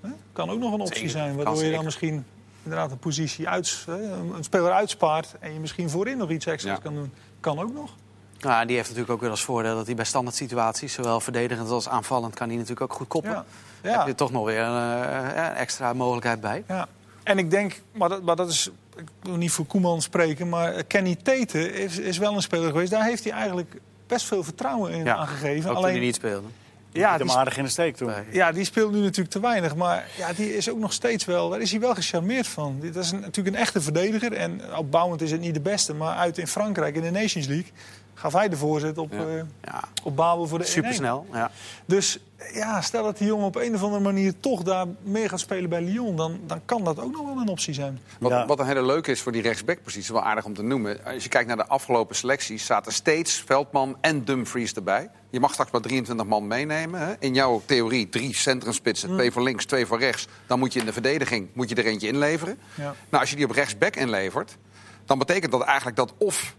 Hè? 0.00 0.08
Kan 0.32 0.50
ook 0.50 0.58
nog 0.58 0.72
een 0.72 0.80
optie 0.80 0.94
Zeker, 0.94 1.10
zijn. 1.10 1.36
Waardoor 1.36 1.54
je 1.54 1.60
dan 1.60 1.68
zeker. 1.70 1.84
misschien 1.84 2.24
inderdaad 2.62 2.90
een 2.90 2.98
positie 2.98 3.48
uit, 3.48 3.84
een 3.88 4.44
speler 4.44 4.72
uitspaart. 4.72 5.34
En 5.40 5.52
je 5.52 5.60
misschien 5.60 5.90
voorin 5.90 6.16
nog 6.18 6.30
iets 6.30 6.46
extra's 6.46 6.76
Ja. 6.76 6.82
kan 6.82 6.94
doen. 6.94 7.12
Kan 7.40 7.58
ook 7.58 7.72
nog. 7.72 7.94
Nou, 8.40 8.66
die 8.66 8.76
heeft 8.76 8.88
natuurlijk 8.88 9.14
ook 9.14 9.20
weer 9.20 9.30
als 9.30 9.44
voordeel 9.44 9.74
dat 9.74 9.86
hij 9.86 9.94
bij 9.94 10.04
standaard 10.04 10.36
situaties... 10.36 10.92
zowel 10.92 11.20
verdedigend 11.20 11.70
als 11.70 11.88
aanvallend 11.88 12.34
kan 12.34 12.46
hij 12.48 12.56
natuurlijk 12.56 12.82
ook 12.82 12.92
goed 12.92 13.08
koppen. 13.08 13.30
Ja. 13.30 13.44
Daar 13.80 13.98
heb 13.98 14.06
je 14.06 14.14
toch 14.14 14.30
nog 14.30 14.44
weer 14.44 14.60
een 14.62 15.02
eh, 15.02 15.44
een 15.46 15.54
extra 15.54 15.92
mogelijkheid 15.92 16.40
bij. 16.40 16.64
Ja. 16.68 16.88
En 17.22 17.38
ik 17.38 17.50
denk, 17.50 17.82
maar 17.92 18.08
dat, 18.08 18.22
maar 18.22 18.36
dat 18.36 18.48
is, 18.48 18.70
ik 18.96 19.08
wil 19.22 19.36
niet 19.36 19.50
voor 19.50 19.66
Koeman 19.66 20.02
spreken, 20.02 20.48
maar 20.48 20.84
Kenny 20.84 21.14
Tete 21.22 21.72
is, 21.72 21.98
is 21.98 22.18
wel 22.18 22.34
een 22.34 22.42
speler 22.42 22.70
geweest. 22.70 22.90
Daar 22.90 23.04
heeft 23.04 23.24
hij 23.24 23.32
eigenlijk 23.32 23.80
best 24.06 24.26
veel 24.26 24.44
vertrouwen 24.44 24.92
in 24.92 25.04
Ja, 25.04 25.16
aangegeven. 25.16 25.70
Ook 25.70 25.76
toen 25.76 25.84
hij 25.84 25.98
niet 25.98 26.14
speelde. 26.14 26.48
Ja, 26.92 27.16
hem 27.18 27.30
aardig 27.30 27.56
in 27.56 27.64
de 27.64 27.70
steek 27.70 27.96
toen. 27.96 28.12
Ja, 28.30 28.52
die 28.52 28.64
speelt 28.64 28.92
nu 28.92 29.00
natuurlijk 29.00 29.30
te 29.30 29.40
weinig. 29.40 29.74
Maar 29.74 30.06
ja, 30.16 30.32
die 30.32 30.56
is 30.56 30.70
ook 30.70 30.78
nog 30.78 30.92
steeds 30.92 31.24
wel. 31.24 31.48
Daar 31.48 31.60
is 31.60 31.70
hij 31.70 31.80
wel 31.80 31.94
gecharmeerd 31.94 32.46
van. 32.46 32.76
Dit 32.80 32.96
is 32.96 33.10
een- 33.10 33.20
natuurlijk 33.20 33.56
een 33.56 33.62
echte 33.62 33.80
verdediger. 33.80 34.32
En 34.32 34.60
opbouwend 34.76 35.20
is 35.22 35.30
het 35.30 35.40
niet 35.40 35.54
de 35.54 35.60
beste. 35.60 35.94
Maar 35.94 36.16
uit 36.16 36.38
in 36.38 36.46
Frankrijk 36.46 36.96
in 36.96 37.02
de 37.02 37.10
Nations 37.10 37.46
League 37.46 37.72
gaf 38.18 38.32
hij 38.32 38.48
de 38.48 38.56
voorzet 38.56 38.98
op, 38.98 39.12
Ja. 39.12 39.18
eh, 39.18 39.34
Ja, 39.64 39.82
op 40.02 40.16
Babel 40.16 40.46
voor 40.46 40.58
de 40.58 40.64
1-1. 40.64 40.68
supersnel. 40.68 41.26
Ja. 41.32 41.50
Dus 41.86 42.18
ja, 42.52 42.80
stel 42.80 43.02
dat 43.02 43.18
die 43.18 43.26
jongen 43.26 43.46
op 43.46 43.56
een 43.56 43.74
of 43.74 43.82
andere 43.82 44.02
manier 44.02 44.32
toch 44.40 44.62
daar 44.62 44.86
meer 45.02 45.28
gaat 45.28 45.40
spelen 45.40 45.70
bij 45.70 45.82
Lyon... 45.82 46.16
dan, 46.16 46.40
dan 46.46 46.60
kan 46.64 46.84
dat 46.84 47.00
ook 47.00 47.12
nog 47.12 47.26
wel 47.26 47.36
een 47.40 47.48
optie 47.48 47.74
zijn. 47.74 48.00
Wat, 48.20 48.30
Ja. 48.30 48.46
wat 48.46 48.58
een 48.58 48.66
hele 48.66 48.82
leuke 48.82 49.10
is 49.10 49.20
voor 49.22 49.32
die 49.32 49.42
rechtsbackpositie, 49.42 50.12
wel 50.12 50.22
aardig 50.22 50.44
om 50.44 50.54
te 50.54 50.62
noemen. 50.62 51.04
Als 51.04 51.22
je 51.22 51.28
kijkt 51.28 51.48
naar 51.48 51.56
de 51.56 51.66
afgelopen 51.66 52.16
selecties, 52.16 52.66
zaten 52.66 52.92
steeds 52.92 53.42
Veldman 53.46 53.96
en 54.00 54.24
Dumfries 54.24 54.72
erbij. 54.74 55.10
Je 55.30 55.40
mag 55.40 55.52
straks 55.52 55.70
maar 55.70 55.80
23 55.80 56.26
man 56.26 56.46
meenemen. 56.46 57.00
Hè? 57.00 57.14
In 57.18 57.34
jouw 57.34 57.62
theorie 57.64 58.08
drie 58.08 58.34
centrumspitsen, 58.34 59.08
twee 59.12 59.32
van 59.32 59.42
links, 59.42 59.64
twee 59.64 59.86
van 59.86 59.98
rechts. 59.98 60.26
Dan 60.46 60.58
moet 60.58 60.72
je 60.72 60.80
in 60.80 60.86
de 60.86 60.92
verdediging 60.92 61.48
moet 61.52 61.68
je 61.68 61.74
er 61.74 61.86
eentje 61.86 62.08
inleveren. 62.08 62.58
Ja. 62.74 62.94
Nou, 63.08 63.20
als 63.20 63.30
je 63.30 63.36
die 63.36 63.44
op 63.44 63.50
rechtsback 63.50 63.96
inlevert, 63.96 64.56
dan 65.04 65.18
betekent 65.18 65.52
dat 65.52 65.62
eigenlijk 65.62 65.96
dat 65.96 66.14
of 66.18 66.56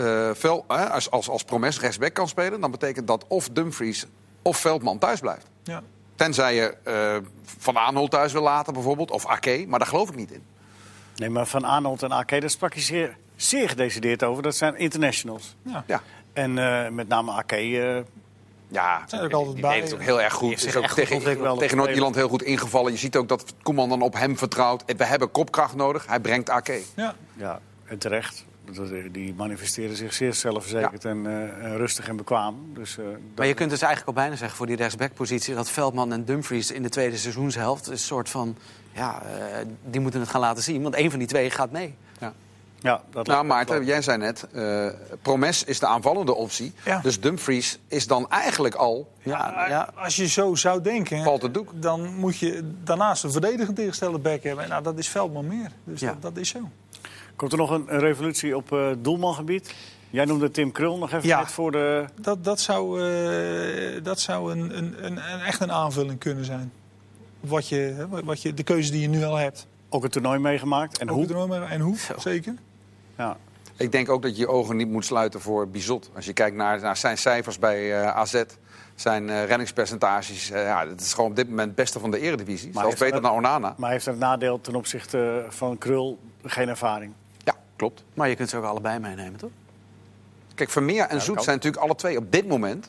eh, 0.00 0.30
Vel, 0.34 0.64
hè, 0.68 0.90
als, 0.90 1.10
als, 1.10 1.28
als 1.28 1.44
Promes 1.44 1.80
rechtsback 1.80 2.14
kan 2.14 2.28
spelen, 2.28 2.60
dan 2.60 2.70
betekent 2.70 3.06
dat 3.06 3.24
of 3.28 3.48
Dumfries 3.48 4.06
of 4.42 4.56
Veldman 4.56 4.98
thuis 4.98 5.20
blijft. 5.20 5.46
Ja. 5.62 5.82
Tenzij 6.14 6.54
je 6.54 6.76
eh, 6.82 7.16
Van 7.58 7.78
Aanholt 7.78 8.10
thuis 8.10 8.32
wil 8.32 8.42
laten 8.42 8.72
bijvoorbeeld, 8.72 9.10
of 9.10 9.26
Ake, 9.26 9.64
maar 9.68 9.78
daar 9.78 9.88
geloof 9.88 10.08
ik 10.08 10.16
niet 10.16 10.30
in. 10.30 10.42
Nee, 11.16 11.28
maar 11.30 11.46
Van 11.46 11.64
Arnold 11.64 12.02
en 12.02 12.10
AK, 12.10 12.40
daar 12.40 12.50
sprak 12.50 12.74
je 12.74 12.80
zeer, 12.80 13.16
zeer 13.36 13.68
gedecideerd 13.68 14.22
over. 14.24 14.42
Dat 14.42 14.56
zijn 14.56 14.76
internationals. 14.76 15.56
Ja. 15.62 15.84
Ja. 15.86 16.02
En 16.32 16.58
eh, 16.58 16.90
met 16.90 17.08
name 17.08 17.32
AK, 17.32 17.52
eh, 17.52 17.96
Ja, 18.68 19.04
Zijn 19.06 19.20
er 19.20 19.26
ook 19.26 19.32
altijd 19.32 19.54
die 19.54 19.62
bij. 19.64 19.74
deed 19.80 19.82
het 19.90 19.94
ook 19.94 20.04
heel 20.06 20.20
erg 20.20 20.32
goed. 20.32 20.48
heeft 20.48 20.60
zich 20.62 20.70
Is 20.70 20.76
ook 20.76 20.86
goed 20.86 20.94
tegen 20.94 21.58
tegen 21.58 21.76
Noord-Ierland 21.76 22.14
heel 22.14 22.28
goed 22.28 22.42
ingevallen. 22.42 22.92
Je 22.92 22.98
ziet 22.98 23.16
ook 23.16 23.28
dat 23.28 23.54
Koeman 23.62 23.88
dan 23.88 24.02
op 24.02 24.14
hem 24.14 24.38
vertrouwt. 24.38 24.84
We 24.96 25.04
hebben 25.04 25.30
kopkracht 25.30 25.74
nodig. 25.74 26.06
Hij 26.06 26.20
brengt 26.20 26.48
AK. 26.50 26.68
Ja. 26.96 27.14
ja, 27.36 27.60
en 27.84 27.98
terecht. 27.98 28.44
Die 29.12 29.34
manifesteren 29.34 29.96
zich 29.96 30.12
zeer 30.12 30.34
zelfverzekerd 30.34 31.04
en 31.04 31.26
eh, 31.26 31.64
en 31.64 31.76
rustig 31.76 32.08
en 32.08 32.16
bekwaam. 32.16 32.56
Dus, 32.74 32.98
eh, 32.98 33.04
dat- 33.04 33.14
Maar 33.36 33.46
je 33.46 33.54
kunt 33.54 33.70
dus 33.70 33.82
eigenlijk 33.82 34.16
al 34.16 34.22
bijna 34.22 34.36
zeggen 34.36 34.56
voor 34.56 34.66
die 34.66 34.76
rechtsbackpositie... 34.76 35.54
dat 35.54 35.70
Veldman 35.70 36.12
en 36.12 36.24
Dumfries 36.24 36.70
in 36.70 36.82
de 36.82 36.88
tweede 36.88 37.16
seizoenshelft... 37.16 37.86
een 37.86 37.98
soort 37.98 38.28
van, 38.28 38.56
ja, 38.92 39.22
eh, 39.22 39.66
die 39.84 40.00
moeten 40.00 40.20
het 40.20 40.28
gaan 40.28 40.40
laten 40.40 40.62
zien. 40.62 40.82
Want 40.82 40.96
een 40.96 41.10
van 41.10 41.18
die 41.18 41.28
twee 41.28 41.50
gaat 41.50 41.70
mee. 41.70 41.94
Ja. 42.20 42.32
ja, 42.78 43.02
dat 43.10 43.26
Nou, 43.26 43.44
Maarten, 43.44 43.84
jij 43.84 44.02
zei 44.02 44.18
net, 44.18 44.46
eh, 44.52 44.86
Promes 45.22 45.64
is 45.64 45.78
de 45.78 45.86
aanvallende 45.86 46.34
optie. 46.34 46.72
Ja. 46.84 47.00
Dus 47.00 47.20
Dumfries 47.20 47.78
is 47.88 48.06
dan 48.06 48.30
eigenlijk 48.30 48.74
al... 48.74 49.12
Ja, 49.22 49.66
ja. 49.68 49.90
Als 49.94 50.16
je 50.16 50.28
zo 50.28 50.54
zou 50.54 50.82
denken, 50.82 51.22
Valt 51.24 51.42
het 51.42 51.54
doek. 51.54 51.70
dan 51.74 52.14
moet 52.14 52.38
je 52.38 52.70
daarnaast 52.84 53.24
een 53.24 53.32
verdedigend 53.32 53.76
tegenstelde 53.76 54.18
back 54.18 54.42
hebben. 54.42 54.68
Nou, 54.68 54.82
dat 54.82 54.98
is 54.98 55.08
Veldman 55.08 55.46
meer. 55.46 55.70
Dus 55.84 56.00
Ja. 56.00 56.08
dat, 56.12 56.22
dat 56.22 56.36
is 56.36 56.48
zo. 56.48 56.58
Komt 57.40 57.52
er 57.52 57.58
nog 57.58 57.70
een, 57.70 57.84
een 57.94 58.00
revolutie 58.00 58.56
op 58.56 58.72
eh, 58.72 58.90
doelmangebied? 58.98 59.74
Jij 60.10 60.24
noemde 60.24 60.50
Tim 60.50 60.72
Krul 60.72 60.98
nog 60.98 61.12
even 61.12 61.28
Ja. 61.28 61.38
net 61.38 61.50
voor 61.52 61.72
de... 61.72 62.04
Dat, 62.20 62.44
dat 62.44 62.60
zou, 62.60 63.02
eh, 63.12 64.02
dat 64.02 64.20
zou 64.20 64.52
een, 64.52 64.76
een, 64.78 65.04
een, 65.04 65.32
een- 65.32 65.40
echt 65.40 65.60
een 65.60 65.72
aanvulling 65.72 66.18
kunnen 66.18 66.44
zijn. 66.44 66.72
Wat 67.40 67.68
je, 67.68 67.76
hè, 67.76 68.24
wat 68.24 68.42
je, 68.42 68.54
de 68.54 68.62
keuze 68.62 68.90
die 68.90 69.00
je 69.00 69.08
nu 69.08 69.24
al 69.24 69.36
hebt. 69.36 69.66
Ook 69.88 70.04
een 70.04 70.10
toernooi 70.10 70.38
meegemaakt. 70.38 70.98
En 70.98 71.08
Ook 71.08 71.14
hoe? 71.14 71.22
het 71.22 71.32
enorme- 71.32 71.64
En 71.66 71.80
hoe, 71.80 71.96
Zo. 71.98 72.14
zeker. 72.18 72.54
Ja. 73.16 73.36
Ik 73.76 73.92
denk 73.92 74.08
ook 74.08 74.22
dat 74.22 74.34
je 74.36 74.40
je 74.40 74.48
ogen 74.48 74.76
niet 74.76 74.88
moet 74.88 75.04
sluiten 75.04 75.40
voor 75.40 75.68
Bizot. 75.68 76.10
Als 76.14 76.24
je 76.24 76.32
kijkt 76.32 76.56
naar, 76.56 76.80
naar 76.80 76.96
zijn 76.96 77.18
cijfers 77.18 77.58
bij 77.58 78.00
eh, 78.02 78.16
AZ, 78.16 78.42
zijn 78.94 79.30
eh, 79.30 79.44
renningspercentages. 79.44 80.50
eh, 80.50 80.62
ja, 80.64 80.86
dat 80.86 81.00
is 81.00 81.12
gewoon 81.14 81.30
op 81.30 81.36
dit 81.36 81.48
moment 81.48 81.66
het 81.66 81.76
beste 81.76 81.98
van 82.00 82.10
de 82.10 82.18
eredivisie. 82.20 82.66
Maar 82.72 82.82
Zelfs 82.82 82.88
heeft 82.88 82.98
beter 83.12 83.22
dat- 83.22 83.30
dan 83.30 83.38
Onana. 83.38 83.68
Maar 83.68 83.74
hij 83.88 83.90
heeft 83.92 84.06
een 84.06 84.18
nadeel 84.18 84.60
ten 84.60 84.74
opzichte 84.74 85.44
van 85.48 85.78
Krul 85.78 86.18
geen 86.44 86.68
ervaring. 86.68 87.12
Ja, 87.80 87.86
klopt. 87.86 88.04
Maar 88.14 88.28
je 88.28 88.36
kunt 88.36 88.48
ze 88.48 88.56
ook 88.56 88.64
allebei 88.64 88.98
meenemen, 88.98 89.38
toch? 89.38 89.50
Kijk, 90.54 90.70
Vermeer 90.70 91.02
en 91.02 91.16
dat 91.16 91.22
Zoet 91.22 91.34
kan. 91.34 91.44
zijn 91.44 91.56
natuurlijk 91.56 91.82
alle 91.82 91.94
twee 91.94 92.16
op 92.16 92.32
dit 92.32 92.48
moment... 92.48 92.88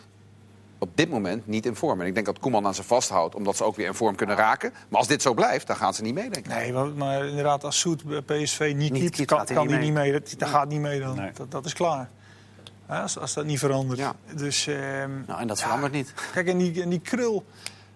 op 0.77 0.89
dit 0.95 1.09
moment 1.09 1.47
niet 1.47 1.65
in 1.65 1.75
vorm. 1.75 2.01
En 2.01 2.07
ik 2.07 2.13
denk 2.13 2.25
dat 2.25 2.39
Koeman 2.39 2.65
aan 2.65 2.73
ze 2.75 2.83
vasthoudt, 2.83 3.35
omdat 3.35 3.55
ze 3.57 3.63
ook 3.63 3.75
weer 3.75 3.87
in 3.87 3.93
vorm 3.93 4.15
kunnen 4.15 4.35
raken. 4.35 4.73
Maar 4.89 4.99
als 4.99 5.07
dit 5.07 5.21
zo 5.21 5.33
blijft, 5.33 5.67
dan 5.67 5.75
gaan 5.75 5.93
ze 5.93 6.01
niet 6.01 6.13
mee, 6.13 6.29
denk 6.29 6.45
ik. 6.45 6.53
Nee, 6.53 6.73
maar, 6.73 6.87
maar 6.87 7.25
inderdaad, 7.27 7.63
als 7.63 7.79
Soet 7.79 8.03
bij 8.03 8.21
PSV 8.21 8.73
niet, 8.75 8.91
Niet 8.91 9.15
keept, 9.15 9.27
kan, 9.27 9.45
kan 9.45 9.67
niet 9.67 9.75
hij 9.75 9.83
niet 9.83 9.93
mee. 9.93 10.11
Dat, 10.11 10.33
dat 10.37 10.49
gaat 10.49 10.67
niet 10.67 10.79
mee 10.79 10.99
dan. 10.99 11.15
Nee. 11.15 11.31
Dat, 11.33 11.51
dat 11.51 11.65
is 11.65 11.73
klaar. 11.73 12.09
Ja, 12.89 13.01
als, 13.01 13.17
als 13.17 13.33
dat 13.33 13.45
niet 13.45 13.59
verandert. 13.59 13.99
Ja. 13.99 14.15
Dus, 14.35 14.67
ehm, 14.67 15.11
Nou, 15.27 15.39
en 15.39 15.47
dat 15.47 15.59
ja, 15.59 15.63
verandert 15.65 15.93
niet. 15.93 16.13
Kijk, 16.33 16.47
en 16.47 16.57
die, 16.57 16.81
en 16.81 16.89
die 16.89 16.99
krul. 16.99 17.45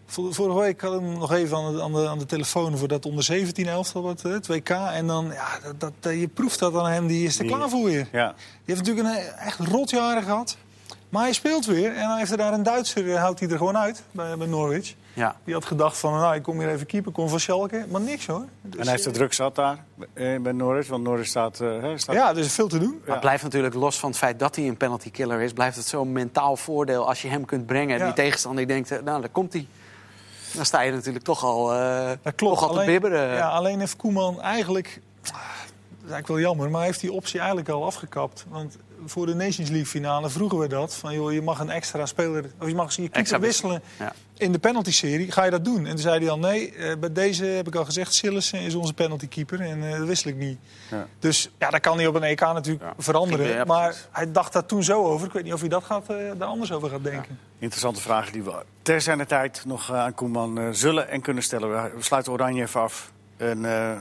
Vor- 0.06 0.34
Vorige 0.34 0.60
week 0.60 0.82
hadden 0.82 1.02
we 1.02 1.08
hem 1.10 1.18
nog 1.20 1.32
even 1.34 1.58
aan 1.58 1.74
de, 1.76 1.82
aan 1.82 1.94
de, 1.94 2.08
aan 2.08 2.18
de 2.20 2.26
telefoon 2.26 2.78
voor 2.78 2.88
dat 2.88 3.06
onder 3.06 3.24
17 3.24 3.68
elftal, 3.68 4.02
wat, 4.02 4.22
het 4.22 4.48
WK. 4.48 4.70
En 4.70 5.08
dan, 5.08 5.26
ja, 5.34 5.48
dat, 5.78 5.92
dat, 6.00 6.14
je 6.14 6.28
proeft 6.28 6.60
dat 6.60 6.76
aan 6.76 6.88
hem, 6.90 7.08
die 7.08 7.26
is 7.26 7.38
er 7.40 7.44
Die- 7.44 7.52
klaar 7.56 7.70
voor 7.70 7.84
weer. 7.84 8.08
Ja. 8.12 8.28
Die 8.38 8.76
heeft 8.76 8.80
natuurlijk 8.86 9.08
een 9.08 9.16
eh, 9.16 9.46
echt 9.46 9.60
rotjaren 9.60 10.24
gehad. 10.24 10.58
Maar 11.10 11.24
hij 11.24 11.34
speelt 11.34 11.66
weer 11.66 11.94
en 11.96 12.08
dan 12.08 12.18
heeft 12.18 12.32
er 12.32 12.38
daar 12.38 12.54
een 12.54 12.64
Duitser, 12.64 13.12
eh, 13.14 13.20
houdt 13.22 13.40
hij 13.40 13.50
er 13.50 13.58
gewoon 13.58 13.78
uit 13.78 14.04
bij, 14.12 14.38
bij 14.38 14.48
Norwich. 14.48 14.94
Ja. 15.14 15.36
Die 15.44 15.54
had 15.54 15.66
gedacht 15.66 15.98
van, 15.98 16.14
nou, 16.14 16.36
ik 16.36 16.44
kom 16.44 16.60
hier 16.60 16.70
even 16.70 16.86
keeper, 16.86 17.12
kom 17.12 17.30
van 17.30 17.40
Schalke. 17.40 17.86
Maar 17.90 18.02
niks 18.02 18.26
hoor. 18.28 18.46
Dus, 18.62 18.76
En 18.76 18.82
hij 18.82 18.92
heeft 18.92 19.04
de 19.04 19.10
eh, 19.10 19.16
druk 19.16 19.34
zat 19.34 19.56
daar 19.56 19.84
eh, 20.14 20.40
bij 20.42 20.52
Norris. 20.52 20.88
Want 20.88 21.04
Norris 21.04 21.30
staat... 21.30 21.60
eh, 21.60 21.82
hè, 21.82 21.98
staat 21.98 22.16
Ja, 22.16 22.30
er 22.30 22.38
is 22.38 22.54
veel 22.54 22.68
te 22.68 22.80
doen. 22.80 23.00
Maar 23.06 23.12
het 23.12 23.20
blijft 23.20 23.44
natuurlijk, 23.44 23.74
los 23.74 24.00
van 24.00 24.10
het 24.10 24.18
feit 24.18 24.40
dat 24.40 24.56
hij 24.56 24.68
een 24.68 24.78
penalty 24.78 25.12
killer 25.12 25.42
is... 25.42 25.54
blijft 25.54 25.76
het 25.78 25.86
zo'n 25.88 26.12
mentaal 26.12 26.56
voordeel 26.58 27.08
als 27.08 27.22
je 27.22 27.28
hem 27.28 27.46
kunt 27.46 27.66
brengen. 27.66 27.98
Ja. 27.98 28.06
Die 28.06 28.14
tegenstander 28.14 28.66
die 28.68 28.76
denkt, 28.76 29.04
nou, 29.04 29.20
daar 29.22 29.30
komt 29.30 29.54
hij. 29.54 29.68
Dan 30.56 30.66
sta 30.66 30.82
je 30.82 30.92
natuurlijk 30.92 31.26
toch 31.26 31.44
al, 31.44 31.74
eh 31.74 32.10
Dat 32.22 32.36
klopt. 32.36 32.60
toch 32.60 32.70
al 32.70 32.76
te 32.76 32.86
bibberen. 32.86 33.36
ja, 33.36 33.48
alleen 33.50 33.80
heeft 33.80 33.96
Koeman 33.96 34.42
eigenlijk... 34.42 35.02
Dat 36.06 36.14
is 36.14 36.20
eigenlijk 36.20 36.28
wel 36.28 36.52
jammer, 36.52 36.70
maar 36.70 36.80
hij 36.80 36.90
heeft 36.90 37.02
die 37.02 37.12
optie 37.12 37.38
eigenlijk 37.40 37.70
al 37.70 37.86
afgekapt. 37.86 38.46
Want 38.50 38.78
voor 39.06 39.26
de 39.26 39.34
Nations 39.34 39.70
League 39.70 39.86
finale 39.86 40.30
vroegen 40.30 40.58
we 40.58 40.68
dat. 40.68 40.96
Van, 40.96 41.14
joh, 41.14 41.34
je 41.34 41.42
mag 41.42 41.60
een 41.60 41.70
extra 41.70 42.06
speler... 42.06 42.46
Of 42.62 42.68
je 42.68 42.76
mag 42.76 42.96
je 42.96 43.10
keeper 43.10 43.40
wisselen 43.40 43.82
Ja. 44.00 44.14
in 44.38 44.52
de 44.52 44.60
penalty-serie. 44.60 45.32
Ga 45.32 45.44
je 45.44 45.52
dat 45.52 45.66
doen? 45.66 45.78
En 45.86 45.90
toen 45.90 45.98
zei 45.98 46.20
hij 46.20 46.30
al, 46.30 46.40
nee, 46.40 46.72
eh, 46.74 46.98
bij 46.98 47.12
deze 47.14 47.46
heb 47.46 47.68
ik 47.68 47.76
al 47.76 47.86
gezegd... 47.86 48.14
Sillissen 48.14 48.60
is 48.60 48.76
onze 48.76 48.94
penalty-keeper 48.94 49.60
en 49.60 49.92
eh, 49.92 49.98
dat 49.98 50.08
wissel 50.08 50.30
ik 50.30 50.36
niet. 50.38 50.58
Ja. 50.92 51.08
Dus 51.20 51.50
ja, 51.60 51.70
dat 51.70 51.80
kan 51.82 51.98
hij 51.98 52.08
op 52.08 52.16
een 52.16 52.24
EK 52.24 52.40
natuurlijk 52.42 52.84
Ja. 52.86 52.94
veranderen. 52.98 53.48
Ja, 53.48 53.64
maar 53.64 53.96
hij 54.12 54.32
dacht 54.32 54.54
daar 54.54 54.66
toen 54.66 54.84
zo 54.84 55.04
over. 55.04 55.28
Ik 55.28 55.34
weet 55.34 55.44
niet 55.44 55.54
of 55.54 55.60
hij 55.60 55.70
dat 55.70 55.84
gaat, 55.84 56.10
eh, 56.10 56.16
daar 56.38 56.48
anders 56.48 56.72
over 56.72 56.90
gaat 56.90 57.04
denken. 57.04 57.40
Interessante 57.60 58.02
vragen 58.02 58.34
die 58.34 58.44
we 58.44 58.54
ter 58.82 59.02
zijn 59.02 59.26
tijd 59.28 59.64
nog 59.66 59.92
aan 59.94 60.14
Koeman 60.14 60.76
zullen 60.76 61.10
en 61.10 61.22
kunnen 61.22 61.44
stellen. 61.44 61.70
We 61.96 62.04
sluiten 62.04 62.32
Oranje 62.32 62.62
even 62.62 62.82
af. 62.82 63.12
En, 63.38 63.66
eh, 63.66 63.92
eh, 63.92 64.00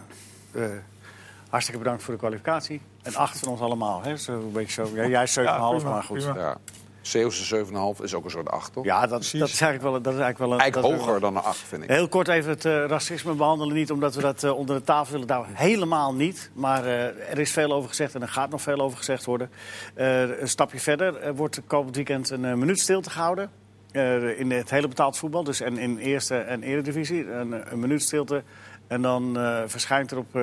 hartstikke 1.54 1.82
bedankt 1.82 2.02
voor 2.02 2.14
de 2.14 2.20
kwalificatie. 2.20 2.80
En 3.02 3.14
acht 3.14 3.38
van 3.38 3.48
ons 3.48 3.60
allemaal. 3.60 4.02
Hè? 4.02 4.16
Zo, 4.16 4.32
een 4.32 4.52
beetje 4.52 4.86
zo. 4.86 4.94
Ja, 4.94 5.06
jij 5.06 5.28
7,5, 5.28 5.34
Ja, 5.34 5.70
maar 5.84 6.02
goed. 6.02 6.22
Ja. 6.22 6.56
Zeeuwse 7.00 7.64
7,5 7.66 8.02
is 8.02 8.14
ook 8.14 8.24
een 8.24 8.30
soort 8.30 8.50
8, 8.50 8.72
toch? 8.72 8.84
Ja, 8.84 9.00
dat, 9.00 9.10
dat 9.10 9.22
is 9.22 9.60
eigenlijk 9.60 9.82
wel, 9.82 9.92
dat 9.92 10.14
is 10.14 10.20
eigenlijk 10.20 10.38
wel 10.38 10.52
een... 10.52 10.58
Eigenlijk 10.58 10.92
dat 10.92 11.00
hoger 11.00 11.20
dan 11.20 11.36
een 11.36 11.42
8, 11.42 11.58
vind 11.58 11.82
ik. 11.82 11.90
Heel 11.90 12.08
kort 12.08 12.28
even 12.28 12.50
het 12.50 12.64
eh, 12.64 12.84
racisme 12.86 13.34
behandelen. 13.34 13.74
Niet 13.74 13.90
omdat 13.90 14.14
we 14.14 14.20
dat 14.20 14.42
eh, 14.42 14.56
onder 14.56 14.76
de 14.76 14.82
tafel 14.82 15.12
willen 15.12 15.26
douwen. 15.26 15.54
Helemaal 15.54 16.14
niet. 16.14 16.50
Maar 16.54 16.84
eh, 16.84 17.30
er 17.30 17.38
is 17.38 17.52
veel 17.52 17.72
over 17.72 17.88
gezegd 17.88 18.14
en 18.14 18.22
er 18.22 18.28
gaat 18.28 18.50
nog 18.50 18.62
veel 18.62 18.80
over 18.80 18.98
gezegd 18.98 19.24
worden. 19.24 19.50
Eh, 19.94 20.40
een 20.40 20.48
stapje 20.48 20.80
verder 20.80 21.20
er 21.20 21.34
wordt 21.34 21.60
komend 21.66 21.96
weekend 21.96 22.30
een 22.30 22.58
minuut 22.58 22.80
stilte 22.80 23.10
gehouden. 23.10 23.50
Eh, 23.94 24.38
in 24.38 24.50
het 24.50 24.70
hele 24.70 24.88
betaald 24.88 25.18
voetbal. 25.18 25.44
Dus 25.44 25.60
en 25.60 25.78
in 25.78 25.98
eerste 25.98 26.36
en 26.36 26.62
eredivisie. 26.62 27.30
Een, 27.30 27.72
een 27.72 27.78
minuut 27.78 28.02
stilte. 28.02 28.42
En 28.86 29.02
dan 29.02 29.38
eh, 29.38 29.62
verschijnt 29.66 30.10
er 30.10 30.18
op, 30.18 30.36
eh, 30.36 30.42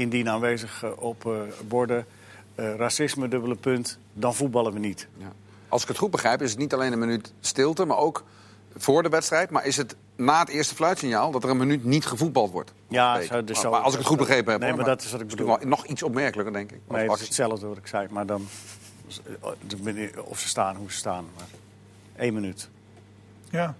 indien 0.00 0.28
aanwezig 0.28 0.82
eh, 0.82 0.90
op 0.96 1.26
eh, 1.26 1.32
borden... 1.68 2.06
eh, 2.54 2.74
racisme, 2.76 3.28
dubbele 3.28 3.54
punt, 3.56 3.98
dan 4.12 4.34
voetballen 4.34 4.72
we 4.72 4.78
niet. 4.78 5.08
Ja. 5.16 5.32
Als 5.68 5.82
ik 5.82 5.88
het 5.88 5.98
goed 5.98 6.10
begrijp, 6.10 6.42
is 6.42 6.50
het 6.50 6.58
niet 6.58 6.74
alleen 6.74 6.92
een 6.92 6.98
minuut 6.98 7.32
stilte, 7.40 7.84
maar 7.84 7.96
ook 7.96 8.24
voor 8.76 9.02
de 9.02 9.08
wedstrijd. 9.08 9.50
Maar 9.50 9.66
is 9.66 9.76
het 9.76 9.96
na 10.16 10.38
het 10.40 10.48
eerste 10.48 10.74
fluitsignaal 10.74 11.30
dat 11.30 11.44
er 11.44 11.50
een 11.50 11.56
minuut 11.56 11.84
niet 11.84 12.06
gevoetbald 12.06 12.50
wordt? 12.50 12.72
Ja, 12.88 13.20
zo- 13.20 13.44
dus 13.44 13.54
Maar- 13.54 13.62
zo- 13.64 13.70
maar 13.70 13.80
als 13.80 13.92
ik 13.92 13.98
het 13.98 14.08
goed 14.08 14.18
begrepen 14.18 14.50
heb. 14.52 14.60
Nee, 14.60 14.68
hoor, 14.70 14.78
maar 14.78 14.88
dat 14.88 15.02
is 15.02 15.12
wat 15.12 15.20
ik 15.20 15.26
bedoel. 15.28 15.56
nog 15.64 15.86
iets 15.86 16.02
opmerkelijker, 16.02 16.52
denk 16.54 16.72
ik. 16.72 16.80
Nee, 16.88 17.08
het 17.10 17.20
is 17.20 17.26
hetzelfde 17.26 17.66
wat 17.66 17.76
ik 17.76 17.86
zei. 17.86 18.06
Maar 18.10 18.26
dan... 18.26 18.46
Of 20.24 20.38
ze 20.38 20.48
staan, 20.48 20.76
hoe 20.76 20.90
ze 20.92 20.96
staan. 20.96 21.24
Maar 21.36 21.46
één 22.16 22.34
minuut. 22.34 22.68
Ja. 23.50 23.74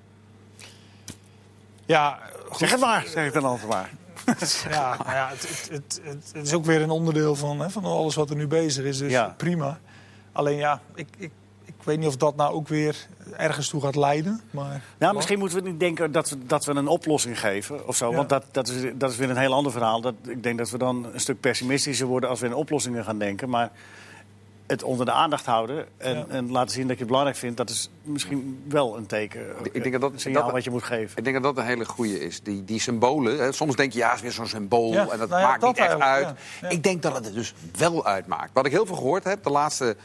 Ja, 1.86 2.18
goed. 2.48 2.58
Zeg 2.58 2.70
het 2.70 2.80
maar, 2.80 3.04
zeg 3.06 3.26
ik 3.26 3.32
dan 3.32 3.44
altijd 3.44 3.68
maar. 3.68 3.90
Ja, 4.70 4.96
nou 4.98 5.10
ja 5.12 5.28
het, 5.30 5.68
het, 5.72 6.00
het, 6.32 6.46
is 6.46 6.52
ook 6.52 6.64
weer 6.64 6.82
een 6.82 6.90
onderdeel 6.90 7.36
van, 7.36 7.60
hè, 7.60 7.70
van 7.70 7.84
alles 7.84 8.14
wat 8.14 8.30
er 8.30 8.36
nu 8.36 8.46
bezig 8.46 8.84
is. 8.84 8.98
Dus 8.98 9.10
Ja. 9.10 9.34
prima. 9.36 9.78
Alleen 10.32 10.56
ja, 10.56 10.80
ik, 10.94 11.08
ik, 11.18 11.30
ik 11.64 11.74
weet 11.84 11.98
niet 11.98 12.08
of 12.08 12.16
dat 12.16 12.36
nou 12.36 12.54
ook 12.54 12.68
weer 12.68 13.06
ergens 13.36 13.68
toe 13.68 13.80
gaat 13.80 13.96
leiden. 13.96 14.40
Maar 14.50 14.82
Nou, 14.98 15.14
misschien 15.14 15.38
moeten 15.38 15.62
we 15.62 15.68
niet 15.70 15.80
denken 15.80 16.12
dat 16.12 16.30
we, 16.30 16.46
dat 16.46 16.64
we 16.64 16.72
een 16.72 16.88
oplossing 16.88 17.40
geven 17.40 17.86
of 17.86 17.96
zo. 17.96 18.10
Ja. 18.10 18.16
Want 18.16 18.28
dat, 18.28 18.44
dat, 18.50 18.68
is, 18.68 18.92
dat 18.94 19.10
is 19.10 19.16
weer 19.16 19.30
een 19.30 19.36
heel 19.36 19.54
ander 19.54 19.72
verhaal. 19.72 20.00
Dat, 20.00 20.14
ik 20.26 20.42
denk 20.42 20.58
dat 20.58 20.70
we 20.70 20.78
dan 20.78 21.06
een 21.12 21.20
stuk 21.20 21.40
pessimistischer 21.40 22.06
worden 22.06 22.30
als 22.30 22.40
we 22.40 22.46
in 22.46 22.54
oplossingen 22.54 23.04
gaan 23.04 23.18
denken. 23.18 23.48
Maar 23.48 23.70
het 24.70 24.82
onder 24.82 25.06
de 25.06 25.12
aandacht 25.12 25.46
houden 25.46 25.86
en, 25.96 26.16
Ja. 26.16 26.24
en 26.28 26.50
laten 26.50 26.70
zien 26.70 26.82
dat 26.82 26.92
je 26.92 26.98
het 26.98 27.06
belangrijk 27.06 27.36
vindt... 27.38 27.56
dat 27.56 27.70
is 27.70 27.90
misschien 28.02 28.62
wel 28.68 28.96
een 28.96 29.06
teken, 29.06 29.40
Ik 29.62 29.72
denk 29.72 29.92
dat 29.92 30.00
dat- 30.00 30.12
een 30.12 30.20
signaal 30.20 30.42
dat- 30.44 30.52
wat 30.52 30.64
je 30.64 30.70
moet 30.70 30.82
geven. 30.82 31.16
Ik 31.18 31.24
denk 31.24 31.36
dat 31.42 31.54
dat 31.54 31.64
een 31.64 31.70
hele 31.70 31.84
goede 31.84 32.20
is. 32.20 32.40
Die, 32.42 32.64
die 32.64 32.80
symbolen. 32.80 33.38
Hè, 33.38 33.52
soms 33.52 33.76
denk 33.76 33.92
je, 33.92 33.98
ja, 33.98 34.06
het 34.08 34.16
is 34.16 34.22
weer 34.22 34.32
zo'n 34.32 34.46
symbool 34.46 34.92
Ja, 34.92 35.08
en 35.08 35.18
dat 35.18 35.28
nou 35.28 35.40
ja, 35.40 35.46
maakt 35.48 35.60
dat 35.60 35.70
niet 35.70 35.78
echt 35.78 35.90
uit. 35.90 36.00
eigenlijk, 36.02 36.38
ja. 36.60 36.68
Ja. 36.68 36.74
Ik 36.74 36.82
denk 36.82 37.02
dat 37.02 37.14
het 37.14 37.26
er 37.26 37.34
dus 37.34 37.54
wel 37.78 38.06
uitmaakt. 38.06 38.50
Wat 38.52 38.66
ik 38.66 38.72
heel 38.72 38.86
veel 38.86 38.96
gehoord 38.96 39.24
heb 39.24 39.42
de 39.44 39.50
laatste 39.50 39.96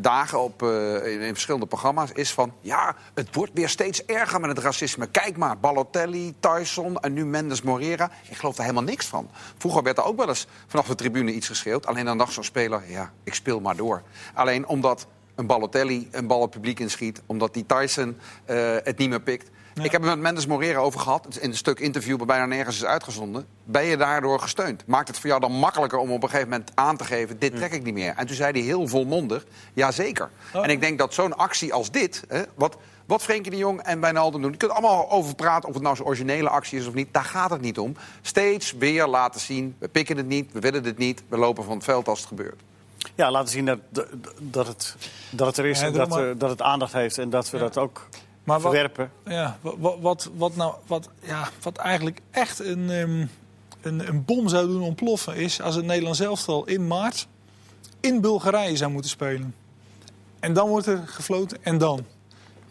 dagen 0.00 0.40
op, 0.40 0.62
eh, 0.62 1.26
in, 1.26 1.32
verschillende 1.32 1.66
programma's 1.66 2.10
is 2.12 2.32
van... 2.32 2.52
ja, 2.60 2.96
het 3.14 3.34
wordt 3.34 3.52
weer 3.54 3.68
steeds 3.68 4.04
erger 4.04 4.40
met 4.40 4.50
het 4.50 4.58
racisme. 4.58 5.06
Kijk 5.06 5.36
maar, 5.36 5.58
Balotelli, 5.58 6.34
Tyson 6.40 7.00
en 7.00 7.12
nu 7.12 7.24
Mendes 7.24 7.62
Morera. 7.62 8.10
Ik 8.28 8.36
geloof 8.36 8.56
daar 8.56 8.66
helemaal 8.66 8.88
niks 8.88 9.06
van. 9.06 9.30
Vroeger 9.58 9.82
werd 9.82 9.98
er 9.98 10.04
ook 10.04 10.16
wel 10.16 10.28
eens 10.28 10.46
vanaf 10.66 10.86
de 10.86 10.94
tribune 10.94 11.32
iets 11.32 11.46
geschreeuwd. 11.46 11.86
Alleen 11.86 12.04
dan 12.04 12.18
dacht 12.18 12.32
zo'n 12.32 12.44
speler, 12.44 12.82
ja, 12.90 13.12
ik 13.22 13.34
speel 13.34 13.60
maar 13.60 13.76
door. 13.76 14.02
Alleen 14.34 14.66
omdat 14.66 15.06
een 15.34 15.46
Balotelli 15.46 16.08
een 16.10 16.26
bal 16.26 16.42
het 16.42 16.50
publiek 16.50 16.80
inschiet... 16.80 17.22
omdat 17.26 17.54
die 17.54 17.66
Tyson 17.66 18.18
eh, 18.44 18.56
het 18.82 18.98
niet 18.98 19.08
meer 19.08 19.20
pikt... 19.20 19.50
Ik 19.82 19.92
heb 19.92 20.00
het 20.00 20.10
met 20.10 20.18
Mendes 20.18 20.46
Morera 20.46 20.78
over 20.78 21.00
gehad. 21.00 21.36
In 21.40 21.50
een 21.50 21.56
stuk 21.56 21.78
interview 21.80 22.18
dat 22.18 22.26
bijna 22.26 22.46
nergens 22.46 22.76
is 22.76 22.84
uitgezonden. 22.84 23.46
Ben 23.64 23.84
je 23.84 23.96
daardoor 23.96 24.40
gesteund? 24.40 24.86
Maakt 24.86 25.08
het 25.08 25.18
voor 25.18 25.28
jou 25.28 25.40
dan 25.40 25.52
makkelijker 25.52 25.98
om 25.98 26.10
op 26.10 26.22
een 26.22 26.28
gegeven 26.28 26.50
moment 26.50 26.70
aan 26.74 26.96
te 26.96 27.04
geven... 27.04 27.38
dit 27.38 27.56
trek 27.56 27.72
ik 27.72 27.82
niet 27.82 27.94
meer? 27.94 28.14
En 28.16 28.26
toen 28.26 28.36
zei 28.36 28.52
hij 28.52 28.60
heel 28.60 28.88
volmondig, 28.88 29.44
jazeker. 29.72 30.30
En 30.52 30.70
ik 30.70 30.80
denk 30.80 30.98
dat 30.98 31.14
zo'n 31.14 31.36
actie 31.36 31.72
als 31.72 31.90
dit... 31.90 32.24
Hè, 32.28 32.42
wat, 32.54 32.76
wat 33.06 33.22
Frenkie 33.22 33.50
de 33.50 33.56
Jong 33.56 33.80
en 33.80 34.00
Wijnaldum 34.00 34.42
doen... 34.42 34.50
je 34.50 34.56
kunt 34.56 34.72
allemaal 34.72 35.10
over 35.10 35.34
praten 35.34 35.68
of 35.68 35.74
het 35.74 35.82
nou 35.82 35.96
zo'n 35.96 36.06
originele 36.06 36.48
actie 36.48 36.78
is 36.78 36.86
of 36.86 36.94
niet. 36.94 37.08
Daar 37.12 37.24
gaat 37.24 37.50
het 37.50 37.60
niet 37.60 37.78
om. 37.78 37.96
Steeds 38.22 38.72
weer 38.72 39.06
laten 39.06 39.40
zien, 39.40 39.76
we 39.78 39.88
pikken 39.88 40.16
het 40.16 40.26
niet, 40.26 40.52
we 40.52 40.60
willen 40.60 40.84
het 40.84 40.98
niet... 40.98 41.22
we 41.28 41.36
lopen 41.36 41.64
van 41.64 41.74
het 41.74 41.84
veld 41.84 42.08
als 42.08 42.18
het 42.18 42.28
gebeurt. 42.28 42.60
Ja, 43.14 43.30
laten 43.30 43.48
zien 43.50 43.64
dat, 43.64 43.78
dat, 44.38 44.66
het, 44.66 44.96
dat 45.30 45.46
het 45.46 45.56
er 45.56 45.66
is 45.66 45.80
Ja, 45.80 45.86
en 45.86 45.92
dat, 45.92 46.08
maar. 46.08 46.30
eh, 46.30 46.34
dat 46.38 46.50
het 46.50 46.62
aandacht 46.62 46.92
heeft 46.92 47.18
en 47.18 47.30
dat 47.30 47.50
we 47.50 47.58
dat 47.58 47.78
ook 47.78 48.06
Maar 48.44 48.60
wat, 48.60 48.70
verwerpen. 48.72 49.10
ja, 49.26 49.58
wat, 49.60 49.96
wat, 50.00 50.30
wat, 50.36 50.56
nou, 50.56 50.74
wat, 50.86 51.08
ja, 51.22 51.48
wat 51.62 51.76
eigenlijk 51.76 52.20
echt 52.30 52.58
een, 52.58 52.90
ehm, 52.90 53.26
een, 53.82 54.08
een 54.08 54.24
bom 54.24 54.48
zou 54.48 54.66
doen 54.66 54.82
ontploffen... 54.82 55.36
is 55.36 55.60
als 55.60 55.74
het 55.74 55.84
Nederlands 55.84 56.20
elftal 56.20 56.64
in 56.64 56.86
maart 56.86 57.26
in 58.00 58.20
Bulgarije 58.20 58.76
zou 58.76 58.90
moeten 58.90 59.10
spelen. 59.10 59.54
En 60.40 60.52
dan 60.52 60.68
wordt 60.68 60.86
er 60.86 61.02
gefloten 61.06 61.58
en 61.62 61.78
dan. 61.78 62.04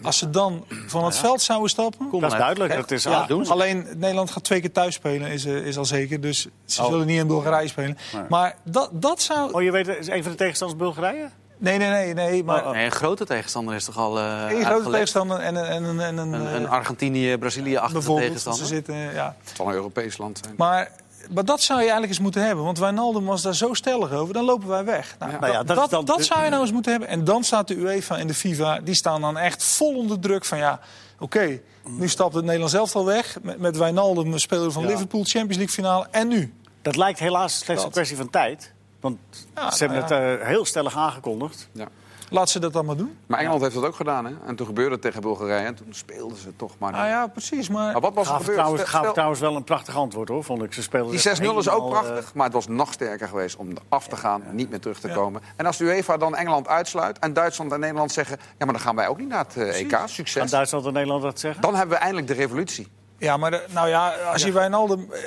Als 0.02 0.18
ze 0.18 0.30
dan 0.30 0.66
van 0.88 1.06
het 1.06 1.18
veld 1.18 1.42
zouden 1.42 1.70
stappen... 1.70 2.08
Dat 2.12 2.32
is 2.32 2.38
duidelijk. 2.38 2.76
Dat 2.76 2.92
is 2.92 3.04
Ja, 3.04 3.26
doen. 3.26 3.48
alleen 3.48 3.88
Nederland 3.96 4.32
gaat 4.32 4.44
twee 4.44 4.60
keer 4.60 4.72
thuis 4.72 4.96
spelen, 4.96 5.28
is, 5.32 5.46
eh, 5.46 5.66
is 5.66 5.78
al 5.78 5.86
zeker. 5.86 6.22
Dus 6.22 6.48
ze 6.66 6.82
Oh. 6.82 6.88
zullen 6.90 7.08
niet 7.08 7.20
in 7.20 7.28
Bulgarije 7.28 7.68
spelen. 7.68 7.98
Nee. 8.14 8.24
Maar 8.30 8.56
dat, 8.64 8.90
dat 8.94 9.22
zou... 9.22 9.52
Oh, 9.54 9.62
je 9.62 9.72
weet, 9.72 9.88
is 9.88 10.08
een 10.08 10.24
van 10.24 10.32
de 10.32 10.38
tegenstanders 10.38 10.80
Bulgarije? 10.82 11.30
Nee, 11.64 11.78
nee, 11.78 11.90
nee. 11.90 12.14
nee 12.14 12.44
maar 12.44 12.66
Oh. 12.66 12.72
Nee, 12.72 12.86
een 12.86 12.92
grote 12.92 13.26
tegenstander 13.26 13.76
is 13.76 13.86
toch 13.86 13.98
al 13.98 14.20
eh 14.20 14.46
één 14.48 14.66
grote 14.66 14.90
tegenstander 14.90 15.40
en, 15.40 15.56
een- 15.56 15.66
en, 15.66 15.84
een- 15.84 16.00
en 16.00 16.18
een... 16.18 16.34
Een, 16.34 16.56
een 16.56 16.66
eh, 16.66 16.72
Argentinië, 16.72 17.38
Brazilië-achtige 17.38 18.14
tegenstander. 18.16 18.62
Ze 18.62 18.74
zitten, 18.74 18.96
ja. 18.96 19.36
Het 19.44 19.56
zal 19.58 19.68
een 19.68 19.74
Europees 19.74 20.18
land 20.18 20.40
zijn. 20.44 20.54
Maar, 20.58 20.92
maar 21.30 21.46
dat 21.46 21.62
zou 21.62 21.74
je 21.80 21.84
eigenlijk 21.84 22.12
eens 22.14 22.22
moeten 22.22 22.46
hebben. 22.46 22.66
Want 22.66 22.78
Wijnaldum 22.80 23.26
was 23.26 23.42
daar 23.42 23.56
zo 23.56 23.74
stellig 23.74 24.12
over. 24.12 24.34
Dan 24.34 24.44
lopen 24.46 24.68
wij 24.68 24.84
weg. 24.86 25.16
Nou, 25.20 25.32
Ja. 25.32 25.40
Nou 25.40 25.52
ja, 25.54 25.64
dat, 25.64 25.90
dat 25.90 26.08
dan 26.08 26.24
zou 26.24 26.44
je 26.44 26.50
nou 26.50 26.62
eens 26.62 26.72
moeten 26.72 26.92
hebben. 26.92 27.10
En 27.10 27.24
dan 27.24 27.44
staat 27.44 27.68
de 27.68 27.76
UEFA 27.76 28.18
en 28.18 28.28
de 28.28 28.34
FIFA... 28.34 28.80
die 28.80 28.96
staan 28.96 29.22
dan 29.22 29.38
echt 29.38 29.64
vol 29.64 29.96
onder 29.98 30.20
druk 30.20 30.46
van... 30.46 30.58
ja, 30.58 30.80
oké, 31.20 31.60
nu 31.88 32.10
stapt 32.10 32.34
het 32.34 32.44
Nederlands 32.44 32.74
elftal 32.74 33.06
weg. 33.06 33.38
Met, 33.42 33.60
met 33.60 33.78
Wijnaldum, 33.78 34.38
speler 34.40 34.72
van 34.72 34.82
Ja. 34.84 34.88
Liverpool, 34.90 35.24
Champions 35.24 35.56
League 35.58 35.74
finale. 35.74 36.08
En 36.12 36.28
nu? 36.28 36.54
Dat 36.82 36.96
lijkt 36.96 37.20
helaas 37.20 37.58
slechts 37.60 37.84
een 37.84 37.92
kwestie 37.92 38.18
van 38.18 38.30
tijd. 38.30 38.72
Want 39.04 39.18
Ja, 39.56 39.72
ze 39.72 39.86
hebben 39.86 40.10
nou 40.10 40.14
het 40.24 40.40
eh, 40.42 40.48
heel 40.48 40.66
stellig 40.66 40.98
aangekondigd. 40.98 41.70
Ja. 41.72 41.88
Laat 42.30 42.50
ze 42.50 42.60
dat 42.60 42.74
dan 42.74 42.86
maar 42.86 42.96
doen. 42.96 43.18
Maar 43.26 43.40
Engeland 43.40 43.62
heeft 43.62 43.74
dat 43.76 43.86
ook 43.86 43.96
gedaan, 43.96 44.26
hè? 44.26 44.32
En 44.46 44.56
toen 44.56 44.66
gebeurde 44.68 44.92
het 44.92 45.02
tegen 45.02 45.22
Bulgarije 45.22 45.66
en 45.66 45.76
toen 45.76 45.88
speelden 45.92 46.38
ze 46.38 46.56
toch 46.56 46.72
maar. 46.78 46.92
Nou 46.92 47.08
ja, 47.08 47.28
precies. 47.28 47.70
Maar 47.70 47.92
Maar 47.92 48.02
wat 48.02 48.14
was 48.14 48.28
er 48.28 48.34
gebeurd? 48.36 48.54
trouwens, 48.54 48.82
Stel- 48.82 48.92
gaaf 48.92 49.02
stel- 49.02 49.14
trouwens 49.14 49.40
wel 49.42 49.56
een 49.56 49.64
prachtig 49.64 49.96
antwoord 49.96 50.30
hoor, 50.30 50.44
vond 50.44 50.64
ik. 50.64 50.74
Ze 50.74 50.82
speelden 50.82 51.12
Die 51.12 51.20
6-0 51.20 51.24
echt 51.30 51.40
is 51.40 51.46
ook 51.48 51.82
helemaal, 51.82 52.02
prachtig, 52.02 52.26
eh, 52.30 52.34
maar 52.36 52.46
het 52.46 52.54
was 52.54 52.68
nog 52.68 52.94
sterker 52.94 53.28
geweest 53.28 53.56
om 53.56 53.68
af 53.90 54.08
te 54.08 54.16
gaan, 54.16 54.44
niet 54.52 54.70
meer 54.70 54.80
terug 54.80 55.00
te 55.00 55.08
Ja. 55.08 55.14
komen. 55.14 55.42
En 55.56 55.66
als 55.66 55.78
de 55.78 55.84
UEFA 55.84 56.18
dan 56.18 56.36
Engeland 56.36 56.68
uitsluit 56.68 57.20
en 57.20 57.34
Duitsland 57.34 57.72
en 57.72 57.80
Nederland 57.80 58.12
zeggen... 58.12 58.38
ja, 58.58 58.66
maar 58.66 58.74
dan 58.74 58.84
gaan 58.84 58.96
wij 58.96 59.08
ook 59.08 59.18
niet 59.18 59.28
naar 59.30 59.46
het 59.48 59.58
eh, 59.58 59.80
EK, 59.80 59.92
Gaan 59.92 60.10
succes. 60.10 60.52
Duitsland 60.52 60.86
en 60.86 60.94
Nederland 60.94 61.22
dat 61.22 61.40
zeggen? 61.40 61.62
Dan 61.62 61.76
hebben 61.76 61.96
we 61.96 62.02
eindelijk 62.02 62.28
de 62.28 62.34
revolutie. 62.34 62.88
Ja, 63.18 63.38
maar 63.38 63.52
de- 63.52 63.66
nou 63.72 63.88
ja, 63.88 64.10
als 64.32 64.44
je 64.44 64.52
Wijnaldum... 64.52 65.08
eh, 65.12 65.20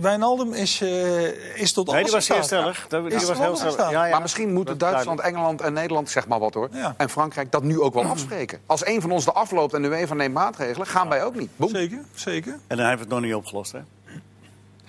Wijnaldum 0.00 0.52
is, 0.52 0.80
eh, 0.80 1.60
is 1.60 1.72
tot 1.72 1.86
Nee, 1.86 1.94
alles 1.94 2.06
die 2.06 2.14
was 2.14 2.24
staat. 2.24 2.44
stellig. 2.44 2.86
Dat- 2.88 3.04
Die 3.04 3.12
Is 3.14 3.24
was 3.24 3.38
heel 3.38 3.56
stellig. 3.56 3.76
aan 3.78 3.90
Ja, 3.90 4.04
ja. 4.04 4.10
Maar 4.10 4.20
misschien 4.20 4.52
moeten 4.52 4.78
Dat 4.78 4.90
Duitsland, 4.90 5.20
Engeland 5.20 5.60
en 5.60 5.72
Nederland, 5.72 6.10
zeg 6.10 6.28
maar 6.28 6.38
wat 6.38 6.54
hoor... 6.54 6.68
Ja. 6.72 6.94
en 6.96 7.08
Frankrijk 7.10 7.50
dat 7.52 7.62
nu 7.62 7.80
ook 7.80 7.94
wel 7.94 8.04
afspreken. 8.14 8.60
Als 8.66 8.86
een 8.86 9.00
van 9.00 9.10
ons 9.10 9.24
de 9.24 9.32
afloopt 9.32 9.74
en 9.74 9.82
de 9.82 9.88
UEFA 9.88 10.14
neemt 10.14 10.34
maatregelen, 10.34 10.86
gaan 10.86 11.08
wij 11.08 11.24
ook 11.24 11.34
niet. 11.34 11.50
Boem. 11.56 11.68
Zeker, 11.68 12.00
zeker. 12.14 12.52
En 12.52 12.76
dan 12.76 12.86
hebben 12.86 12.96
we 13.08 13.14
het 13.14 13.22
nog 13.22 13.30
niet 13.30 13.34
opgelost, 13.34 13.72
hè? 13.72 13.78
Nee, 13.78 13.86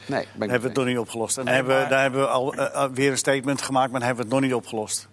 ben 0.08 0.20
ik 0.22 0.39
Dan 0.39 0.50
hebben 0.50 0.62
we 0.62 0.68
het 0.68 0.76
nog 0.78 0.86
niet 0.86 0.97
opgelost. 0.97 1.38
En 1.38 1.45
dan 1.45 1.54
Nee, 1.54 1.64
hebben, 1.64 1.76
we- 1.76 1.82
maar- 1.82 1.89
daar 1.91 2.02
hebben 2.02 2.22
we 2.22 2.28
al 2.28 2.54
eh, 2.54 2.84
eh, 2.84 2.89
weer 2.93 3.12
een 3.12 3.18
statement 3.18 3.62
gemaakt, 3.62 3.91
maar 3.91 4.00
dan 4.00 4.08
hebben 4.08 4.28
we 4.28 4.34
het 4.36 4.41
nog 4.41 4.50
niet 4.52 4.60
opgelost. 4.64 5.08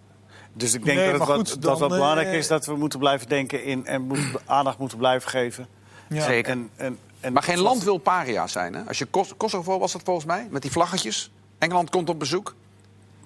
Dus 0.53 0.75
ik 0.75 0.85
denk 0.85 0.99
Nee, 0.99 1.11
dat 1.11 1.19
het 1.19 1.29
wat, 1.29 1.57
dat 1.61 1.79
wat 1.79 1.89
belangrijk 1.89 2.33
is 2.33 2.47
dat 2.49 2.67
we 2.67 2.77
moeten 2.77 2.99
blijven 2.99 3.29
denken 3.29 3.65
in 3.65 3.87
en 3.87 4.03
moeten, 4.03 4.41
aandacht 4.47 4.79
moeten 4.79 4.99
blijven 4.99 5.31
geven. 5.31 5.67
Ja. 6.09 6.23
Zeker. 6.25 6.53
En, 6.53 6.71
en, 6.77 6.99
en 7.27 7.33
Maar 7.33 7.43
geen 7.43 7.59
land 7.59 7.85
wil 7.85 7.99
paria 7.99 8.47
zijn. 8.47 8.75
Hè? 8.75 8.83
Als 8.89 8.99
je 8.99 9.05
Kos- 9.05 9.35
Kosovo 9.37 9.79
was 9.79 9.93
dat 9.93 10.03
volgens 10.05 10.27
mij, 10.27 10.49
met 10.51 10.63
die 10.63 10.71
vlaggetjes. 10.71 11.31
Engeland 11.59 11.91
komt 11.91 12.09
op 12.09 12.19
bezoek. 12.19 12.55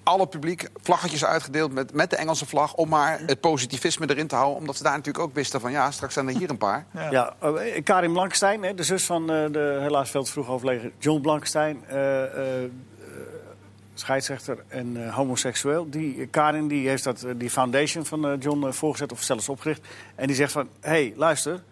Alle 0.03 0.27
publiek 0.27 0.69
vlaggetjes 0.81 1.25
uitgedeeld 1.25 1.73
met, 1.73 1.93
met 1.93 2.09
de 2.09 2.15
Engelse 2.15 2.45
vlag... 2.45 2.73
om 2.73 2.89
maar 2.89 3.19
het 3.25 3.39
positivisme 3.39 4.09
erin 4.09 4.27
te 4.27 4.35
houden. 4.35 4.57
Omdat 4.59 4.75
ze 4.77 4.83
daar 4.83 4.95
natuurlijk 4.95 5.23
ook 5.23 5.33
wisten 5.33 5.61
van... 5.61 5.71
ja, 5.71 5.91
straks 5.91 6.13
zijn 6.13 6.27
er 6.27 6.37
hier 6.37 6.49
een 6.49 6.57
paar. 6.57 6.85
Ja. 6.93 7.11
Ja, 7.11 7.35
eh, 7.39 7.83
Karin 7.83 8.11
Blankenstein, 8.11 8.63
hè, 8.63 8.73
de 8.73 8.83
zus 8.83 9.05
van 9.05 9.21
eh, 9.21 9.51
de 9.51 9.77
helaas 9.81 10.09
veel 10.09 10.23
te 10.23 10.31
vroeg 10.31 10.49
overleden 10.49 10.91
John 10.99 11.21
Blankenstein, 11.21 11.85
eh, 11.87 12.23
scheidsrechter 13.93 14.63
en 14.67 15.05
eh, 15.05 15.15
homoseksueel. 15.15 15.89
Die, 15.89 16.27
Karin 16.27 16.67
die 16.67 16.87
heeft 16.87 17.03
dat, 17.03 17.25
die 17.35 17.49
foundation 17.49 18.05
van 18.05 18.37
John 18.39 18.71
voorgezet 18.71 19.11
of 19.11 19.21
zelfs 19.21 19.49
opgericht. 19.49 19.87
En 20.15 20.27
die 20.27 20.35
zegt 20.35 20.51
van, 20.51 20.67
hé, 20.79 20.89
hey, 20.89 21.13
luister, 21.15 21.63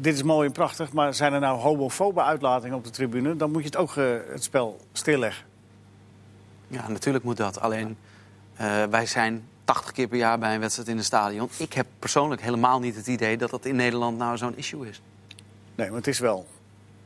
dit 0.00 0.14
is 0.14 0.22
mooi 0.22 0.46
en 0.46 0.52
prachtig, 0.52 0.92
maar 0.92 1.14
zijn 1.14 1.32
er 1.32 1.40
nou 1.40 1.58
homofobe 1.58 2.22
uitlatingen 2.22 2.76
op 2.76 2.84
de 2.84 2.90
tribune, 2.90 3.36
dan 3.36 3.50
moet 3.50 3.60
je 3.60 3.66
het 3.66 3.76
ook 3.76 3.96
eh, 3.96 4.04
het 4.28 4.42
spel 4.42 4.80
stilleggen. 4.92 5.44
Ja, 6.68 6.88
natuurlijk 6.88 7.24
moet 7.24 7.36
dat. 7.36 7.60
Alleen, 7.60 7.96
eh, 8.54 8.84
wij 8.84 9.06
zijn 9.06 9.48
80 9.64 9.92
keer 9.92 10.08
per 10.08 10.18
jaar 10.18 10.38
bij 10.38 10.54
een 10.54 10.60
wedstrijd 10.60 10.88
in 10.88 10.96
een 10.96 11.04
stadion. 11.04 11.48
Ik 11.56 11.72
heb 11.72 11.86
persoonlijk 11.98 12.42
helemaal 12.42 12.80
niet 12.80 12.96
het 12.96 13.06
idee 13.06 13.36
dat 13.36 13.50
dat 13.50 13.64
in 13.64 13.76
Nederland 13.76 14.18
nou 14.18 14.36
zo'n 14.36 14.56
issue 14.56 14.88
is. 14.88 15.02
Nee, 15.74 15.88
maar 15.88 15.96
het 15.96 16.06
is 16.06 16.18
wel 16.18 16.46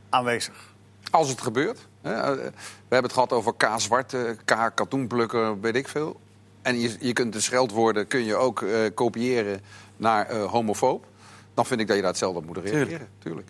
aanwezig. 0.08 0.74
Als 1.10 1.28
het 1.28 1.40
gebeurt. 1.40 1.86
Hè, 2.00 2.14
eh, 2.14 2.30
we 2.32 2.52
hebben 2.88 3.02
het 3.02 3.12
gehad 3.12 3.32
over 3.32 3.54
K 3.56 3.68
zwart, 3.76 4.14
eh, 4.14 4.30
K 4.44 4.72
katoenplukken, 4.74 5.60
weet 5.60 5.76
ik 5.76 5.88
veel. 5.88 6.20
En 6.62 6.80
je, 6.80 6.96
je 7.00 7.12
kunt 7.12 7.32
de 7.32 7.40
scheldwoorden 7.40 8.06
kun 8.06 8.24
je 8.24 8.34
ook 8.34 8.62
eh, 8.62 8.78
kopiëren 8.94 9.60
naar 9.96 10.26
eh, 10.26 10.44
homofoob. 10.44 11.06
Dan 11.54 11.66
vind 11.66 11.80
ik 11.80 11.86
dat 11.86 11.96
je 11.96 12.02
daar 12.02 12.10
hetzelfde 12.10 12.38
op 12.38 12.46
moet 12.46 12.56
reageren. 12.56 12.86
Tuurlijk. 12.86 13.10
Tuurlijk. 13.18 13.48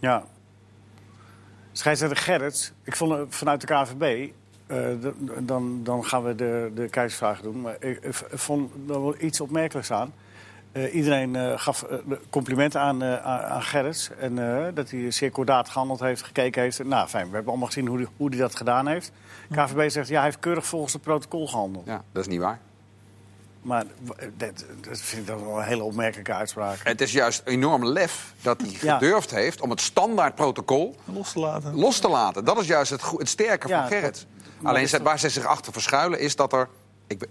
Ja. 0.00 0.24
Scheidsrechter 1.72 2.18
Gerrits, 2.18 2.72
ik 2.84 2.96
vond 2.96 3.12
eh, 3.12 3.20
vanuit 3.28 3.60
de 3.60 3.66
KVB, 3.66 4.30
eh, 4.66 4.86
dan, 5.38 5.80
dan 5.82 6.04
gaan 6.04 6.24
we 6.24 6.34
de, 6.34 6.70
de 6.74 7.38
doen. 7.42 7.60
Maar 7.60 7.76
ik, 7.78 7.98
ik 8.02 8.14
vond 8.30 8.72
er 8.88 9.02
wel 9.02 9.14
iets 9.18 9.40
opmerkelijks 9.40 9.90
aan. 9.90 10.12
Eh, 10.72 10.94
iedereen 10.94 11.58
gaf 11.58 11.86
complimenten 12.30 12.80
aan, 12.80 13.04
aan, 13.04 13.62
Gerrits. 13.62 14.10
En 14.18 14.34
dat 14.74 14.90
hij 14.90 15.10
zeer 15.10 15.30
kordaat 15.30 15.68
gehandeld 15.68 16.00
heeft, 16.00 16.22
gekeken 16.22 16.62
heeft. 16.62 16.84
Nou, 16.84 17.08
fijn, 17.08 17.26
we 17.28 17.34
hebben 17.34 17.50
allemaal 17.50 17.66
gezien 17.66 17.86
hoe 18.16 18.28
hij 18.28 18.38
dat 18.38 18.56
gedaan 18.56 18.86
heeft. 18.86 19.12
KVB 19.50 19.90
zegt, 19.90 20.08
ja, 20.08 20.14
hij 20.14 20.24
heeft 20.24 20.38
keurig 20.38 20.66
volgens 20.66 20.92
het 20.92 21.02
protocol 21.02 21.48
gehandeld. 21.48 21.86
Ja, 21.86 22.02
dat 22.12 22.22
is 22.22 22.28
niet 22.28 22.40
waar. 22.40 22.58
Maar 23.62 23.84
w- 24.02 24.10
dat, 24.36 24.64
dat 24.80 24.98
vind 25.00 25.20
ik 25.20 25.26
dan 25.26 25.44
wel 25.46 25.56
een 25.58 25.64
hele 25.64 25.82
opmerkelijke 25.82 26.32
uitspraak. 26.34 26.78
Het 26.82 27.00
is 27.00 27.12
juist 27.12 27.42
enorm 27.44 27.86
lef 27.86 28.32
dat 28.42 28.60
hij 28.60 28.76
Ja. 28.80 28.98
gedurfd 28.98 29.30
heeft 29.30 29.60
om 29.60 29.70
het 29.70 29.80
standaard 29.80 30.34
protocol 30.34 30.96
Los 31.04 31.32
te 31.32 31.38
laten. 31.38 31.74
los 31.74 31.98
te 31.98 32.08
laten. 32.08 32.44
Dat 32.44 32.60
is 32.60 32.66
juist 32.66 32.90
het, 32.90 33.02
het 33.16 33.28
sterke 33.28 33.68
Ja, 33.68 33.80
van 33.80 33.88
Gerrit. 33.88 34.14
dat- 34.14 34.68
Alleen 34.70 34.88
waar 35.02 35.18
ze 35.18 35.28
zich 35.28 35.44
achter 35.44 35.72
verschuilen 35.72 36.18
is 36.20 36.36
dat 36.36 36.52
er... 36.52 36.68
Ik, 37.06 37.28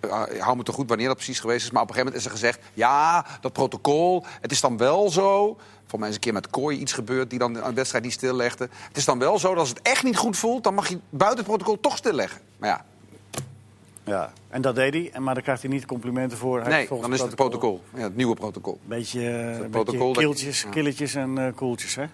eh, 0.00 0.22
ik 0.30 0.40
hou 0.40 0.56
me 0.56 0.62
te 0.62 0.72
goed 0.72 0.88
wanneer 0.88 1.06
dat 1.06 1.16
precies 1.16 1.40
geweest 1.40 1.64
is. 1.64 1.70
Maar 1.70 1.82
op 1.82 1.88
een 1.88 1.94
gegeven 1.94 2.12
moment 2.20 2.34
is 2.36 2.40
er 2.42 2.50
gezegd... 2.50 2.70
ja, 2.74 3.26
dat 3.40 3.52
protocol, 3.52 4.24
het 4.40 4.52
is 4.52 4.60
dan 4.60 4.76
wel 4.76 5.10
zo... 5.10 5.58
Voor 5.86 5.98
mij 5.98 6.08
is 6.08 6.14
een 6.14 6.20
keer 6.20 6.32
met 6.32 6.50
Kooi 6.50 6.78
iets 6.78 6.92
gebeurd... 6.92 7.30
die 7.30 7.38
dan 7.38 7.54
een 7.64 7.74
wedstrijd 7.74 8.04
niet 8.04 8.12
stillegde. 8.12 8.68
Het 8.88 8.96
is 8.96 9.04
dan 9.04 9.18
wel 9.18 9.38
zo 9.38 9.48
dat 9.48 9.58
als 9.58 9.68
het 9.68 9.82
echt 9.82 10.02
niet 10.02 10.16
goed 10.16 10.36
voelt... 10.36 10.64
dan 10.64 10.74
mag 10.74 10.88
je 10.88 10.98
buiten 11.10 11.38
het 11.38 11.48
protocol 11.48 11.80
toch 11.80 11.96
stilleggen. 11.96 12.40
Maar 12.58 12.68
ja, 12.68 12.84
Ja, 14.04 14.32
en 14.48 14.62
dat 14.62 14.74
deed 14.74 14.94
hij. 14.94 15.10
En, 15.12 15.22
maar 15.22 15.34
daar 15.34 15.42
krijgt 15.42 15.62
hij 15.62 15.70
niet 15.70 15.86
complimenten 15.86 16.38
voor. 16.38 16.60
Hij 16.60 16.70
nee, 16.70 17.00
dan 17.00 17.12
is 17.12 17.20
het 17.20 17.34
protocol. 17.34 17.82
Ja, 17.94 18.00
het 18.00 18.16
nieuwe 18.16 18.34
protocol. 18.34 18.72
Een 18.82 18.88
beetje, 18.88 19.28
een 19.28 19.70
protocol 19.70 20.06
beetje 20.06 20.22
kiltjes, 20.22 20.66
killetjes 20.70 21.14
en 21.14 21.38
eh 21.38 21.54
koeltjes, 21.54 21.94
hè? 21.94 22.04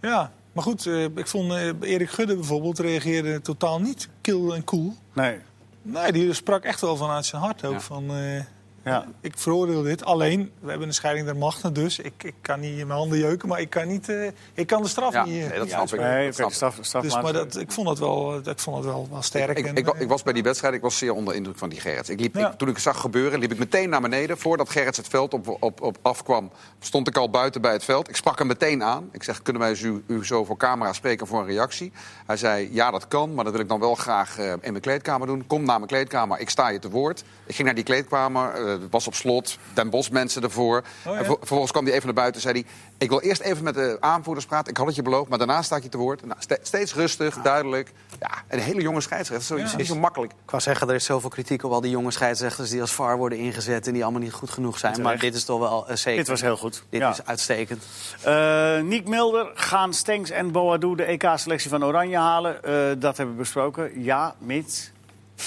Ja, 0.00 0.32
maar 0.52 0.62
goed, 0.62 0.86
eh, 0.86 1.04
ik 1.04 1.26
vond 1.26 1.52
eh, 1.52 1.70
Erik 1.80 2.10
Gudde 2.10 2.34
bijvoorbeeld 2.34 2.78
reageerde 2.78 3.40
totaal 3.40 3.80
niet 3.80 4.08
kil 4.20 4.54
en 4.54 4.64
cool. 4.64 4.94
Nee. 5.12 5.38
Nee, 5.82 6.12
die 6.12 6.32
sprak 6.32 6.64
echt 6.64 6.80
wel 6.80 6.96
vanuit 6.96 7.26
zijn 7.26 7.42
hart 7.42 7.64
ook. 7.64 7.72
Ja. 7.72 7.80
Van, 7.80 8.10
eh, 8.10 8.42
Ja. 8.88 9.06
Ik 9.20 9.32
veroordeel 9.36 9.82
dit. 9.82 10.04
Alleen, 10.04 10.50
we 10.60 10.68
hebben 10.70 10.88
een 10.88 10.94
scheiding 10.94 11.26
der 11.26 11.36
machten, 11.36 11.72
dus 11.72 11.98
ik, 11.98 12.12
ik 12.22 12.34
kan 12.40 12.60
niet 12.60 12.78
in 12.78 12.86
mijn 12.86 12.98
handen 12.98 13.18
jeuken, 13.18 13.48
maar 13.48 13.60
ik 13.60 13.70
kan, 13.70 13.86
niet, 13.88 14.08
eh, 14.08 14.26
ik 14.54 14.66
kan 14.66 14.82
de 14.82 14.88
straf 14.88 15.12
Ja, 15.12 15.24
niet. 15.24 15.34
eh, 15.34 15.40
nee, 15.40 15.50
dat 15.58 15.60
niet 15.60 15.70
snap 15.72 15.92
ik. 15.92 16.00
Nee, 16.00 16.26
dat 16.26 16.34
snap 16.34 16.52
straf, 16.52 16.78
straf 16.80 17.02
Dus, 17.02 17.14
maar 17.20 17.32
dat, 17.32 17.56
ik 17.56 17.72
vond 17.72 17.88
het 17.88 17.98
wel, 17.98 18.32
eh, 18.44 18.52
ik 18.52 18.58
vond 18.58 18.76
het 18.76 18.84
wel, 18.86 19.08
wel 19.10 19.22
sterk. 19.22 19.58
Ik, 19.58 19.66
en, 19.66 19.76
ik, 19.76 19.88
ik 19.98 20.08
was 20.08 20.22
bij 20.22 20.32
die 20.32 20.42
wedstrijd, 20.42 20.74
ik 20.74 20.80
was 20.80 20.98
zeer 20.98 21.12
onder 21.12 21.34
indruk 21.34 21.58
van 21.58 21.68
die 21.68 21.80
Gerrits. 21.80 22.08
Ik 22.08 22.20
liep, 22.20 22.34
Ja. 22.34 22.50
ik- 22.52 22.58
toen 22.58 22.68
ik 22.68 22.74
het 22.74 22.82
zag 22.82 23.00
gebeuren, 23.00 23.38
liep 23.38 23.52
ik 23.52 23.58
meteen 23.58 23.88
naar 23.90 24.00
beneden. 24.00 24.38
Voordat 24.38 24.70
Gerrits 24.70 24.96
het 24.96 25.08
veld 25.08 25.34
op, 25.34 25.56
op, 25.60 25.80
op 25.80 25.98
afkwam, 26.02 26.50
stond 26.80 27.08
ik 27.08 27.16
al 27.16 27.30
buiten 27.30 27.60
bij 27.60 27.72
het 27.72 27.84
veld. 27.84 28.08
Ik 28.08 28.16
sprak 28.16 28.38
hem 28.38 28.46
meteen 28.46 28.82
aan. 28.82 29.08
Ik 29.12 29.22
zeg, 29.22 29.42
kunnen 29.42 29.62
wij 29.62 29.76
u, 29.82 30.02
u 30.06 30.24
zo 30.26 30.44
voor 30.44 30.56
camera 30.56 30.92
spreken 30.92 31.26
voor 31.26 31.40
een 31.40 31.46
reactie? 31.46 31.92
Hij 32.26 32.36
zei, 32.36 32.68
ja, 32.72 32.90
dat 32.90 33.08
kan, 33.08 33.34
maar 33.34 33.44
dat 33.44 33.52
wil 33.52 33.62
ik 33.62 33.68
dan 33.68 33.80
wel 33.80 33.94
graag 33.94 34.38
eh, 34.38 34.50
in 34.50 34.58
mijn 34.60 34.80
kleedkamer 34.80 35.26
doen. 35.26 35.46
Kom 35.46 35.64
naar 35.64 35.76
mijn 35.76 35.86
kleedkamer, 35.88 36.38
ik 36.40 36.50
sta 36.50 36.68
je 36.68 36.78
te 36.78 36.90
woord. 36.90 37.24
Ik 37.46 37.54
ging 37.54 37.66
naar 37.66 37.74
die 37.76 37.84
kleedkamer, 37.84 38.50
eh, 38.54 38.74
was 38.90 39.06
op 39.06 39.14
slot, 39.14 39.58
Den 39.74 39.90
Bos 39.90 40.08
mensen 40.08 40.42
ervoor. 40.42 40.82
ja. 41.04 41.12
En 41.14 41.24
ver- 41.24 41.36
vervolgens 41.38 41.70
kwam 41.70 41.84
hij 41.84 41.92
even 41.94 42.04
naar 42.06 42.14
buiten 42.14 42.34
en 42.42 42.48
zei 42.48 42.62
hij... 42.62 42.72
ik 42.98 43.08
wil 43.08 43.20
eerst 43.20 43.40
even 43.40 43.64
met 43.64 43.74
de 43.74 43.96
aanvoerders 44.00 44.46
praten, 44.46 44.70
ik 44.70 44.76
had 44.76 44.86
het 44.86 44.94
je 44.96 45.02
beloofd... 45.02 45.28
maar 45.28 45.38
daarna 45.38 45.62
sta 45.62 45.76
ik 45.76 45.82
je 45.82 45.88
te 45.88 45.96
woord. 45.98 46.26
Nou, 46.26 46.36
ste- 46.40 46.58
steeds 46.62 46.94
rustig, 46.94 47.34
duidelijk. 47.42 47.92
Ja, 48.20 48.30
een 48.48 48.58
hele 48.58 48.80
jonge 48.82 49.00
scheidsrechter, 49.00 49.58
Ja. 49.58 49.76
niet 49.76 49.86
zo 49.86 49.96
makkelijk. 49.96 50.32
Ik 50.44 50.50
wou 50.50 50.62
zeggen, 50.62 50.88
er 50.88 50.94
is 50.94 51.04
zoveel 51.04 51.30
kritiek 51.30 51.62
op 51.64 51.72
al 51.72 51.80
die 51.80 51.90
jonge 51.90 52.10
scheidsrechters 52.10 52.70
die 52.70 52.80
als 52.80 52.92
VAR 52.92 53.16
worden 53.16 53.38
ingezet 53.38 53.86
en 53.86 53.92
die 53.92 54.02
allemaal 54.02 54.20
niet 54.22 54.32
goed 54.32 54.50
genoeg 54.50 54.78
zijn. 54.78 55.02
Maar 55.02 55.18
dit 55.18 55.34
is 55.34 55.44
toch 55.44 55.58
wel 55.60 55.88
eh, 55.88 55.96
zeker. 55.96 56.18
Dit 56.18 56.28
was 56.28 56.40
heel 56.40 56.56
goed. 56.56 56.82
Dit 56.90 57.00
Ja. 57.00 57.10
is 57.10 57.24
uitstekend. 57.24 57.84
Eh, 58.22 58.80
Niek 58.80 59.08
Mulder, 59.08 59.50
gaan 59.54 59.94
Stenks 59.94 60.30
en 60.30 60.52
Boadu 60.52 60.94
de 60.94 61.04
EK-selectie 61.04 61.70
van 61.70 61.84
Oranje 61.84 62.16
halen? 62.16 62.64
Eh, 62.64 62.72
dat 62.98 63.16
hebben 63.16 63.34
we 63.34 63.40
besproken. 63.40 64.02
Ja, 64.02 64.34
mits. 64.38 64.90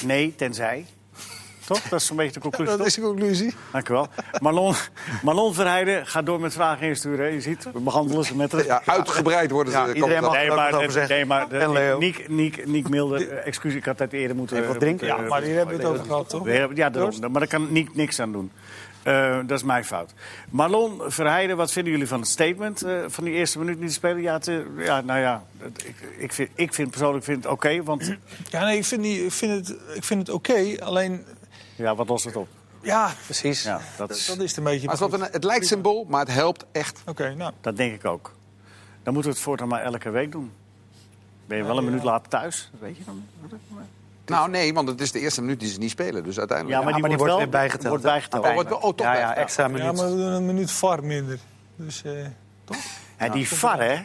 Nee, 0.06 0.36
tenzij. 0.36 0.86
Toch? 1.74 1.90
Dat 1.90 2.00
is 2.00 2.06
zo'n 2.06 2.18
beetje 2.18 2.34
de 2.34 2.40
conclusie. 2.40 2.66
dat 2.70 2.78
toch? 2.78 2.88
is 2.88 2.96
de 2.96 3.02
conclusie. 3.02 3.54
Dank 3.72 3.90
u 3.90 3.94
wel. 3.94 4.08
Marlon, 4.42 4.74
Marlon 5.24 5.54
Verheijden 5.54 6.08
gaat 6.08 6.26
door 6.26 6.40
met 6.40 6.54
vragen 6.54 6.88
insturen. 6.88 7.34
Je 7.34 7.42
ziet, 7.42 7.68
we 7.74 7.80
behandelen 7.80 8.24
ze 8.26 8.36
met... 8.36 8.52
Ja, 8.66 8.82
uitgebreid 8.86 9.52
worden 9.52 9.74
ze. 9.74 9.80
Ja, 9.80 9.88
iedereen 9.94 10.22
dat- 10.22 10.32
mag- 10.32 10.34
Nee, 10.40 10.50
maar, 10.52 10.74
over 10.74 10.92
zeggen. 10.92 11.16
nee, 11.16 11.26
maar 11.26 11.50
de- 11.50 11.58
En 11.58 11.72
Leo. 11.72 12.00
Niek, 12.00 12.30
Niek, 12.30 12.68
Niek 12.68 12.90
Mulder, 12.90 13.30
eh, 13.30 13.48
excuus, 13.48 13.74
ik 13.74 13.86
had 13.86 14.00
het 14.00 14.14
eerder 14.14 14.36
moeten... 14.36 14.58
Even 14.58 14.70
wat 14.70 14.80
drinken? 14.80 15.08
moeten, 15.08 15.18
Ja, 15.18 15.24
eh, 15.24 15.30
maar 15.30 15.42
hier 15.48 15.56
hebben 15.56 15.78
we 15.78 15.82
het 15.84 15.92
over 15.92 16.06
gehad, 16.06 16.30
toch? 16.30 16.44
we 16.44 16.52
hebben- 16.52 16.78
Ja, 16.78 16.90
daarom. 16.90 17.20
Maar 17.20 17.32
daar 17.32 17.48
kan 17.48 17.68
Niek 17.72 17.96
niks 17.96 18.20
aan 18.20 18.32
doen. 18.32 18.52
Eh, 19.04 19.38
dat 19.46 19.58
is 19.58 19.64
mijn 19.64 19.86
fout. 19.86 20.14
Marlon 20.50 21.02
Verheijden, 21.08 21.58
wat 21.58 21.72
vinden 21.72 21.92
jullie 21.92 22.08
van 22.08 22.20
het 22.20 22.30
statement 22.30 22.82
eh, 22.82 22.94
van 23.08 23.24
die 23.24 23.34
eerste 23.34 23.60
minuut 23.60 23.80
niet 23.80 23.88
te 23.88 23.94
spelen? 23.94 24.22
Ja, 24.22 24.40
eh, 24.46 24.56
ja 24.86 25.02
nou 25.02 25.20
ja, 25.20 25.44
het- 25.58 25.84
ik, 25.88 25.96
ik, 26.18 26.34
vind, 26.34 26.50
ik 26.56 26.74
vind 26.74 26.90
persoonlijk 26.90 27.24
vind 27.26 27.44
het 27.44 27.52
oké, 27.54 27.84
want 27.84 28.16
Ja, 28.50 28.64
nee, 28.66 28.78
ik 28.78 28.86
vind, 28.86 29.02
niet, 29.02 29.22
ik 29.22 29.32
vind 29.32 29.68
het, 29.68 29.78
ik 29.96 30.04
vind 30.04 30.20
het 30.20 30.30
oké. 30.36 30.76
alleen, 30.80 31.26
ja, 31.76 31.96
wat 31.96 32.08
lost 32.08 32.26
het 32.26 32.36
op? 32.36 32.48
ja, 32.82 33.12
Precies. 33.26 33.64
Ja, 33.64 33.82
dat, 33.98 34.08
dat 34.08 34.18
is, 34.18 34.30
is 34.30 34.50
het 34.50 34.58
een 34.58 34.64
beetje. 34.64 34.88
Maar 34.88 34.98
het, 35.00 35.14
is 35.22 35.28
het 35.32 35.44
lijkt 35.44 35.68
symbool, 35.68 36.06
maar 36.10 36.20
het 36.20 36.34
helpt 36.34 36.66
echt. 36.72 37.02
Oké, 37.06 37.34
nou. 37.36 37.54
dat 37.62 37.78
denk 37.78 37.94
ik 37.94 38.06
ook. 38.06 38.34
Dan 39.04 39.14
moeten 39.14 39.32
we 39.32 39.38
het 39.38 39.46
voortaan 39.48 39.68
maar 39.68 39.82
elke 39.82 40.10
week 40.10 40.32
doen. 40.32 40.52
Ben 41.46 41.58
je 41.58 41.64
wel 41.64 41.78
een 41.78 41.84
Ja, 41.84 41.90
minuut 41.90 42.04
ja. 42.04 42.10
later 42.10 42.30
thuis? 42.30 42.70
Dat 42.72 42.82
weet 42.82 42.98
je 42.98 43.04
dan. 43.06 43.24
Nou 44.26 44.50
nee, 44.50 44.74
want 44.74 44.88
het 44.88 45.02
is 45.02 45.12
de 45.12 45.20
eerste 45.20 45.42
minuut 45.42 45.60
die 45.60 45.70
ze 45.70 45.80
niet 45.80 45.90
spelen. 45.90 46.24
Dus 46.24 46.38
uiteindelijk... 46.40 46.78
Ja, 46.80 46.84
maar 46.84 46.94
die, 46.94 47.02
maar 47.02 47.10
die 47.10 47.18
wordt, 47.20 47.34
wordt 47.34 47.52
wel 47.52 47.62
weer 47.62 47.70
bijgeteld, 47.70 47.88
Wordt 47.88 48.04
bijgeteld. 48.04 48.46
Oh, 48.46 48.54
wordt- 48.54 48.72
oh, 48.72 48.82
toch 48.82 49.06
ja, 49.08 49.14
ja, 49.14 49.20
ja. 49.20 49.36
extra 49.36 49.64
Ja, 49.64 49.70
minuut. 49.70 49.96
maar 49.96 50.10
we 50.10 50.16
doen 50.16 50.32
een 50.32 50.46
minuut 50.46 50.72
VAR 50.72 51.04
minder. 51.04 51.40
Dus, 51.76 52.04
eh, 52.04 52.26
Ja, 53.20 53.30
die 53.30 53.48
VAR, 53.50 53.80
hè? 53.82 54.02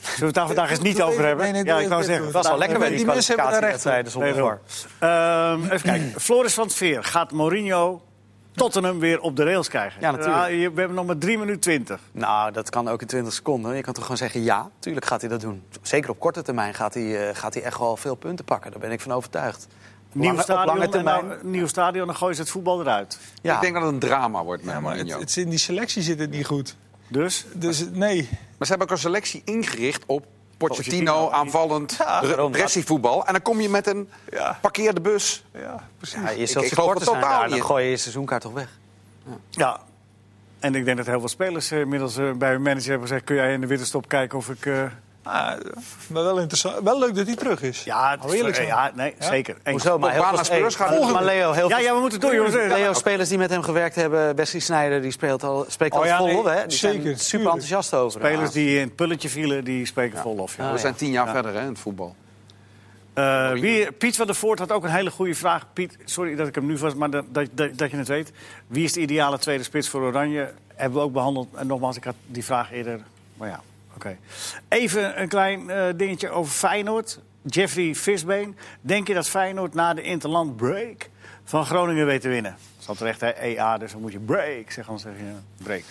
Zullen 0.00 0.18
we 0.18 0.24
het 0.26 0.34
daar 0.34 0.46
vandaag 0.46 0.70
eens 0.70 0.80
niet 0.80 1.02
over 1.02 1.24
hebben? 1.26 1.44
nee, 1.44 1.52
nee, 1.62 1.64
ja, 1.64 1.78
ik 1.80 1.88
wou 1.88 2.02
zeggen. 2.04 2.24
het 2.24 2.32
was 2.34 2.48
wel 2.48 2.58
lekker 2.58 2.78
bij 2.78 2.88
die 2.88 2.96
die 2.96 3.06
mensen 3.06 3.34
hebben 3.36 3.52
daar 3.60 3.70
recht 3.70 3.80
kwalificatiewedstrijden 3.82 4.12
zonder 4.12 4.30
Nee, 4.32 4.58
VAR. 4.98 5.50
Ehm, 5.52 5.64
even 5.64 5.80
kijken. 5.82 6.20
Floris 6.26 6.54
van 6.54 6.70
Sfeer 6.70 7.04
gaat 7.04 7.32
Mourinho 7.32 8.02
Tottenham 8.52 8.98
weer 8.98 9.20
op 9.20 9.36
de 9.36 9.44
rails 9.44 9.68
krijgen. 9.68 10.00
Ja, 10.00 10.10
natuurlijk. 10.10 10.48
je- 10.48 10.70
we 10.72 10.78
hebben 10.78 10.94
nog 10.96 11.06
maar 11.06 11.18
3 11.18 11.38
minuten 11.38 11.60
20. 11.60 12.00
Nou, 12.12 12.52
dat 12.52 12.70
kan 12.70 12.88
ook 12.88 13.00
in 13.00 13.06
20 13.06 13.32
seconden. 13.32 13.76
Je 13.76 13.82
kan 13.82 13.92
toch 13.92 14.02
gewoon 14.02 14.18
zeggen 14.18 14.42
ja, 14.42 14.70
tuurlijk 14.78 15.06
gaat 15.06 15.20
hij 15.20 15.30
dat 15.30 15.40
doen. 15.40 15.62
Zeker 15.82 16.10
op 16.10 16.18
korte 16.18 16.42
termijn 16.42 16.74
gaat 16.74 16.94
hij, 16.94 17.28
eh, 17.28 17.36
gaat 17.36 17.54
hij 17.54 17.62
echt 17.62 17.78
wel 17.78 17.96
veel 17.96 18.14
punten 18.14 18.44
pakken. 18.44 18.70
Daar 18.70 18.80
ben 18.80 18.90
ik 18.90 19.00
van 19.00 19.12
overtuigd. 19.12 19.66
Nieuw 20.12 20.24
Lange- 20.30 20.42
stadion, 20.42 20.90
termijn. 20.90 21.26
nou, 21.26 21.38
nieuw 21.42 21.66
stadion, 21.66 22.06
dan 22.06 22.16
gooien 22.16 22.34
ze 22.34 22.40
het 22.40 22.50
voetbal 22.50 22.80
eruit. 22.80 23.18
Ja. 23.42 23.54
Ik 23.54 23.60
denk 23.60 23.74
dat 23.74 23.82
het 23.82 23.92
een 23.92 23.98
drama 23.98 24.44
wordt 24.44 24.62
met 24.64 24.74
Ja, 24.74 24.80
maar 24.80 24.90
het, 24.90 24.98
Mourinho. 25.00 25.20
het, 25.20 25.28
is 25.36 25.36
in 25.44 25.48
die 25.50 25.58
selectie 25.58 26.02
zit 26.02 26.18
het 26.18 26.30
niet 26.30 26.46
goed. 26.46 26.76
Dus, 27.08 27.46
Dus 27.54 27.84
nee. 27.92 28.28
Maar 28.30 28.66
ze 28.66 28.68
hebben 28.68 28.86
ook 28.86 28.90
een 28.90 28.98
selectie 28.98 29.42
ingericht 29.44 30.02
op 30.06 30.26
Pochettino, 30.56 31.12
Pochettino. 31.12 31.30
aanvallend, 31.30 31.94
Ja, 31.98 32.48
pressievoetbal. 32.50 33.26
En 33.26 33.32
dan 33.32 33.42
kom 33.42 33.60
je 33.60 33.68
met 33.68 33.86
een 33.86 34.08
Ja. 34.30 34.58
parkeerde 34.62 35.00
bus. 35.00 35.44
Ja, 35.52 35.88
precies. 35.96 36.20
Ja, 36.20 36.30
je 36.30 36.36
ik 36.38 36.48
zult 36.48 36.66
geloof 36.72 36.94
het 36.94 37.02
zijn 37.02 37.14
totaal 37.16 37.30
daar, 37.38 37.48
dan 37.48 37.52
niet. 37.56 37.62
gooi 37.66 37.84
je 37.84 37.90
je 37.90 37.96
seizoenkaart 37.96 38.42
toch 38.42 38.52
weg. 38.52 38.68
ja. 39.50 39.80
En 40.58 40.74
ik 40.74 40.84
denk 40.84 40.96
dat 40.96 41.06
heel 41.06 41.18
veel 41.18 41.28
spelers 41.28 41.70
eh, 41.70 41.80
inmiddels 41.80 42.16
eh, 42.16 42.32
bij 42.32 42.50
hun 42.50 42.62
manager 42.62 42.88
hebben 42.90 43.08
gezegd... 43.08 43.24
kun 43.24 43.36
jij 43.36 43.52
in 43.52 43.60
de 43.60 43.66
winterstop 43.66 44.08
kijken 44.08 44.38
of 44.38 44.48
ik... 44.48 44.66
eh, 44.66 44.82
Ah, 45.28 45.56
maar 46.06 46.22
wel 46.24 46.38
interessant. 46.38 46.82
Wel 46.84 46.98
leuk 46.98 47.14
dat 47.14 47.26
hij 47.26 47.36
terug 47.36 47.62
is. 47.62 47.84
Ja, 47.84 48.10
het 48.10 48.24
is- 48.24 48.32
eerlijk 48.32 48.66
ja 48.66 48.90
nee, 48.94 49.14
zeker. 49.18 49.56
Hoezo? 49.64 49.98
Maar 49.98 50.12
heel 50.12 50.22
veel 50.22 50.60
hey, 50.60 50.70
gaat. 50.70 51.12
Maar 51.12 51.24
Leo, 51.24 51.52
heel 51.52 51.68
Ja, 51.68 51.76
veel 51.76 51.84
ja, 51.86 51.94
we 51.94 52.00
moeten 52.00 52.20
door, 52.20 52.34
jongens. 52.34 52.54
Leo, 52.54 52.92
spelers 52.92 53.28
die 53.28 53.38
met 53.38 53.50
hem 53.50 53.62
gewerkt 53.62 53.94
hebben, 53.94 54.36
Wesley 54.36 54.60
Sneijder, 54.60 55.02
die 55.02 55.10
speelt 55.10 55.42
al, 55.42 55.64
spreekt 55.68 55.94
al 55.94 56.00
Oh 56.00 56.06
ja, 56.06 56.16
vol 56.16 56.26
nee, 56.26 56.36
op. 56.38 56.44
Hè? 56.44 56.66
Die 56.66 56.76
zeker, 56.78 57.02
zijn 57.02 57.18
super 57.18 57.46
enthousiast 57.46 57.94
over. 57.94 58.20
Spelers 58.20 58.50
die 58.50 58.74
in 58.74 58.80
het 58.86 58.94
pulletje 58.96 59.28
vielen, 59.28 59.64
die 59.64 59.86
spreken 59.86 60.18
vol 60.18 60.36
of. 60.36 60.56
Ja. 60.56 60.62
Ah, 60.62 60.68
We 60.68 60.74
ja. 60.74 60.80
zijn 60.80 60.94
tien 60.94 61.10
jaar 61.10 61.28
verder 61.28 61.54
hè, 61.54 61.60
in 61.60 61.68
het 61.68 61.78
voetbal. 61.78 62.14
Eh, 63.14 63.52
wie, 63.52 63.92
Piet 63.92 64.16
van 64.16 64.26
der 64.26 64.34
Voort 64.34 64.58
had 64.58 64.72
ook 64.72 64.84
een 64.84 64.90
hele 64.90 65.10
goede 65.10 65.34
vraag. 65.34 65.66
Piet, 65.72 65.96
sorry 66.04 66.34
dat 66.36 66.46
ik 66.48 66.54
hem 66.54 66.66
nu 66.66 66.78
vast, 66.78 66.96
maar 66.96 67.10
dat, 67.10 67.24
dat, 67.28 67.46
dat, 67.52 67.78
dat 67.78 67.90
je 67.90 67.96
het 67.96 68.08
weet. 68.08 68.32
Wie 68.66 68.84
is 68.84 68.92
de 68.92 69.00
ideale 69.00 69.38
tweede 69.38 69.62
spits 69.62 69.88
voor 69.88 70.00
Oranje? 70.02 70.52
Hebben 70.74 70.98
we 70.98 71.04
ook 71.04 71.12
behandeld. 71.12 71.48
En 71.54 71.66
nogmaals, 71.66 71.96
ik 71.96 72.04
had 72.04 72.14
die 72.26 72.44
vraag 72.44 72.72
eerder. 72.72 73.00
Maar 73.34 73.48
ja, 73.48 73.60
oké. 74.06 74.16
Even 74.68 75.20
een 75.20 75.28
klein 75.28 75.70
eh, 75.70 75.84
dingetje 75.96 76.30
over 76.30 76.52
Feyenoord. 76.52 77.20
Jeffrey 77.42 77.94
Visbeen. 77.94 78.56
Denk 78.80 79.06
je 79.06 79.14
dat 79.14 79.28
Feyenoord 79.28 79.74
na 79.74 79.94
de 79.94 80.02
interland 80.02 80.56
break 80.56 81.08
van 81.44 81.66
Groningen 81.66 82.06
weet 82.06 82.20
te 82.20 82.28
winnen? 82.28 82.56
Dat 82.80 82.90
is 82.90 82.96
terecht, 82.98 83.20
hè? 83.20 83.30
EA, 83.30 83.78
dus 83.78 83.92
dan 83.92 84.00
moet 84.00 84.12
je 84.12 84.18
break 84.18 84.70
zeggen, 84.70 84.84
anders 84.86 85.02
zeg 85.02 85.12
je 85.16 85.32
break. 85.64 85.84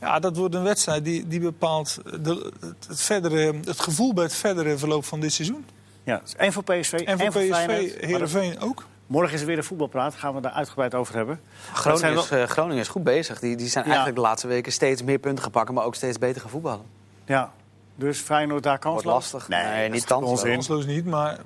Ja, 0.00 0.18
dat 0.18 0.36
wordt 0.36 0.54
een 0.54 0.62
wedstrijd 0.62 1.04
die, 1.04 1.26
die 1.28 1.40
bepaalt 1.40 1.98
de, 2.04 2.52
het, 2.60 2.86
het 2.88 3.02
verdere, 3.02 3.54
het 3.64 3.80
gevoel 3.80 4.14
bij 4.14 4.24
het 4.24 4.34
verdere 4.34 4.78
verloop 4.78 5.04
van 5.04 5.20
dit 5.20 5.32
seizoen. 5.32 5.64
Ja, 6.04 6.18
dus 6.22 6.36
één 6.36 6.52
voor 6.52 6.62
PSV, 6.64 6.92
En 6.92 7.18
voor 7.18 7.30
Feyenoord. 7.42 7.86
PSV, 7.86 7.96
Maar 8.00 8.08
Heerenveen 8.08 8.60
ook. 8.60 8.86
Morgen 9.06 9.34
is 9.34 9.40
er 9.40 9.46
weer 9.46 9.56
een 9.58 9.64
voetbalpraat. 9.64 10.14
Gaan 10.14 10.34
we 10.34 10.40
daar 10.40 10.52
uitgebreid 10.52 10.94
over 10.94 11.14
hebben. 11.14 11.40
Groningen 11.72 12.18
is, 12.18 12.28
wel- 12.28 12.38
eh, 12.40 12.48
Groningen 12.48 12.80
is 12.80 12.88
goed 12.88 13.04
bezig. 13.04 13.38
Die, 13.40 13.56
die 13.56 13.68
zijn 13.68 13.84
Ja. 13.84 13.90
eigenlijk 13.90 14.20
de 14.20 14.26
laatste 14.26 14.46
weken 14.48 14.72
steeds 14.72 15.02
meer 15.02 15.18
punten 15.18 15.44
gepakt, 15.44 15.70
maar 15.72 15.84
ook 15.84 15.94
steeds 15.94 16.18
beter 16.18 16.40
gaan 16.40 16.50
voetballen. 16.50 16.84
Ja, 17.26 17.52
dus 17.94 18.18
Feyenoord 18.18 18.62
daar 18.62 18.78
kans 18.78 19.02
Wordt 19.02 19.06
lastig. 19.18 19.48
Nee, 19.48 19.64
Nee, 19.64 19.88
niet 19.88 20.04
kansloos. 20.04 20.42
Kansloos 20.42 20.86
niet, 20.86 21.04
maar 21.04 21.38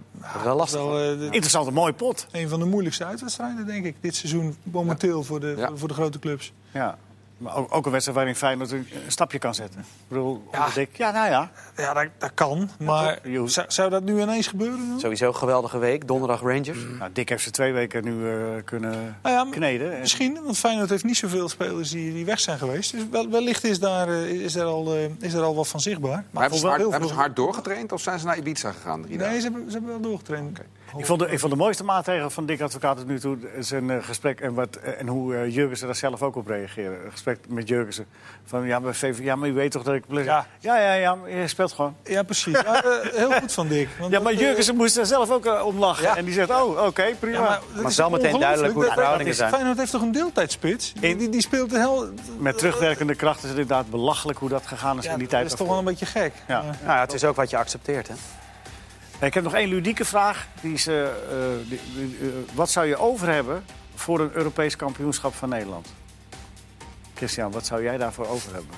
wel 0.45 0.57
lastig. 0.57 0.81
wel 0.81 0.99
eh, 1.01 1.19
de- 1.19 1.25
Interessante, 1.25 1.71
mooie 1.71 1.93
pot. 1.93 2.27
een 2.33 2.49
van 2.49 2.59
de 2.59 2.65
moeilijkste 2.65 3.05
uitwedstrijden, 3.05 3.67
denk 3.67 3.85
ik, 3.85 3.97
dit 4.01 4.15
seizoen 4.17 4.57
momenteel 4.63 5.23
voor, 5.25 5.41
de, 5.41 5.55
Ja. 5.57 5.71
voor 5.75 5.89
de 5.89 5.95
grote 5.95 6.19
clubs. 6.19 6.53
Ja. 6.73 6.99
Maar 7.41 7.57
ook, 7.57 7.75
ook 7.75 7.85
een 7.87 7.91
wedstrijd 7.93 8.19
waarin 8.19 8.37
Feyenoord 8.37 8.71
een, 8.71 8.89
een 9.05 9.13
stapje 9.13 9.39
kan 9.39 9.55
zetten. 9.55 9.81
Ik 9.81 9.87
bedoel, 10.09 10.43
Ja. 10.53 10.67
ja. 10.67 10.75
Dik. 10.75 10.97
ja, 10.97 11.11
nou 11.11 11.31
ja. 11.31 11.51
Ja, 11.77 11.95
dat, 11.95 12.07
dat 12.19 12.31
kan, 12.35 12.71
maar 12.79 13.21
toch? 13.35 13.51
Zou, 13.51 13.67
zou 13.71 13.91
dat 13.91 14.03
nu 14.03 14.21
ineens 14.21 14.47
gebeuren? 14.47 14.89
dan? 14.89 15.01
Sowieso 15.01 15.27
een 15.29 15.35
geweldige 15.37 15.79
week. 15.79 16.07
Donderdag 16.07 16.41
Rangers. 16.41 16.79
Nou, 16.99 17.11
Dick 17.13 17.29
heeft 17.29 17.43
ze 17.43 17.51
twee 17.51 17.73
weken 17.73 18.05
nu 18.05 18.31
eh, 18.31 18.37
kunnen 18.65 19.17
Nou 19.23 19.35
ja, 19.47 19.47
kneden. 19.51 19.93
En- 19.95 20.01
Misschien, 20.01 20.39
want 20.45 20.59
Feyenoord 20.59 20.91
heeft 20.91 21.05
niet 21.05 21.17
zoveel 21.17 21.49
spelers 21.49 21.91
die, 21.91 22.13
die 22.13 22.25
weg 22.25 22.41
zijn 22.41 22.59
geweest. 22.59 22.93
Dus 22.93 23.03
wel, 23.11 23.29
wellicht 23.31 23.65
is 23.65 23.79
daar, 23.81 24.09
eh, 24.09 24.31
is, 24.31 24.55
er 24.55 24.65
al, 24.65 24.95
eh, 24.95 25.05
is 25.21 25.35
er 25.35 25.43
al 25.43 25.55
wat 25.55 25.69
van 25.69 25.81
zichtbaar. 25.81 26.25
Maar 26.31 26.43
hebben, 26.43 26.59
ze 26.61 26.67
hard, 26.67 26.79
heel 26.81 26.91
hebben 26.91 27.09
ze 27.09 27.15
veel- 27.15 27.23
hard 27.25 27.37
doorgetraind 27.37 27.93
of 27.93 28.01
zijn 28.01 28.19
ze 28.19 28.27
naar 28.27 28.39
Ibiza 28.39 28.73
gegaan? 28.73 29.03
Drie 29.03 29.17
Nee, 29.17 29.27
dagen? 29.27 29.41
ze 29.41 29.49
hebben, 29.51 29.65
ze 29.71 29.73
hebben 29.73 29.91
wel 29.91 30.01
doorgetraind. 30.01 30.59
Ik 30.97 31.07
vond, 31.07 31.19
de, 31.21 31.29
ik 31.31 31.39
vond 31.39 31.53
de 31.53 31.59
mooiste 31.59 31.85
maatregel 31.85 32.31
van 32.31 32.47
Dick 32.47 32.61
Advocaat 32.61 32.97
tot 32.97 33.07
nu 33.07 33.21
toe 33.21 33.39
zijn 33.59 33.91
eh, 33.91 33.97
gesprek 34.05 34.41
en, 34.41 34.55
wat, 34.55 34.77
en 34.77 35.07
hoe 35.09 35.35
eh, 35.37 35.55
Jurgensen 35.55 35.87
daar 35.87 35.97
zelf 35.97 36.23
ook 36.23 36.37
op 36.37 36.47
reageerde. 36.47 36.97
Een 37.05 37.11
gesprek 37.11 37.39
met 37.49 37.69
Jurgensen. 37.69 38.07
Van 38.45 38.67
ja, 38.67 38.79
maar, 38.79 38.95
VV, 38.95 39.19
ja, 39.23 39.37
maar 39.37 39.49
u 39.49 39.53
weet 39.53 39.71
toch 39.71 39.83
dat 39.83 39.95
ik. 39.95 40.05
Ja. 40.09 40.47
Ja, 40.59 40.79
ja, 40.81 40.93
ja, 40.93 41.17
je 41.29 41.49
speelt 41.49 41.73
gewoon. 41.73 41.97
Ja, 42.05 42.23
precies. 42.23 42.61
Ja, 42.61 42.83
eh, 42.85 43.13
heel 43.15 43.33
goed 43.33 43.53
van 43.53 43.69
Dick. 43.69 43.89
Want 43.99 44.13
Ja, 44.13 44.21
maar 44.21 44.33
dat, 44.33 44.41
eh, 44.41 44.47
Jurgensen 44.47 44.77
moest 44.77 44.97
er 44.97 45.07
zelf 45.07 45.31
ook 45.31 45.47
eh, 45.47 45.67
om 45.67 45.79
lachen. 45.79 46.05
Ja. 46.05 46.17
En 46.17 46.25
die 46.25 46.35
zegt: 46.35 46.51
Oh, 46.51 46.87
oké, 46.87 47.05
prima. 47.19 47.37
Ja, 47.37 47.41
maar, 47.43 47.61
dat 47.83 47.91
is 47.91 47.97
wel 47.97 48.11
meteen 48.11 48.41
duidelijk 48.41 48.73
hoe 48.73 48.83
de 48.83 48.89
Dat- 48.89 48.97
verhoudingen 48.99 49.33
dat 49.33 49.45
is- 49.45 49.49
zijn. 49.49 49.51
Feyenoord 49.51 49.79
heeft 49.79 49.91
toch 49.93 50.03
een 50.03 50.13
deeltijdspits? 50.13 50.93
Die, 50.93 51.11
In- 51.11 51.19
die, 51.19 51.29
die 51.29 51.41
speelt 51.41 51.71
heel... 51.71 52.09
Met 52.39 52.59
terugwerkende 52.59 53.15
kracht 53.15 53.43
is 53.43 53.49
het 53.49 53.59
inderdaad 53.59 53.91
belachelijk 53.91 54.39
hoe 54.39 54.49
dat 54.49 54.67
gegaan 54.67 54.99
is 54.99 55.05
Ja, 55.05 55.11
in 55.13 55.19
die 55.19 55.27
dat 55.29 55.37
tijd. 55.39 55.51
is 55.53 55.59
toch 55.59 55.69
wel 55.69 55.79
een 55.79 55.85
beetje 55.85 56.07
gek. 56.07 56.33
Ja. 56.49 56.59
Eh, 56.59 56.65
Nou 56.65 56.75
ja, 56.97 57.01
het 57.01 57.13
is 57.13 57.25
ook 57.25 57.37
wat 57.37 57.51
je 57.51 57.57
accepteert. 57.57 58.09
Hè? 58.09 58.15
Ik 59.21 59.35
heb 59.35 59.43
nog 59.45 59.55
één 59.55 59.69
ludieke 59.69 60.05
vraag. 60.05 60.47
Die 60.61 60.73
is, 60.73 60.87
eh, 60.87 61.03
eh, 61.07 61.11
die- 61.69 61.81
eh, 62.21 62.27
wat 62.55 62.71
zou 62.71 62.87
je 62.87 62.97
over 62.97 63.29
hebben 63.29 63.65
voor 63.95 64.21
een 64.21 64.31
Europees 64.35 64.77
kampioenschap 64.77 65.35
van 65.35 65.49
Nederland? 65.49 65.89
Christian, 67.15 67.51
wat 67.53 67.67
zou 67.67 67.83
jij 67.83 67.97
daarvoor 67.97 68.27
over 68.29 68.53
hebben? 68.53 68.71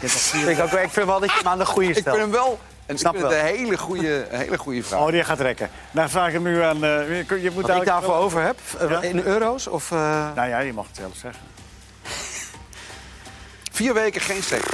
Nog 0.00 0.10
vier- 0.10 0.48
Ik, 0.50 0.60
ook, 0.60 0.70
ik 0.72 0.90
vind 0.90 1.06
wel 1.06 1.20
dat 1.20 1.30
je 1.30 1.36
hem 1.38 1.46
aan 1.48 1.58
de 1.58 1.66
goede 1.66 1.88
Ik 1.88 1.94
vind 1.94 2.06
stelt. 2.06 2.18
hem 2.20 2.30
wel 2.30 2.58
En 2.86 2.98
Snap 2.98 3.14
ik 3.14 3.18
vind 3.20 3.32
het 3.32 3.42
wel. 3.42 3.50
een 3.50 3.56
hele 3.58 3.78
goede, 3.78 4.26
een 4.30 4.38
hele 4.38 4.58
goede 4.58 4.82
vraag. 4.82 5.00
Oh, 5.00 5.10
die 5.10 5.24
gaat 5.24 5.38
trekken. 5.38 5.70
Nou, 5.90 6.08
vraag 6.08 6.26
ik 6.26 6.32
hem 6.32 6.42
nu 6.42 6.60
aan... 6.62 6.84
eh, 6.84 7.18
je, 7.42 7.50
moet 7.54 7.66
Wat 7.66 7.76
ik 7.76 7.84
daarvoor 7.84 8.14
over 8.14 8.42
heb, 8.42 8.58
Ja? 8.88 9.02
in 9.02 9.18
euro's 9.20 9.66
of... 9.66 9.90
eh, 9.90 9.98
Nou 10.34 10.48
ja, 10.48 10.58
je 10.58 10.72
mag 10.72 10.86
het 10.86 10.96
zelf 10.96 11.14
zeggen. 11.16 11.42
Vier 13.72 13.94
weken 13.94 14.20
geen 14.20 14.42
seks. 14.42 14.66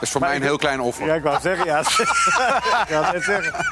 Dat 0.00 0.08
is 0.08 0.10
voor 0.10 0.20
mij 0.20 0.36
een 0.36 0.42
heel 0.42 0.56
klein 0.56 0.80
offer. 0.80 1.06
Ja, 1.06 1.14
ik 1.14 1.22
wou 1.22 1.40
zeggen, 1.40 1.64
ja. 1.66 1.78
ik 2.86 2.86
wou 2.88 3.04
het 3.04 3.12
net 3.12 3.24
zeggen. 3.24 3.66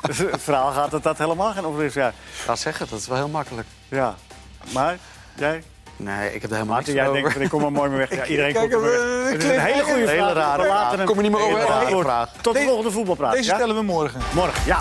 Dus 0.00 0.18
het 0.18 0.42
verhaal 0.42 0.72
gaat 0.72 0.90
dat 0.90 1.02
dat 1.02 1.18
helemaal 1.18 1.52
geen 1.52 1.64
offer 1.64 1.84
is. 1.84 1.94
Ja. 1.94 2.08
Ik 2.08 2.14
ga 2.44 2.56
zeggen, 2.56 2.86
dat 2.90 2.98
is 2.98 3.06
wel 3.06 3.16
heel 3.16 3.28
makkelijk. 3.28 3.66
ja. 3.88 4.14
Maar, 4.72 4.96
jij? 5.34 5.62
Nee, 5.96 6.34
ik 6.34 6.42
heb 6.42 6.50
er 6.50 6.56
helemaal 6.56 6.74
Maarten, 6.74 6.94
niks 6.94 7.04
jij 7.04 7.08
over. 7.08 7.12
denkt, 7.20 7.32
van, 7.32 7.42
ik 7.42 7.48
kom 7.48 7.64
er 7.64 7.72
mooi 7.72 7.88
mee 7.90 7.98
weg. 7.98 8.14
Ja, 8.14 8.24
iedereen 8.24 8.52
Kijk, 8.52 8.70
komt 8.70 8.84
er 8.84 8.90
mee 8.90 9.22
weg. 9.22 9.32
Het 9.32 9.42
is 9.44 9.50
een 9.50 9.60
hele 9.60 9.82
goede 9.82 10.08
hele 10.10 10.30
vraag. 10.30 10.34
rare 10.34 10.62
We 10.62 10.68
vraag. 10.68 11.04
Kom 11.04 11.16
je 11.16 11.22
niet 11.22 11.32
meer 11.32 11.40
over 11.40 11.86
Hele 11.86 12.02
rare. 12.02 12.28
Tot 12.40 12.54
de 12.54 12.62
volgende 12.62 12.90
voetbalpraat. 12.90 13.32
Deze 13.32 13.48
ja? 13.48 13.54
stellen 13.54 13.74
we 13.74 13.82
morgen. 13.82 14.20
Morgen, 14.34 14.62
ja. 14.64 14.78